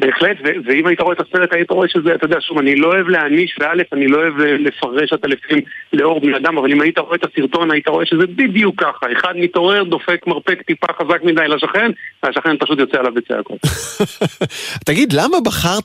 בהחלט, 0.00 0.36
ואם 0.66 0.86
היית 0.86 1.00
רואה 1.00 1.14
את 1.14 1.20
הסרט 1.20 1.52
היית 1.52 1.70
רואה 1.70 1.88
שזה, 1.88 2.14
אתה 2.14 2.24
יודע, 2.24 2.36
שוב, 2.40 2.58
אני 2.58 2.76
לא 2.76 2.86
אוהב 2.86 3.08
להעניש, 3.08 3.56
וא', 3.60 3.66
אני 3.92 4.06
לא 4.06 4.16
אוהב 4.16 4.34
לפרש 4.38 5.12
עטלפים 5.12 5.58
לאור 5.92 6.20
בני 6.20 6.36
אדם, 6.36 6.58
אבל 6.58 6.72
אם 6.72 6.80
היית 6.80 6.98
רואה 6.98 7.16
את 7.16 7.24
הסרטון 7.24 7.70
היית 7.70 7.88
רואה 7.88 8.06
שזה 8.06 8.26
בדיוק 8.26 8.80
ככה, 8.80 9.06
אחד 9.18 9.32
מתעורר, 9.36 9.84
דופק 9.84 10.26
מרפק 10.26 10.62
טיפה 10.66 10.86
חזק 10.98 11.24
מדי 11.24 11.48
לשכן, 11.48 11.90
והשכן 12.22 12.56
פשוט 12.60 12.78
יוצא 12.78 12.98
עליו 12.98 13.12
בצעקות. 13.14 13.58
תגיד, 14.86 15.12
למה 15.12 15.40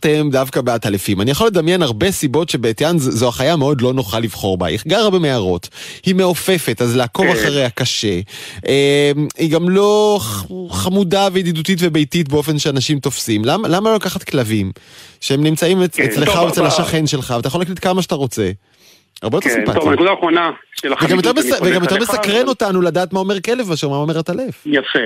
בחרתם 0.10 0.30
דווקא 0.32 0.62
בעטלפים? 0.62 1.22
אני 1.22 1.32
יכול 1.32 1.48
לדמיין 1.48 1.82
הרבה 1.82 2.12
סיבות 2.12 2.50
שבעטיין 2.50 3.00
זו 3.00 3.28
החיה 3.28 3.56
מאוד 3.56 3.82
לא 3.82 3.94
נוחה 3.94 4.20
לבחור 4.20 4.58
בה. 4.58 4.68
היא 4.68 4.80
גרה 4.88 5.10
במערות, 5.10 5.70
היא 6.06 6.16
מעופפת, 6.16 6.82
אז 6.82 6.96
לעקוב 6.96 7.26
כן. 7.26 7.32
אחריה 7.32 7.70
קשה. 7.70 8.20
אה, 8.68 9.12
היא 9.38 9.52
גם 9.52 9.70
לא 9.70 10.20
חמודה 10.72 11.28
וידידותית 11.34 11.80
וביתית 11.82 12.30
באופן 12.30 12.60
שאנשים 12.60 13.00
תופסים. 13.00 13.46
למה, 13.46 13.68
למה 13.68 13.90
לא 13.90 13.96
לקחת 13.96 14.24
כלבים 14.24 14.72
שהם 15.22 15.44
נמצאים 15.44 15.88
כן, 15.88 16.04
אצלך 16.04 16.38
או 16.38 16.50
אצל 16.50 16.66
השכן 16.66 17.08
שלך, 17.08 17.34
ואתה 17.38 17.48
יכול 17.48 17.62
להקליט 17.62 17.80
כמה 17.82 18.02
שאתה 18.02 18.16
רוצה? 18.16 18.52
הרבה 19.24 19.38
יותר 19.38 19.50
כן, 19.50 19.56
סימפטי. 19.56 19.80
טוב, 19.80 19.90
הנקודה 19.90 20.10
האחרונה 20.12 20.52
של. 20.74 20.96
חולק 20.96 21.12
וגם 21.62 21.82
יותר 21.82 21.96
מסקרן 22.02 22.48
אותנו 22.48 22.82
לדעת 22.82 23.14
מה 23.14 23.20
אומר 23.20 23.42
כלב 23.42 23.70
מאשר 23.70 23.90
מה 23.90 23.96
אומר 23.96 24.20
עטלף. 24.20 24.64
יפה, 24.66 25.00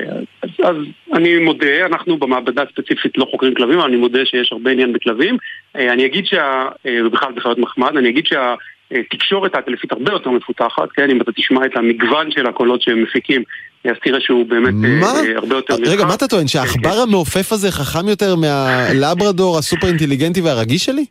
אז, 0.64 0.76
אני 1.14 1.40
מודה, 1.40 1.86
אנחנו 1.86 2.18
במעבדה 2.18 2.64
הספציפית 2.64 3.18
לא 3.18 3.28
חוקרים 3.32 3.54
כלבים, 3.54 3.80
אבל 3.80 3.88
אני 3.88 3.98
מודה 3.98 4.20
שיש 4.26 4.52
הרבה 4.52 4.72
עניין 4.72 4.94
בכלבים. 4.94 5.38
אה, 5.76 5.94
אני 5.94 6.06
אגיד 6.06 6.26
שה... 6.26 6.68
אה, 6.86 7.00
ובכלל 7.06 7.32
בחיות 7.36 7.58
מחמד, 7.58 7.98
אני 7.98 8.10
אגיד 8.10 8.24
שהתקשורת 8.26 9.56
העטלפית 9.56 9.92
הרבה 9.92 10.12
יותר 10.12 10.30
מפותחת, 10.30 10.92
כן, 10.94 11.10
אם 11.10 11.22
אתה 11.22 11.32
תשמע 11.32 11.66
את 11.66 11.72
המגוון 11.76 12.32
של 12.32 12.48
הקולות 12.48 12.82
שהם 12.82 13.04
מפיקים, 13.04 13.44
אז 13.86 13.96
תראה 14.04 14.22
שהוא 14.22 14.46
באמת 14.46 14.74
אה, 14.84 14.90
מה? 15.00 15.08
אה, 15.08 15.38
הרבה 15.38 15.56
יותר 15.56 15.74
רגע, 15.74 15.92
נרחב. 15.92 16.08
מה 16.08 16.16
אתה 16.16 16.28
טוען? 16.28 16.48
שהעכבר 16.48 17.00
המעופף 17.08 17.52
הזה 17.52 17.72
חכם 17.72 18.08
יותר 18.08 18.36
מהלברדור 18.36 19.58
הסופר 19.58 19.88
אינטליגנטי 19.88 20.42
והרגיש 20.42 20.86
שלי? 20.86 21.06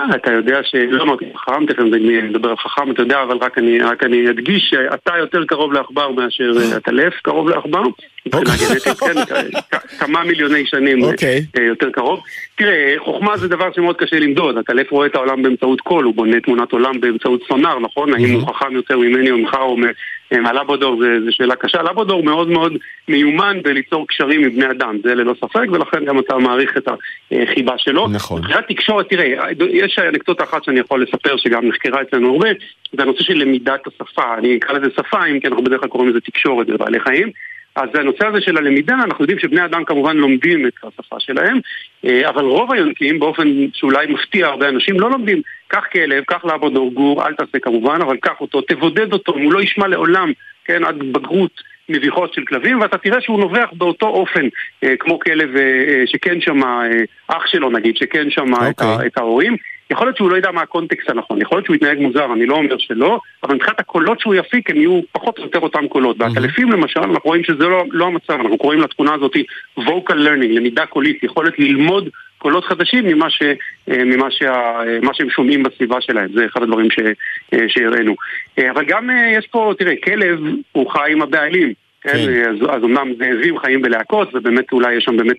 אה, 0.00 0.16
אתה 0.16 0.32
יודע 0.32 0.60
שלא 0.62 1.02
אמרתי 1.02 1.24
חכם, 1.36 1.66
תכף 1.66 1.78
אני 1.78 2.22
נדבר 2.22 2.48
על 2.48 2.56
חכם, 2.56 2.90
אתה 2.90 3.02
יודע, 3.02 3.22
אבל 3.22 3.36
רק 3.36 3.58
אני, 3.58 3.80
רק 3.80 4.02
אני 4.02 4.30
אדגיש 4.30 4.62
שאתה 4.70 5.12
יותר 5.18 5.44
קרוב 5.44 5.72
לעכבר 5.72 6.10
מאשר 6.10 6.52
אה, 6.60 6.76
עטלף 6.76 7.14
קרוב 7.22 7.48
לעכבר, 7.48 7.82
מבחינה 8.26 8.50
אוקיי. 8.52 8.66
גנטית, 8.68 9.58
כן, 9.70 9.78
כמה 9.98 10.24
מיליוני 10.24 10.66
שנים 10.66 11.04
אה, 11.04 11.10
אוקיי. 11.10 11.44
אה, 11.58 11.62
יותר 11.62 11.90
קרוב. 11.90 12.20
תראה, 12.56 12.94
חוכמה 12.98 13.36
זה 13.36 13.48
דבר 13.48 13.72
שמאוד 13.74 13.96
קשה 13.96 14.18
למדוד, 14.18 14.58
עטלף 14.58 14.90
רואה 14.90 15.06
את 15.06 15.14
העולם 15.14 15.42
באמצעות 15.42 15.80
קול, 15.80 16.04
הוא 16.04 16.14
בונה 16.14 16.40
תמונת 16.40 16.72
עולם 16.72 17.00
באמצעות 17.00 17.42
סונאר, 17.48 17.78
נכון? 17.78 18.14
האם 18.14 18.32
הוא 18.32 18.48
חכם 18.48 18.74
יותר 18.74 18.98
ממני 18.98 19.30
או 19.30 19.38
ממך 19.38 19.54
או 19.54 19.76
מ- 20.32 20.36
אה, 20.36 20.40
מהלבודור, 20.40 21.02
זו 21.24 21.30
שאלה 21.30 21.56
קשה. 21.56 21.82
לבודור 21.82 22.22
מאוד 22.22 22.48
מאוד 22.48 22.72
מיומן 23.08 23.58
בליצור 23.64 24.08
קשרים 24.08 24.44
עם 24.44 24.50
בני 24.50 24.70
אדם, 24.70 24.98
זה 25.04 25.14
ללא 25.14 25.34
ספק, 25.38 25.66
ולכן 25.72 26.04
גם 26.04 26.18
אתה 26.18 26.38
מעריך 26.38 26.76
את 26.76 26.88
החיבה 27.32 27.78
שלו. 27.78 28.08
נכון. 28.08 28.40
מבחינת 28.40 28.64
תקשורת, 28.68 29.08
תראה, 29.08 29.50
יש 29.70 29.98
אנקדוטה 29.98 30.44
אחת 30.44 30.64
שאני 30.64 30.80
יכול 30.80 31.02
לספר 31.02 31.36
שגם 31.36 31.68
נחקרה 31.68 32.02
אצלנו 32.02 32.32
הרבה, 32.32 32.48
זה 32.92 33.02
הנושא 33.02 33.22
של 33.22 33.34
למידת 33.34 33.86
השפה, 33.86 34.34
אני 34.38 34.56
אקרא 34.56 34.78
לזה 34.78 34.90
שפה, 34.96 35.26
אם 35.26 35.40
כי 35.40 35.46
אנחנו 35.48 35.64
בדרך 35.64 35.80
כלל 35.80 35.88
קוראים 35.88 36.10
לזה 36.10 36.20
תקשורת 36.20 36.66
בבעלי 36.66 37.00
חיים. 37.00 37.30
אז 37.76 37.88
הנושא 37.94 38.26
הזה 38.26 38.40
של 38.40 38.56
הלמידה, 38.56 38.94
אנחנו 38.94 39.24
יודעים 39.24 39.38
שבני 39.38 39.64
אדם 39.64 39.84
כמובן 39.84 40.16
לומדים 40.16 40.66
את 40.66 40.72
השפה 40.84 41.16
שלהם, 41.20 41.58
אה, 42.04 42.28
אבל 42.28 42.44
רוב 42.44 42.72
היונקים, 42.72 43.18
באופן 43.18 43.48
שאולי 43.72 44.06
מפתיע 44.06 44.46
הרבה 44.46 44.68
אנשים, 44.68 45.00
לא 45.00 45.10
לומדים. 45.10 45.42
קח 45.68 45.84
כלב, 45.92 46.24
קח 46.24 46.44
לעבודו 46.44 46.90
גור, 46.90 47.26
אל 47.26 47.34
תעשה 47.34 47.58
כמובן, 47.58 47.98
אבל 48.02 48.16
קח 48.16 48.40
אותו, 48.40 48.60
תבודד 48.60 49.12
אותו, 49.12 49.32
הוא 49.32 49.52
לא 49.52 49.62
ישמע 49.62 49.88
לעולם, 49.88 50.32
כן, 50.64 50.84
עד 50.84 50.98
בגרות 50.98 51.62
מביכות 51.88 52.34
של 52.34 52.44
כלבים, 52.44 52.80
ואתה 52.80 52.98
תראה 52.98 53.20
שהוא 53.20 53.40
נובח 53.40 53.68
באותו 53.72 54.06
אופן, 54.06 54.48
אה, 54.84 54.96
כמו 54.98 55.18
כלב 55.18 55.56
אה, 55.56 55.62
אה, 55.62 56.02
שכן 56.06 56.40
שמע, 56.40 56.66
אה, 56.66 57.36
אח 57.36 57.46
שלו 57.46 57.70
נגיד, 57.70 57.96
שכן 57.96 58.30
שמע 58.30 58.70
את, 58.70 58.80
ה, 58.80 58.92
אוקיי. 58.92 59.06
את 59.06 59.18
ההורים. 59.18 59.56
יכול 59.90 60.06
להיות 60.06 60.16
שהוא 60.16 60.30
לא 60.30 60.36
ידע 60.36 60.50
מה 60.50 60.62
הקונטקסט 60.62 61.10
הנכון, 61.10 61.42
יכול 61.42 61.56
להיות 61.56 61.66
שהוא 61.66 61.76
יתנהג 61.76 61.98
מוזר, 61.98 62.32
אני 62.32 62.46
לא 62.46 62.54
אומר 62.54 62.78
שלא, 62.78 63.20
אבל 63.42 63.54
מבחינת 63.54 63.80
הקולות 63.80 64.20
שהוא 64.20 64.34
יפיק 64.34 64.70
הם 64.70 64.76
יהיו 64.76 65.00
פחות 65.12 65.38
או 65.38 65.44
יותר 65.44 65.58
אותם 65.58 65.88
קולות. 65.88 66.18
בעטלפים 66.18 66.72
למשל, 66.72 67.00
אנחנו 67.00 67.20
רואים 67.24 67.44
שזה 67.44 67.64
לא, 67.64 67.84
לא 67.90 68.06
המצב, 68.06 68.32
אנחנו 68.32 68.58
קוראים 68.58 68.80
לתכונה 68.80 69.14
הזאת 69.14 69.32
vocal 69.78 70.12
learning, 70.12 70.52
למידה 70.52 70.86
קולית, 70.86 71.24
יכולת 71.24 71.58
ללמוד 71.58 72.08
קולות 72.40 72.64
חדשים 72.64 73.06
ממה, 73.06 73.30
ש, 73.30 73.42
אה, 73.90 74.04
ממה 74.04 74.30
שה, 74.30 74.52
אה, 74.52 74.98
מה 75.02 75.14
שהם 75.14 75.30
שומעים 75.30 75.62
בסביבה 75.62 76.00
שלהם, 76.00 76.28
זה 76.34 76.46
אחד 76.46 76.62
הדברים 76.62 76.90
ש, 76.90 76.98
אה, 77.54 77.68
שהראינו. 77.68 78.16
אבל 78.70 78.84
גם 78.84 79.10
יש 79.32 79.46
פה, 79.46 79.72
תראה, 79.78 79.94
כלב 80.04 80.38
הוא 80.72 80.90
חי 80.90 81.12
עם 81.12 81.22
הבעלים. 81.22 81.72
כן, 82.02 82.12
כן. 82.12 82.50
אז, 82.50 82.56
אז 82.76 82.84
אמנם 82.84 83.12
זאבים 83.18 83.58
חיים 83.58 83.82
בלהקות, 83.82 84.34
ובאמת 84.34 84.72
אולי 84.72 84.94
יש 84.94 85.04
שם 85.04 85.16
באמת 85.16 85.36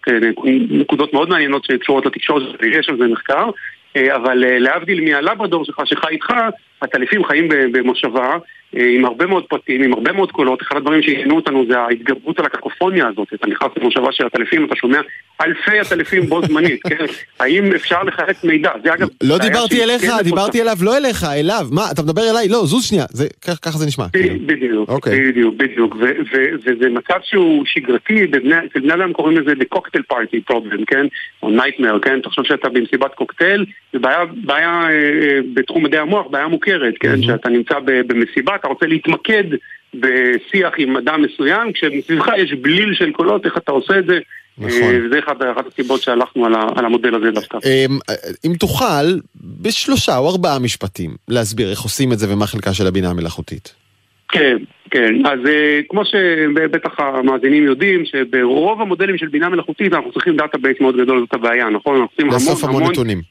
נקודות 0.69 1.13
מאוד 1.13 1.29
מעניינות 1.29 1.65
שקשורות 1.65 2.05
לתקשורת, 2.05 2.43
ויש 2.61 2.89
על 2.89 2.97
זה 2.97 3.07
מחקר, 3.07 3.49
אבל 3.95 4.43
אה, 4.43 4.59
להבדיל 4.59 5.01
מהלברדור 5.01 5.65
שלך 5.65 5.81
שחי 5.85 6.07
איתך, 6.07 6.33
הטלפים 6.81 7.25
חיים 7.25 7.47
במושבה. 7.71 8.31
אה, 8.31 8.37
עם 8.73 9.05
הרבה 9.05 9.25
מאוד 9.25 9.43
פרטים, 9.45 9.83
עם 9.83 9.93
הרבה 9.93 10.11
מאוד 10.11 10.31
קולות. 10.31 10.61
אחד 10.61 10.75
הדברים 10.77 11.01
שעניינו 11.01 11.35
אותנו 11.35 11.65
זה 11.69 11.79
ההתגברות 11.79 12.39
על 12.39 12.45
הקקופוניה 12.45 13.07
הזאת. 13.07 13.27
אתה 13.33 13.47
נכנס 13.47 13.69
למושבה 13.77 14.11
של 14.11 14.25
הטלפים, 14.25 14.65
אתה 14.65 14.75
שומע 14.75 15.01
אלפי 15.41 15.79
הטלפים 15.79 16.25
בו 16.25 16.41
זמנית, 16.47 16.81
כן? 16.83 17.05
האם 17.39 17.71
אפשר 17.75 18.03
לחלק 18.03 18.43
מידע? 18.43 18.71
זה 18.83 18.93
אגב... 18.93 19.07
לא 19.23 19.37
דיברתי 19.37 19.83
אליך, 19.83 20.01
כן 20.01 20.23
דיברתי 20.23 20.61
אליו, 20.61 20.75
לא 20.81 20.97
אליך, 20.97 21.23
אליו. 21.23 21.65
מה, 21.71 21.81
אתה 21.91 22.01
מדבר 22.01 22.21
אליי? 22.31 22.47
לא, 22.47 22.65
זוז 22.65 22.85
שנייה. 22.85 23.05
ככה 23.61 23.77
זה 23.77 23.85
נשמע. 23.85 24.05
בדיוק, 24.45 24.89
אוקיי. 24.89 25.31
בדיוק, 25.31 25.55
בדיוק, 25.55 25.95
ו- 25.95 26.35
וזה 26.65 26.89
מצב 26.89 27.19
שהוא 27.23 27.65
שגרתי, 27.65 28.23
אצל 28.23 28.79
בני 28.79 28.93
אדם 28.93 29.13
קוראים 29.13 29.37
לזה 29.37 29.51
the 29.51 29.77
cocktail 29.77 30.13
party 30.13 30.53
problem, 30.53 30.85
כן? 30.87 31.05
או 31.43 31.49
nightmare, 31.49 31.99
כן? 32.01 32.19
תחשוב 32.21 32.45
שאתה 32.45 32.69
במסיבת 32.69 33.13
קוקטייל, 33.15 33.65
זה 33.93 33.99
בעיה, 33.99 34.69
אה, 34.71 34.89
אה, 34.89 35.39
בתחום 35.53 35.83
מדעי 35.83 35.99
המוח, 35.99 36.27
בעיה 36.27 36.47
מוכרת, 36.47 36.93
כן? 36.99 37.21
שאתה 37.21 37.49
נמצא 37.49 37.75
במסיבה, 37.85 38.57
אתה 38.61 38.67
רוצה 38.67 38.85
להתמקד 38.85 39.43
בשיח 39.93 40.73
עם 40.77 40.97
אדם 40.97 41.21
מסוים, 41.21 41.73
כשמסביבך 41.73 42.27
יש 42.37 42.53
בליל 42.53 42.93
של 42.93 43.11
קולות, 43.11 43.45
איך 43.45 43.57
אתה 43.57 43.71
עושה 43.71 43.99
את 43.99 44.05
זה? 44.05 44.19
נכון. 44.57 44.71
אה, 44.71 44.99
וזה 45.05 45.19
אחת 45.19 45.37
אחת 45.55 45.67
הסיבות 45.67 46.01
שהלכנו 46.01 46.45
על 46.45 46.55
על 46.75 46.85
המודל 46.85 47.15
הזה 47.15 47.31
דווקא. 47.31 47.57
אמ, 47.65 47.99
אם 48.45 48.53
תוכל, 48.59 49.19
בשלושה 49.61 50.17
או 50.17 50.29
ארבעה 50.29 50.59
משפטים, 50.59 51.15
להסביר 51.27 51.69
איך 51.69 51.81
עושים 51.81 52.11
את 52.11 52.19
זה 52.19 52.33
ומה 52.33 52.47
חלקה 52.47 52.73
של 52.73 52.87
הבינה 52.87 53.09
המלאכותית. 53.09 53.73
כן, 54.31 54.57
כן. 54.91 55.25
אז 55.25 55.39
אה, 55.47 55.79
כמו 55.89 56.01
שבטח 56.05 56.99
המאזינים 56.99 57.63
יודעים, 57.63 58.03
שברוב 58.05 58.81
המודלים 58.81 59.17
של 59.17 59.27
בינה 59.27 59.49
מלאכותית 59.49 59.93
אנחנו 59.93 60.11
צריכים 60.11 60.37
database 60.37 60.77
מאוד 60.81 60.97
גדול, 60.97 61.19
זאת 61.19 61.33
הבעיה, 61.33 61.69
נכון? 61.69 61.95
אנחנו 61.95 62.07
צריכים 62.07 62.27
לאסוף 62.27 62.63
המון 62.63 62.69
המון 62.69 62.81
המון 62.81 62.91
נתונים. 62.91 63.21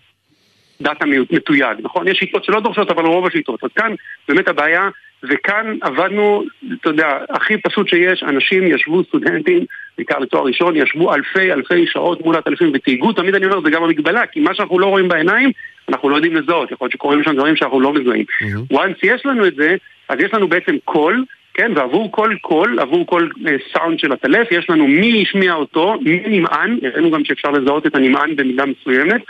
דאטה 0.81 1.07
מתויג, 1.07 1.79
נכון? 1.83 2.09
יש 2.09 2.19
שיטות 2.19 2.45
שלא 2.45 2.61
דורשות, 2.61 2.91
אבל 2.91 3.05
רוב 3.05 3.27
השיטות. 3.27 3.65
אז 3.65 3.71
כאן 3.77 3.95
באמת 4.29 4.49
הבעיה, 4.49 4.89
וכאן 5.23 5.77
עבדנו, 5.81 6.45
אתה 6.81 6.89
יודע, 6.89 7.19
הכי 7.31 7.57
פשוט 7.57 7.89
שיש, 7.89 8.23
אנשים 8.23 8.67
ישבו, 8.67 9.05
סטודנטים, 9.05 9.65
בעיקר 9.99 10.19
לתואר 10.19 10.45
ראשון, 10.45 10.77
ישבו 10.77 11.15
אלפי 11.15 11.53
אלפי 11.53 11.87
שעות 11.87 12.25
מול 12.25 12.37
העטלפים 12.37 12.71
ותייגו, 12.75 13.13
תמיד 13.13 13.35
אני 13.35 13.47
אומר, 13.47 13.61
זה 13.61 13.71
גם 13.71 13.85
המגבלה, 13.85 14.27
כי 14.27 14.41
מה 14.41 14.55
שאנחנו 14.55 14.79
לא 14.79 14.87
רואים 14.87 15.09
בעיניים, 15.09 15.51
אנחנו 15.89 16.09
לא 16.09 16.17
יודעים 16.17 16.37
לזהות, 16.37 16.73
יכול 16.73 16.85
להיות 16.85 16.93
שקורים 16.93 17.23
שם 17.23 17.37
דברים 17.37 17.57
שאנחנו 17.57 17.81
לא 17.81 17.93
מזהים. 17.93 18.25
once 18.73 18.99
יש 19.03 19.27
לנו 19.27 19.47
את 19.47 19.55
זה, 19.55 19.77
אז 20.09 20.21
יש 20.21 20.35
לנו 20.35 20.49
בעצם 20.49 20.77
קול, 20.85 21.25
כן, 21.55 21.73
ועבור 21.77 22.13
כל 22.13 22.35
קול, 22.41 22.81
עבור 22.81 23.07
כל 23.07 23.29
אה, 23.47 23.57
סאונד 23.73 23.99
של 23.99 24.13
העטלף, 24.13 24.49
יש 24.51 24.71
לנו 24.71 24.87
מי 24.87 25.23
השמיע 25.23 25.55
אותו, 25.55 25.95
מי 26.01 26.23
נמען, 26.27 26.79
הראינו 26.83 27.11
גם 27.11 27.25
שאפשר 27.25 27.51
לזהות 27.51 27.87
את 27.87 27.95
הנמען 27.95 28.37
במידה 28.37 28.65
מסוימת, 28.67 29.21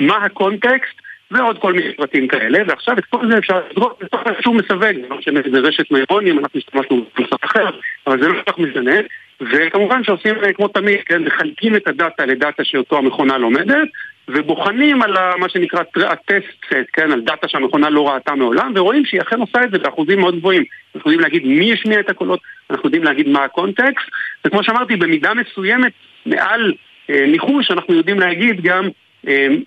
מה 0.00 0.16
הקונטקסט, 0.16 1.00
ועוד 1.30 1.58
כל 1.58 1.72
מיני 1.72 1.94
פרטים 1.94 2.28
כאלה, 2.28 2.58
ועכשיו 2.66 2.98
את 2.98 3.04
כל 3.04 3.30
זה 3.30 3.38
אפשר 3.38 3.60
לזרוק 3.70 4.02
לתוך 4.02 4.20
איזשהו 4.26 4.54
מסווג, 4.54 4.96
לא 5.10 5.18
משנה 5.18 5.40
איזה 5.44 5.58
רשת 5.58 5.90
נוירונים, 5.90 6.38
אנחנו 6.38 6.58
השתמשנו 6.58 7.04
בנוסח 7.16 7.36
אחר, 7.40 7.70
אבל 8.06 8.22
זה 8.22 8.28
לא 8.28 8.34
כל 8.34 8.52
כך 8.52 8.58
משנה, 8.58 8.94
וכמובן 9.40 10.04
שעושים 10.04 10.34
אה, 10.44 10.52
כמו 10.52 10.68
תמיד, 10.68 10.96
כן, 11.06 11.22
מחלקים 11.22 11.76
את 11.76 11.88
הדאטה 11.88 12.26
לדאטה 12.26 12.64
שאותו 12.64 12.98
המכונה 12.98 13.38
לומדת, 13.38 13.88
ובוחנים 14.28 15.02
על 15.02 15.14
מה 15.38 15.48
שנקרא 15.48 15.82
ה 15.96 16.10
test 16.10 16.64
set, 16.66 16.86
כן, 16.92 17.12
על 17.12 17.20
דאטה 17.20 17.48
שהמכונה 17.48 17.90
לא 17.90 18.08
ראתה 18.08 18.34
מעולם, 18.34 18.72
ורואים 18.76 19.04
שהיא 19.04 19.20
אכן 19.20 19.40
עושה 19.40 19.64
את 19.64 19.70
זה 19.70 19.78
באחוזים 19.78 20.20
מאוד 20.20 20.38
גבוהים. 20.38 20.64
אנחנו 20.94 21.10
יודעים 21.10 21.20
להגיד 21.20 21.46
מי 21.46 21.72
השמיע 21.72 22.00
את 22.00 22.10
הקולות, 22.10 22.40
אנחנו 22.70 22.86
יודעים 22.86 23.04
להגיד 23.04 23.28
מה 23.28 23.44
הקונטקסט, 23.44 24.08
וכמו 24.44 24.64
שאמרתי, 24.64 24.96
במידה 24.96 25.32
מסוימת, 25.34 25.92
מעל 26.26 26.74
אה, 27.10 27.26
ניחוש, 27.26 27.70
אנחנו 27.70 27.94
יודעים 27.94 28.20
להגיד 28.20 28.60
גם 28.60 28.88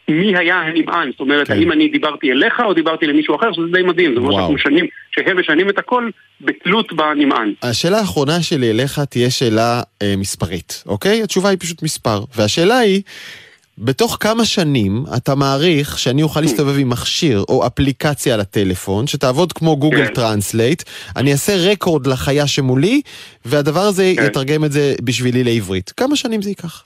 מי 0.08 0.38
היה 0.38 0.62
הנמען, 0.62 1.12
זאת 1.12 1.20
אומרת, 1.20 1.47
כן. 1.47 1.54
האם 1.54 1.72
אני 1.72 1.88
דיברתי 1.88 2.32
אליך 2.32 2.60
או 2.66 2.74
דיברתי 2.74 3.06
למישהו 3.06 3.36
אחר, 3.36 3.54
שזה 3.54 3.66
די 3.72 3.82
מדהים, 3.82 4.14
זה 4.14 4.20
אומר. 4.20 4.32
שאנחנו 4.32 4.54
משנים, 4.54 4.86
שהם 5.12 5.39
משנים 5.39 5.70
את 5.70 5.78
הכל 5.78 6.10
בתלות 6.41 6.93
בנמען. 6.93 7.54
השאלה 7.64 7.99
האחרונה 7.99 8.41
שלי 8.41 8.72
אליך 8.72 8.99
תהיה 8.99 9.30
שאלה 9.30 9.82
אה, 10.01 10.14
מספרית, 10.18 10.84
אוקיי? 10.86 11.24
התשובה 11.24 11.49
היא 11.49 11.58
פשוט 11.60 11.84
מספר. 11.84 12.20
והשאלה 12.36 12.78
היא, 12.78 13.01
בתוך 13.78 14.18
כמה 14.20 14.45
שנים 14.45 15.04
אתה 15.18 15.36
מעריך 15.36 15.99
שאני 15.99 16.24
אוכל 16.24 16.41
להסתובב 16.41 16.80
עם 16.80 16.89
מכשיר 16.89 17.43
או 17.49 17.68
אפליקציה 17.68 18.34
על 18.34 18.39
הטלפון, 18.39 19.08
שתעבוד 19.08 19.54
כמו 19.54 19.78
גוגל 19.78 20.06
כן. 20.08 20.14
Translate, 20.14 20.84
אני 21.16 21.32
אעשה 21.32 21.72
record 21.72 22.07
לחיה 22.08 22.47
שמולי, 22.47 23.01
והדבר 23.45 23.80
הזה 23.80 24.14
כן. 24.18 24.26
יתרגם 24.26 24.66
את 24.66 24.72
זה 24.72 24.95
בשבילי 25.04 25.43
לעברית. 25.43 25.91
כמה 25.97 26.16
שנים 26.16 26.41
זה 26.41 26.49
ייקח? 26.49 26.84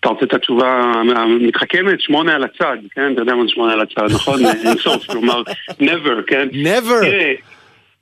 אתה 0.00 0.08
רוצה 0.08 0.24
את 0.24 0.34
התשובה 0.34 0.92
המתחכמת? 1.16 2.00
שמונה 2.00 2.34
על 2.34 2.44
הצד, 2.44 2.76
כן? 2.94 3.12
אתה 3.12 3.22
יודע 3.22 3.34
מה 3.34 3.42
זה 3.42 3.48
שמונה 3.48 3.72
על 3.72 3.80
הצד, 3.80 4.14
נכון? 4.14 4.40
אין 4.46 4.78
סוף, 4.78 5.06
כלומר, 5.06 5.42
never, 5.70 6.22
כן? 6.26 6.48
never! 6.52 7.00
תראה, 7.00 7.34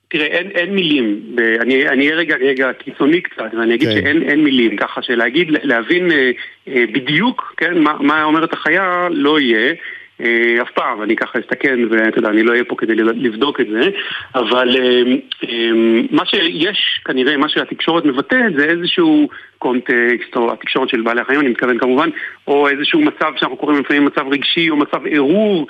תראה, 0.09 0.26
אין, 0.26 0.51
אין 0.51 0.74
מילים, 0.74 1.20
אני 1.61 1.88
אני 1.88 2.07
אהיה 2.07 2.16
רגע, 2.16 2.36
רגע 2.36 2.72
קיצוני 2.72 3.20
קצת, 3.20 3.55
ואני 3.59 3.74
אגיד 3.74 3.88
כן. 3.88 3.94
שאין 3.94 4.22
אין 4.22 4.44
מילים, 4.44 4.76
ככה 4.76 5.03
שלהגיד, 5.03 5.49
להבין 5.51 6.12
אה, 6.12 6.30
אה, 6.68 6.84
בדיוק, 6.92 7.55
כן, 7.57 7.78
מה, 7.78 7.97
מה 8.01 8.24
אומרת 8.24 8.53
החיה, 8.53 9.09
לא 9.11 9.40
יהיה. 9.40 9.74
אה, 10.20 10.62
אף 10.62 10.70
פעם, 10.74 11.02
אני 11.02 11.16
ככה 11.16 11.38
אסתכן, 11.38 11.78
ואתה 11.90 12.18
יודע, 12.18 12.28
אני 12.28 12.42
לא 12.42 12.52
אהיה 12.52 12.64
פה 12.64 12.74
כדי 12.78 12.94
לבדוק 12.94 13.60
את 13.60 13.66
זה, 13.72 13.90
אבל 14.34 14.76
אה, 14.76 15.02
אה, 15.48 15.70
מה 16.10 16.26
שיש, 16.26 17.00
כנראה, 17.04 17.36
מה 17.36 17.48
שהתקשורת 17.48 18.04
מבטאת 18.04 18.52
זה 18.58 18.64
איזשהו 18.64 19.28
קונטקסט, 19.58 20.36
או 20.36 20.52
התקשורת 20.52 20.88
של 20.88 21.02
בעלי 21.02 21.20
החיים, 21.20 21.40
אני 21.40 21.48
מתכוון 21.48 21.78
כמובן, 21.78 22.08
או 22.46 22.68
איזשהו 22.68 23.00
מצב 23.00 23.32
שאנחנו 23.36 23.56
קוראים 23.56 23.80
לפעמים 23.80 24.04
מצב 24.04 24.22
רגשי, 24.30 24.70
או 24.70 24.76
מצב 24.76 25.00
ערעור. 25.10 25.66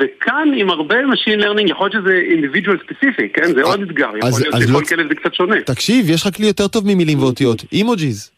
וכאן 0.00 0.48
עם 0.56 0.70
הרבה 0.70 0.96
Machine 1.00 1.40
Learning 1.42 1.70
יכול 1.70 1.90
להיות 1.90 2.04
שזה 2.04 2.20
individual 2.28 2.76
specific, 2.86 3.28
כן? 3.34 3.44
זה 3.54 3.62
עוד 3.62 3.82
אתגר, 3.82 4.08
יכול 4.16 4.28
אז- 4.28 4.40
להיות 4.42 4.54
שכל 4.62 4.72
לא- 4.72 4.80
כלב 4.88 5.08
זה 5.08 5.14
קצת 5.14 5.34
שונה. 5.34 5.60
תקשיב, 5.60 6.10
יש 6.10 6.26
לך 6.26 6.36
כלי 6.36 6.46
יותר 6.46 6.68
טוב 6.68 6.84
ממילים 6.86 7.18
ואותיות, 7.18 7.64
אימוג'יז. 7.72 8.30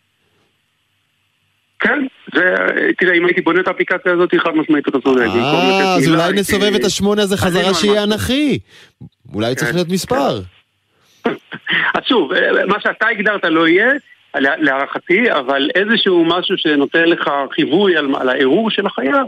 כן, 1.80 2.06
תראה, 2.98 3.14
אם 3.16 3.26
הייתי 3.26 3.40
בונה 3.40 3.60
את 3.60 3.68
האפליקציה 3.68 4.12
הזאת, 4.12 4.34
חד 4.38 4.50
משמעית 4.54 4.88
אתה 4.88 5.00
צודק. 5.00 5.20
אה, 5.34 5.94
אז 5.96 6.08
אולי 6.08 6.32
נסובב 6.32 6.74
את 6.74 6.84
השמונה 6.84 7.22
הזה 7.22 7.36
חזרה 7.36 7.74
שיהיה. 7.74 8.02
אנכי. 8.02 8.58
אולי 9.34 9.54
צריך 9.54 9.68
כן, 9.70 9.74
להיות 9.76 9.88
מספר. 9.88 10.40
אז 11.94 12.02
שוב, 12.08 12.32
אה, 12.32 12.66
מה 12.66 12.80
שאתה 12.80 13.06
הגדרת 13.08 13.44
לא 13.44 13.68
יהיה, 13.68 13.88
לה- 14.34 14.56
להערכתי, 14.56 15.32
אבל 15.32 15.70
איזשהו 15.74 16.24
משהו 16.24 16.56
שנותן 16.58 17.04
לך 17.04 17.30
חיווי 17.54 17.96
על, 17.96 18.14
על 18.20 18.28
הערעור 18.28 18.70
של 18.70 18.86
החיה, 18.86 19.22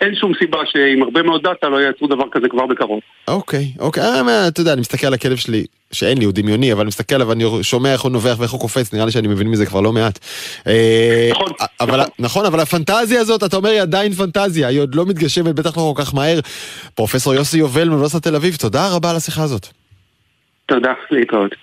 אין 0.00 0.14
שום 0.14 0.32
סיבה 0.38 0.58
שעם 0.66 1.02
הרבה 1.02 1.22
מאוד 1.22 1.42
דאטה 1.42 1.68
לא 1.68 1.76
יעצרו 1.76 2.06
דבר 2.06 2.24
כזה 2.32 2.48
כבר 2.48 2.66
בקרוב. 2.66 3.00
אוקיי, 3.28 3.72
אוקיי, 3.78 4.02
אה, 4.02 4.48
אתה 4.48 4.60
יודע, 4.60 4.72
אני 4.72 4.80
מסתכל 4.80 5.06
על 5.06 5.14
הכלב 5.14 5.36
שלי, 5.36 5.64
שאין 5.92 6.18
לי, 6.18 6.24
הוא 6.24 6.32
דמיוני, 6.32 6.72
אבל 6.72 6.80
אני 6.80 6.88
מסתכל 6.88 7.14
עליו 7.14 7.28
ואני 7.28 7.44
שומע 7.62 7.92
איך 7.92 8.00
הוא 8.00 8.12
נובח 8.12 8.36
ואיך 8.38 8.50
הוא 8.50 8.60
קופץ, 8.60 8.94
נראה 8.94 9.04
לי 9.04 9.10
שאני 9.10 9.28
מבין 9.28 9.48
מזה 9.48 9.66
כבר 9.66 9.80
לא 9.80 9.92
מעט. 9.92 10.18
אה, 10.66 11.28
נכון, 11.30 11.52
אבל, 11.80 12.00
נכון. 12.00 12.10
נכון, 12.18 12.46
אבל 12.46 12.60
הפנטזיה 12.60 13.20
הזאת, 13.20 13.44
אתה 13.44 13.56
אומר, 13.56 13.68
היא 13.68 13.80
עדיין 13.82 14.12
פנטזיה, 14.12 14.68
היא 14.68 14.80
עוד 14.80 14.94
לא 14.94 15.06
מתגשמת, 15.06 15.54
בטח 15.54 15.76
לא 15.76 15.92
כל 15.96 16.04
כך 16.04 16.14
מהר. 16.14 16.40
פרופסור 16.94 17.34
יוסי 17.34 17.58
יובל 17.58 17.88
מאוניברסיטת 17.88 18.22
תל 18.22 18.36
אביב, 18.36 18.56
תודה 18.56 18.88
רבה 18.96 19.10
על 19.10 19.16
השיחה 19.16 19.42
הזאת. 19.42 19.66
תודה, 20.66 20.92
להתראות. 21.10 21.54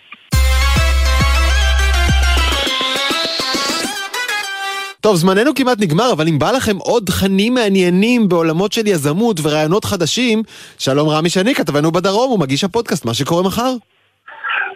טוב, 5.06 5.16
זמננו 5.16 5.56
כמעט 5.56 5.78
נגמר, 5.82 6.12
אבל 6.14 6.28
אם 6.28 6.40
בא 6.40 6.52
לכם 6.52 6.78
עוד 6.78 7.04
תכנים 7.06 7.54
מעניינים 7.54 8.30
בעולמות 8.30 8.72
של 8.72 8.88
יזמות 8.88 9.38
ורעיונות 9.44 9.86
חדשים, 9.86 10.44
שלום 10.80 11.10
רמי 11.10 11.30
שני, 11.30 11.56
כתבנו 11.56 11.92
בדרום, 11.92 12.30
הוא 12.30 12.40
מגיש 12.40 12.64
הפודקאסט, 12.64 13.06
מה 13.06 13.14
שקורה 13.14 13.44
מחר. 13.44 13.72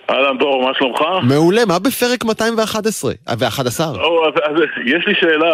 אהלן 0.10 0.38
דור, 0.38 0.64
מה 0.68 0.74
שלומך? 0.74 1.02
מעולה, 1.24 1.66
מה 1.66 1.80
בפרק 1.80 2.24
211? 2.26 3.12
אה, 3.30 3.34
ו-11? 3.40 4.00
או, 4.00 4.28
אז, 4.28 4.34
אז, 4.44 4.62
יש 4.86 5.08
לי 5.08 5.16
שאלה, 5.16 5.52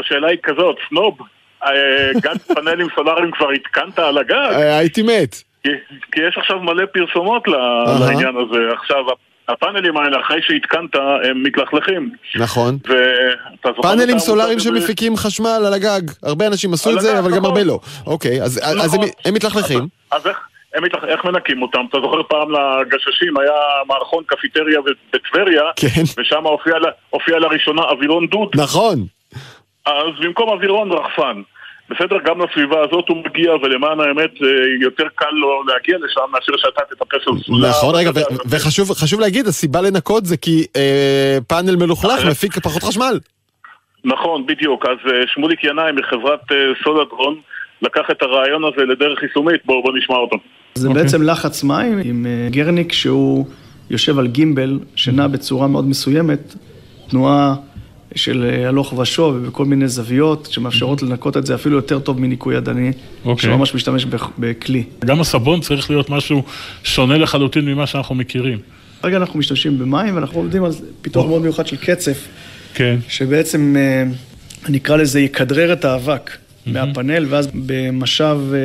השאלה 0.00 0.28
היא 0.28 0.38
כזאת, 0.42 0.76
סנוב, 0.88 1.18
אה, 1.66 2.10
גג 2.14 2.38
פאנלים 2.54 2.86
סולאריים 2.94 3.30
כבר 3.30 3.50
התקנת 3.50 3.98
על 3.98 4.18
הגג? 4.18 4.32
אה, 4.32 4.78
הייתי 4.78 5.02
מת. 5.02 5.36
כי, 6.12 6.20
יש 6.28 6.38
עכשיו 6.38 6.58
מלא 6.58 6.84
פרסומות. 6.86 7.48
לעניין 7.48 8.36
הזה. 8.36 8.60
עכשיו, 8.80 9.04
הפאנלים 9.48 9.96
האלה, 9.96 10.20
אחרי 10.20 10.42
שהתקנת, 10.42 10.94
הם 11.24 11.42
מתלכלכים. 11.42 12.10
נכון. 12.36 12.78
פאנלים 13.82 14.18
סולאריים? 14.18 14.58
שמפיקים 14.58 15.16
חשמל 15.16 15.62
על 15.66 15.74
הגג. 15.74 16.00
הרבה 16.22 16.46
אנשים 16.46 16.72
עשו 16.72 16.90
את 16.96 17.00
זה, 17.00 17.18
אבל 17.18 17.30
גם 17.30 17.36
נכון. 17.36 17.44
הרבה 17.44 17.62
לא. 17.64 17.78
אוקיי, 18.06 18.42
אז 18.42 18.60
הם- 18.64 18.78
נכון. 18.86 18.98
הם 19.24 19.34
מתלכלכים. 19.34 19.88
אז 20.12 20.26
איך, 20.26 20.36
הם 20.74 20.84
מתלכ... 20.84 21.04
איך 21.04 21.24
מנקים 21.24 21.62
אותם? 21.62 21.80
אתה 21.90 21.98
זוכר 22.02 22.22
פעם 22.22 22.48
לגששים 22.50 23.38
היה 23.38 23.52
מערכון 23.88 24.24
קפיטריה 24.26 24.80
בטבריה, 25.12 25.62
כן. 25.76 26.02
ושם 26.18 26.44
הופיע, 26.46 26.74
הופיע 27.10 27.38
לראשונה 27.38 27.82
אווירון 27.82 28.26
דוד. 28.26 28.48
נכון. 28.54 29.04
אז 29.86 29.92
במקום 30.20 30.48
אווירון 30.48 30.92
רחפן. 30.92 31.42
בסדר, 31.90 32.16
גם 32.24 32.40
לסביבה 32.40 32.80
הזאת 32.80 33.08
הוא 33.08 33.16
מגיע, 33.16 33.52
ולמען 33.52 34.00
האמת 34.00 34.30
אה, 34.42 34.48
יותר 34.80 35.04
קל 35.14 35.30
לו 35.32 35.62
להגיע 35.66 35.96
לשם 35.98 36.20
מאשר 36.32 36.52
שאתה 36.56 36.80
תטפס 36.90 37.28
על 37.28 37.38
סולם. 37.38 37.68
נכון, 37.68 37.94
רגע, 37.94 38.10
וחשוב 38.50 38.92
חשוב 38.92 39.20
להגיד, 39.20 39.46
הסיבה 39.46 39.80
לנקות 39.80 40.26
זה 40.26 40.36
כי 40.36 40.66
אה, 40.76 41.38
פאנל 41.46 41.76
מלוכלך 41.76 42.24
מפיק 42.30 42.58
פחות 42.58 42.82
חשמל. 42.82 43.18
נכון, 44.04 44.46
בדיוק. 44.46 44.86
אז 44.86 45.12
אה, 45.12 45.20
שמוליק 45.26 45.64
ינאי 45.64 45.92
מחברת 45.92 46.40
סולדרון 46.84 47.40
לקח 47.82 48.02
את 48.10 48.22
הרעיון 48.22 48.62
הזה 48.64 48.84
לדרך 48.84 49.22
יישומית, 49.22 49.60
בואו 49.64 49.82
בוא 49.82 49.92
נשמע 49.98 50.16
אותו. 50.16 50.36
זה 50.74 50.88
בעצם 50.88 51.22
לחץ 51.22 51.64
מים 51.64 51.98
עם 52.04 52.26
גרניק 52.50 52.92
שהוא 52.92 53.46
יושב 53.90 54.18
על 54.18 54.26
גימבל, 54.26 54.78
שנע 54.96 55.26
בצורה 55.26 55.66
מאוד 55.66 55.88
מסוימת, 55.88 56.54
תנועה 57.10 57.54
של 58.18 58.50
אה, 58.50 58.68
הלוך 58.68 58.92
ושוב 58.92 59.34
ובכל 59.36 59.64
מיני 59.64 59.88
זוויות 59.88 60.48
שמאפשרות 60.50 61.02
לנקות 61.02 61.36
את 61.36 61.46
זה 61.46 61.54
אפילו 61.54 61.76
יותר 61.76 61.98
טוב 61.98 62.20
מניקוי 62.20 62.54
ידני, 62.56 62.92
אוקיי. 63.24 63.50
שממש 63.50 63.74
משתמש 63.74 64.04
בכ- 64.04 64.30
בכלי. 64.38 64.84
גם 65.04 65.20
הסבון 65.20 65.60
צריך 65.60 65.90
להיות 65.90 66.10
משהו 66.10 66.42
שונה 66.84 67.18
לחלוטין 67.18 67.64
ממה 67.64 67.86
שאנחנו 67.86 68.14
מכירים. 68.14 68.58
כרגע 69.02 69.16
אנחנו 69.16 69.38
משתמשים 69.38 69.78
במים 69.78 70.14
ואנחנו 70.14 70.38
עובדים 70.40 70.64
על 70.64 70.70
פיתוח 71.02 71.26
מאוד 71.26 71.42
מיוחד 71.42 71.66
של 71.66 71.76
קצף, 71.76 72.28
כן. 72.74 72.96
שבעצם 73.08 73.76
אה, 73.78 74.04
נקרא 74.68 74.96
לזה 74.96 75.20
יכדרר 75.20 75.72
את 75.72 75.84
האבק 75.84 76.30
מהפאנל, 76.66 77.26
ואז 77.28 77.48
במשב 77.54 78.38
אה, 78.52 78.58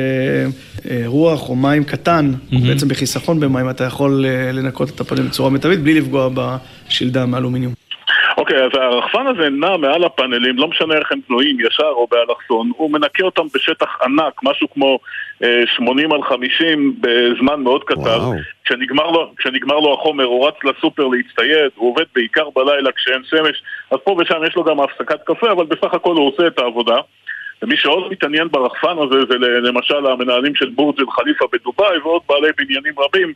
אה, 0.90 1.02
רוח 1.06 1.48
או 1.48 1.56
מים 1.56 1.84
קטן, 1.84 2.32
או 2.52 2.58
בעצם 2.60 2.88
בחיסכון 2.88 3.40
במים, 3.40 3.70
אתה 3.70 3.84
יכול 3.84 4.26
אה, 4.28 4.52
לנקות 4.52 4.90
את 4.90 5.00
הפאנל 5.00 5.22
בצורה 5.22 5.50
מיטבית 5.50 5.80
בלי 5.80 5.94
לפגוע 6.00 6.28
בשלדה 6.88 7.26
מאלומיניום. 7.26 7.72
אוקיי, 8.44 8.64
אז 8.64 8.70
הרחפן 8.74 9.26
הזה 9.26 9.50
נע 9.50 9.76
מעל 9.76 10.04
הפאנלים, 10.04 10.56
לא 10.56 10.68
משנה 10.68 10.94
איך 10.94 11.12
הם 11.12 11.20
בנויים, 11.28 11.60
ישר 11.60 11.88
או 11.88 12.06
באלכסון, 12.10 12.70
הוא 12.76 12.90
מנקה 12.90 13.24
אותם 13.24 13.42
בשטח 13.54 13.98
ענק, 14.02 14.40
משהו 14.42 14.70
כמו 14.70 14.98
אה, 15.42 15.62
80 15.76 16.12
על 16.12 16.22
50 16.22 16.96
בזמן 17.00 17.60
מאוד 17.60 17.84
קצר. 17.84 18.30
כשנגמר 18.64 19.10
לו, 19.10 19.32
כשנגמר 19.36 19.80
לו 19.80 19.94
החומר, 19.94 20.24
הוא 20.24 20.48
רץ 20.48 20.54
לסופר 20.64 21.06
להצטייד, 21.06 21.70
הוא 21.74 21.90
עובד 21.90 22.04
בעיקר 22.14 22.48
בלילה 22.56 22.92
כשאין 22.92 23.22
שמש, 23.24 23.62
אז 23.90 23.98
פה 24.04 24.16
ושם 24.18 24.44
יש 24.46 24.56
לו 24.56 24.64
גם 24.64 24.80
הפסקת 24.80 25.20
קפה, 25.24 25.52
אבל 25.52 25.66
בסך 25.66 25.94
הכל 25.94 26.14
הוא 26.16 26.28
עושה 26.28 26.46
את 26.46 26.58
העבודה. 26.58 26.96
ומי 27.62 27.76
שעוד 27.76 28.12
מתעניין 28.12 28.48
ברחפן 28.50 28.96
הזה 28.98 29.18
זה 29.28 29.38
למשל 29.38 30.06
המנהלים 30.06 30.54
של 30.54 30.70
בורג' 30.70 31.00
אל 31.00 31.10
חליפה 31.10 31.44
בדובאי 31.52 31.98
ועוד 31.98 32.22
בעלי 32.28 32.48
בניינים 32.56 32.94
רבים 32.98 33.32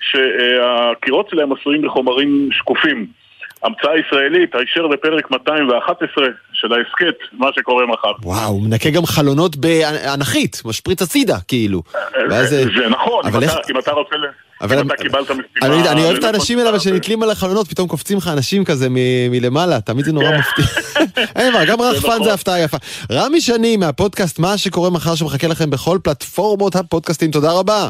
שהקירות 0.00 1.30
שלהם 1.30 1.52
עשויים 1.52 1.84
מחומרים 1.84 2.48
שקופים. 2.52 3.21
המצאה 3.64 3.98
ישראלית, 4.06 4.54
הישר 4.54 4.86
לפרק 4.86 5.30
211 5.30 6.24
של 6.52 6.68
ההסכת, 6.72 7.14
מה 7.32 7.46
שקורה 7.56 7.86
מחר. 7.86 8.12
וואו, 8.22 8.48
הוא 8.50 8.62
מנקה 8.62 8.90
גם 8.90 9.06
חלונות 9.06 9.56
באנכית, 9.56 10.62
משפריץ 10.64 11.02
הצידה, 11.02 11.36
כאילו. 11.48 11.82
ואז 12.30 12.48
זה- 12.48 12.64
זה 12.64 12.88
נכון, 12.88 13.26
אבל 13.26 13.36
אם 13.38 13.42
איך- 13.42 13.52
אתה- 13.52 13.72
אם 13.72 13.78
אתה 13.78 13.90
רוצה, 13.92 14.16
ל- 14.16 14.26
אבל 14.60 14.78
אם 14.78 14.86
אתה 14.86 14.96
קיבלת 15.02 15.30
משימה... 15.30 15.44
אני, 15.62 15.88
אני 15.88 16.04
אוהב 16.04 16.16
את 16.16 16.24
האנשים 16.24 16.58
האלה, 16.58 16.68
אבל 16.68 16.76
את 16.78 16.82
זה. 16.82 16.90
שנתלים 16.90 17.22
על 17.22 17.30
החלונות, 17.30 17.68
פתאום 17.68 17.88
קופצים 17.88 18.18
לך 18.18 18.28
אנשים 18.28 18.64
כזה 18.64 18.86
מלמעלה, 19.30 19.80
תמיד 19.80 20.04
זה 20.04 20.12
נורא 20.12 20.26
מפתיע. 20.38 20.64
אין 21.36 21.52
מה, 21.52 21.64
גם 21.64 21.80
רחפן 21.80 22.08
נכון. 22.08 22.24
זה 22.24 22.34
הפתעה 22.34 22.60
יפה. 22.60 22.76
רמי 23.12 23.40
שני 23.40 23.76
מהפודקאסט 23.76 24.38
מה 24.38 24.58
שקורה 24.58 24.90
מחר 24.90 25.14
שמחכה 25.14 25.46
לכם 25.48 25.70
בכל 25.70 25.98
פלטפורמות 26.04 26.76
הפודקאסטים, 26.76 27.30
תודה 27.30 27.52
רבה. 27.52 27.88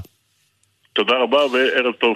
תודה 0.92 1.12
רבה 1.22 1.38
וערב 1.38 1.92
טוב. 2.00 2.14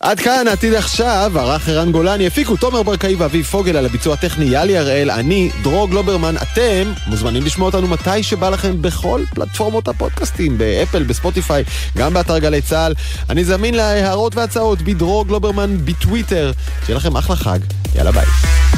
עד 0.00 0.20
כאן 0.20 0.48
העתיד 0.48 0.74
עכשיו, 0.74 1.32
ערך 1.34 1.68
ערן 1.68 1.92
גולני, 1.92 2.26
הפיקו 2.26 2.56
תומר 2.56 2.82
ברקאי 2.82 3.14
ואביב 3.14 3.44
פוגל 3.44 3.76
על 3.76 3.86
הביצוע 3.86 4.14
הטכני 4.14 4.44
יאלי 4.44 4.78
הראל, 4.78 5.10
אני 5.10 5.50
דרור 5.62 5.88
גלוברמן, 5.88 6.34
אתם 6.36 6.92
מוזמנים 7.06 7.42
לשמוע 7.42 7.66
אותנו 7.66 7.88
מתי 7.88 8.22
שבא 8.22 8.50
לכם 8.50 8.82
בכל 8.82 9.22
פלטפורמות 9.34 9.88
הפודקאסטים, 9.88 10.58
באפל, 10.58 11.02
בספוטיפיי, 11.02 11.64
גם 11.96 12.14
באתר 12.14 12.38
גלי 12.38 12.62
צה"ל. 12.62 12.94
אני 13.30 13.44
זמין 13.44 13.74
להערות 13.74 14.36
והצעות 14.36 14.82
בדרור 14.82 15.26
גלוברמן 15.26 15.76
בטוויטר. 15.84 16.52
שיהיה 16.86 16.96
לכם 16.96 17.16
אחלה 17.16 17.36
חג, 17.36 17.58
יאללה 17.94 18.12
ביי. 18.12 18.77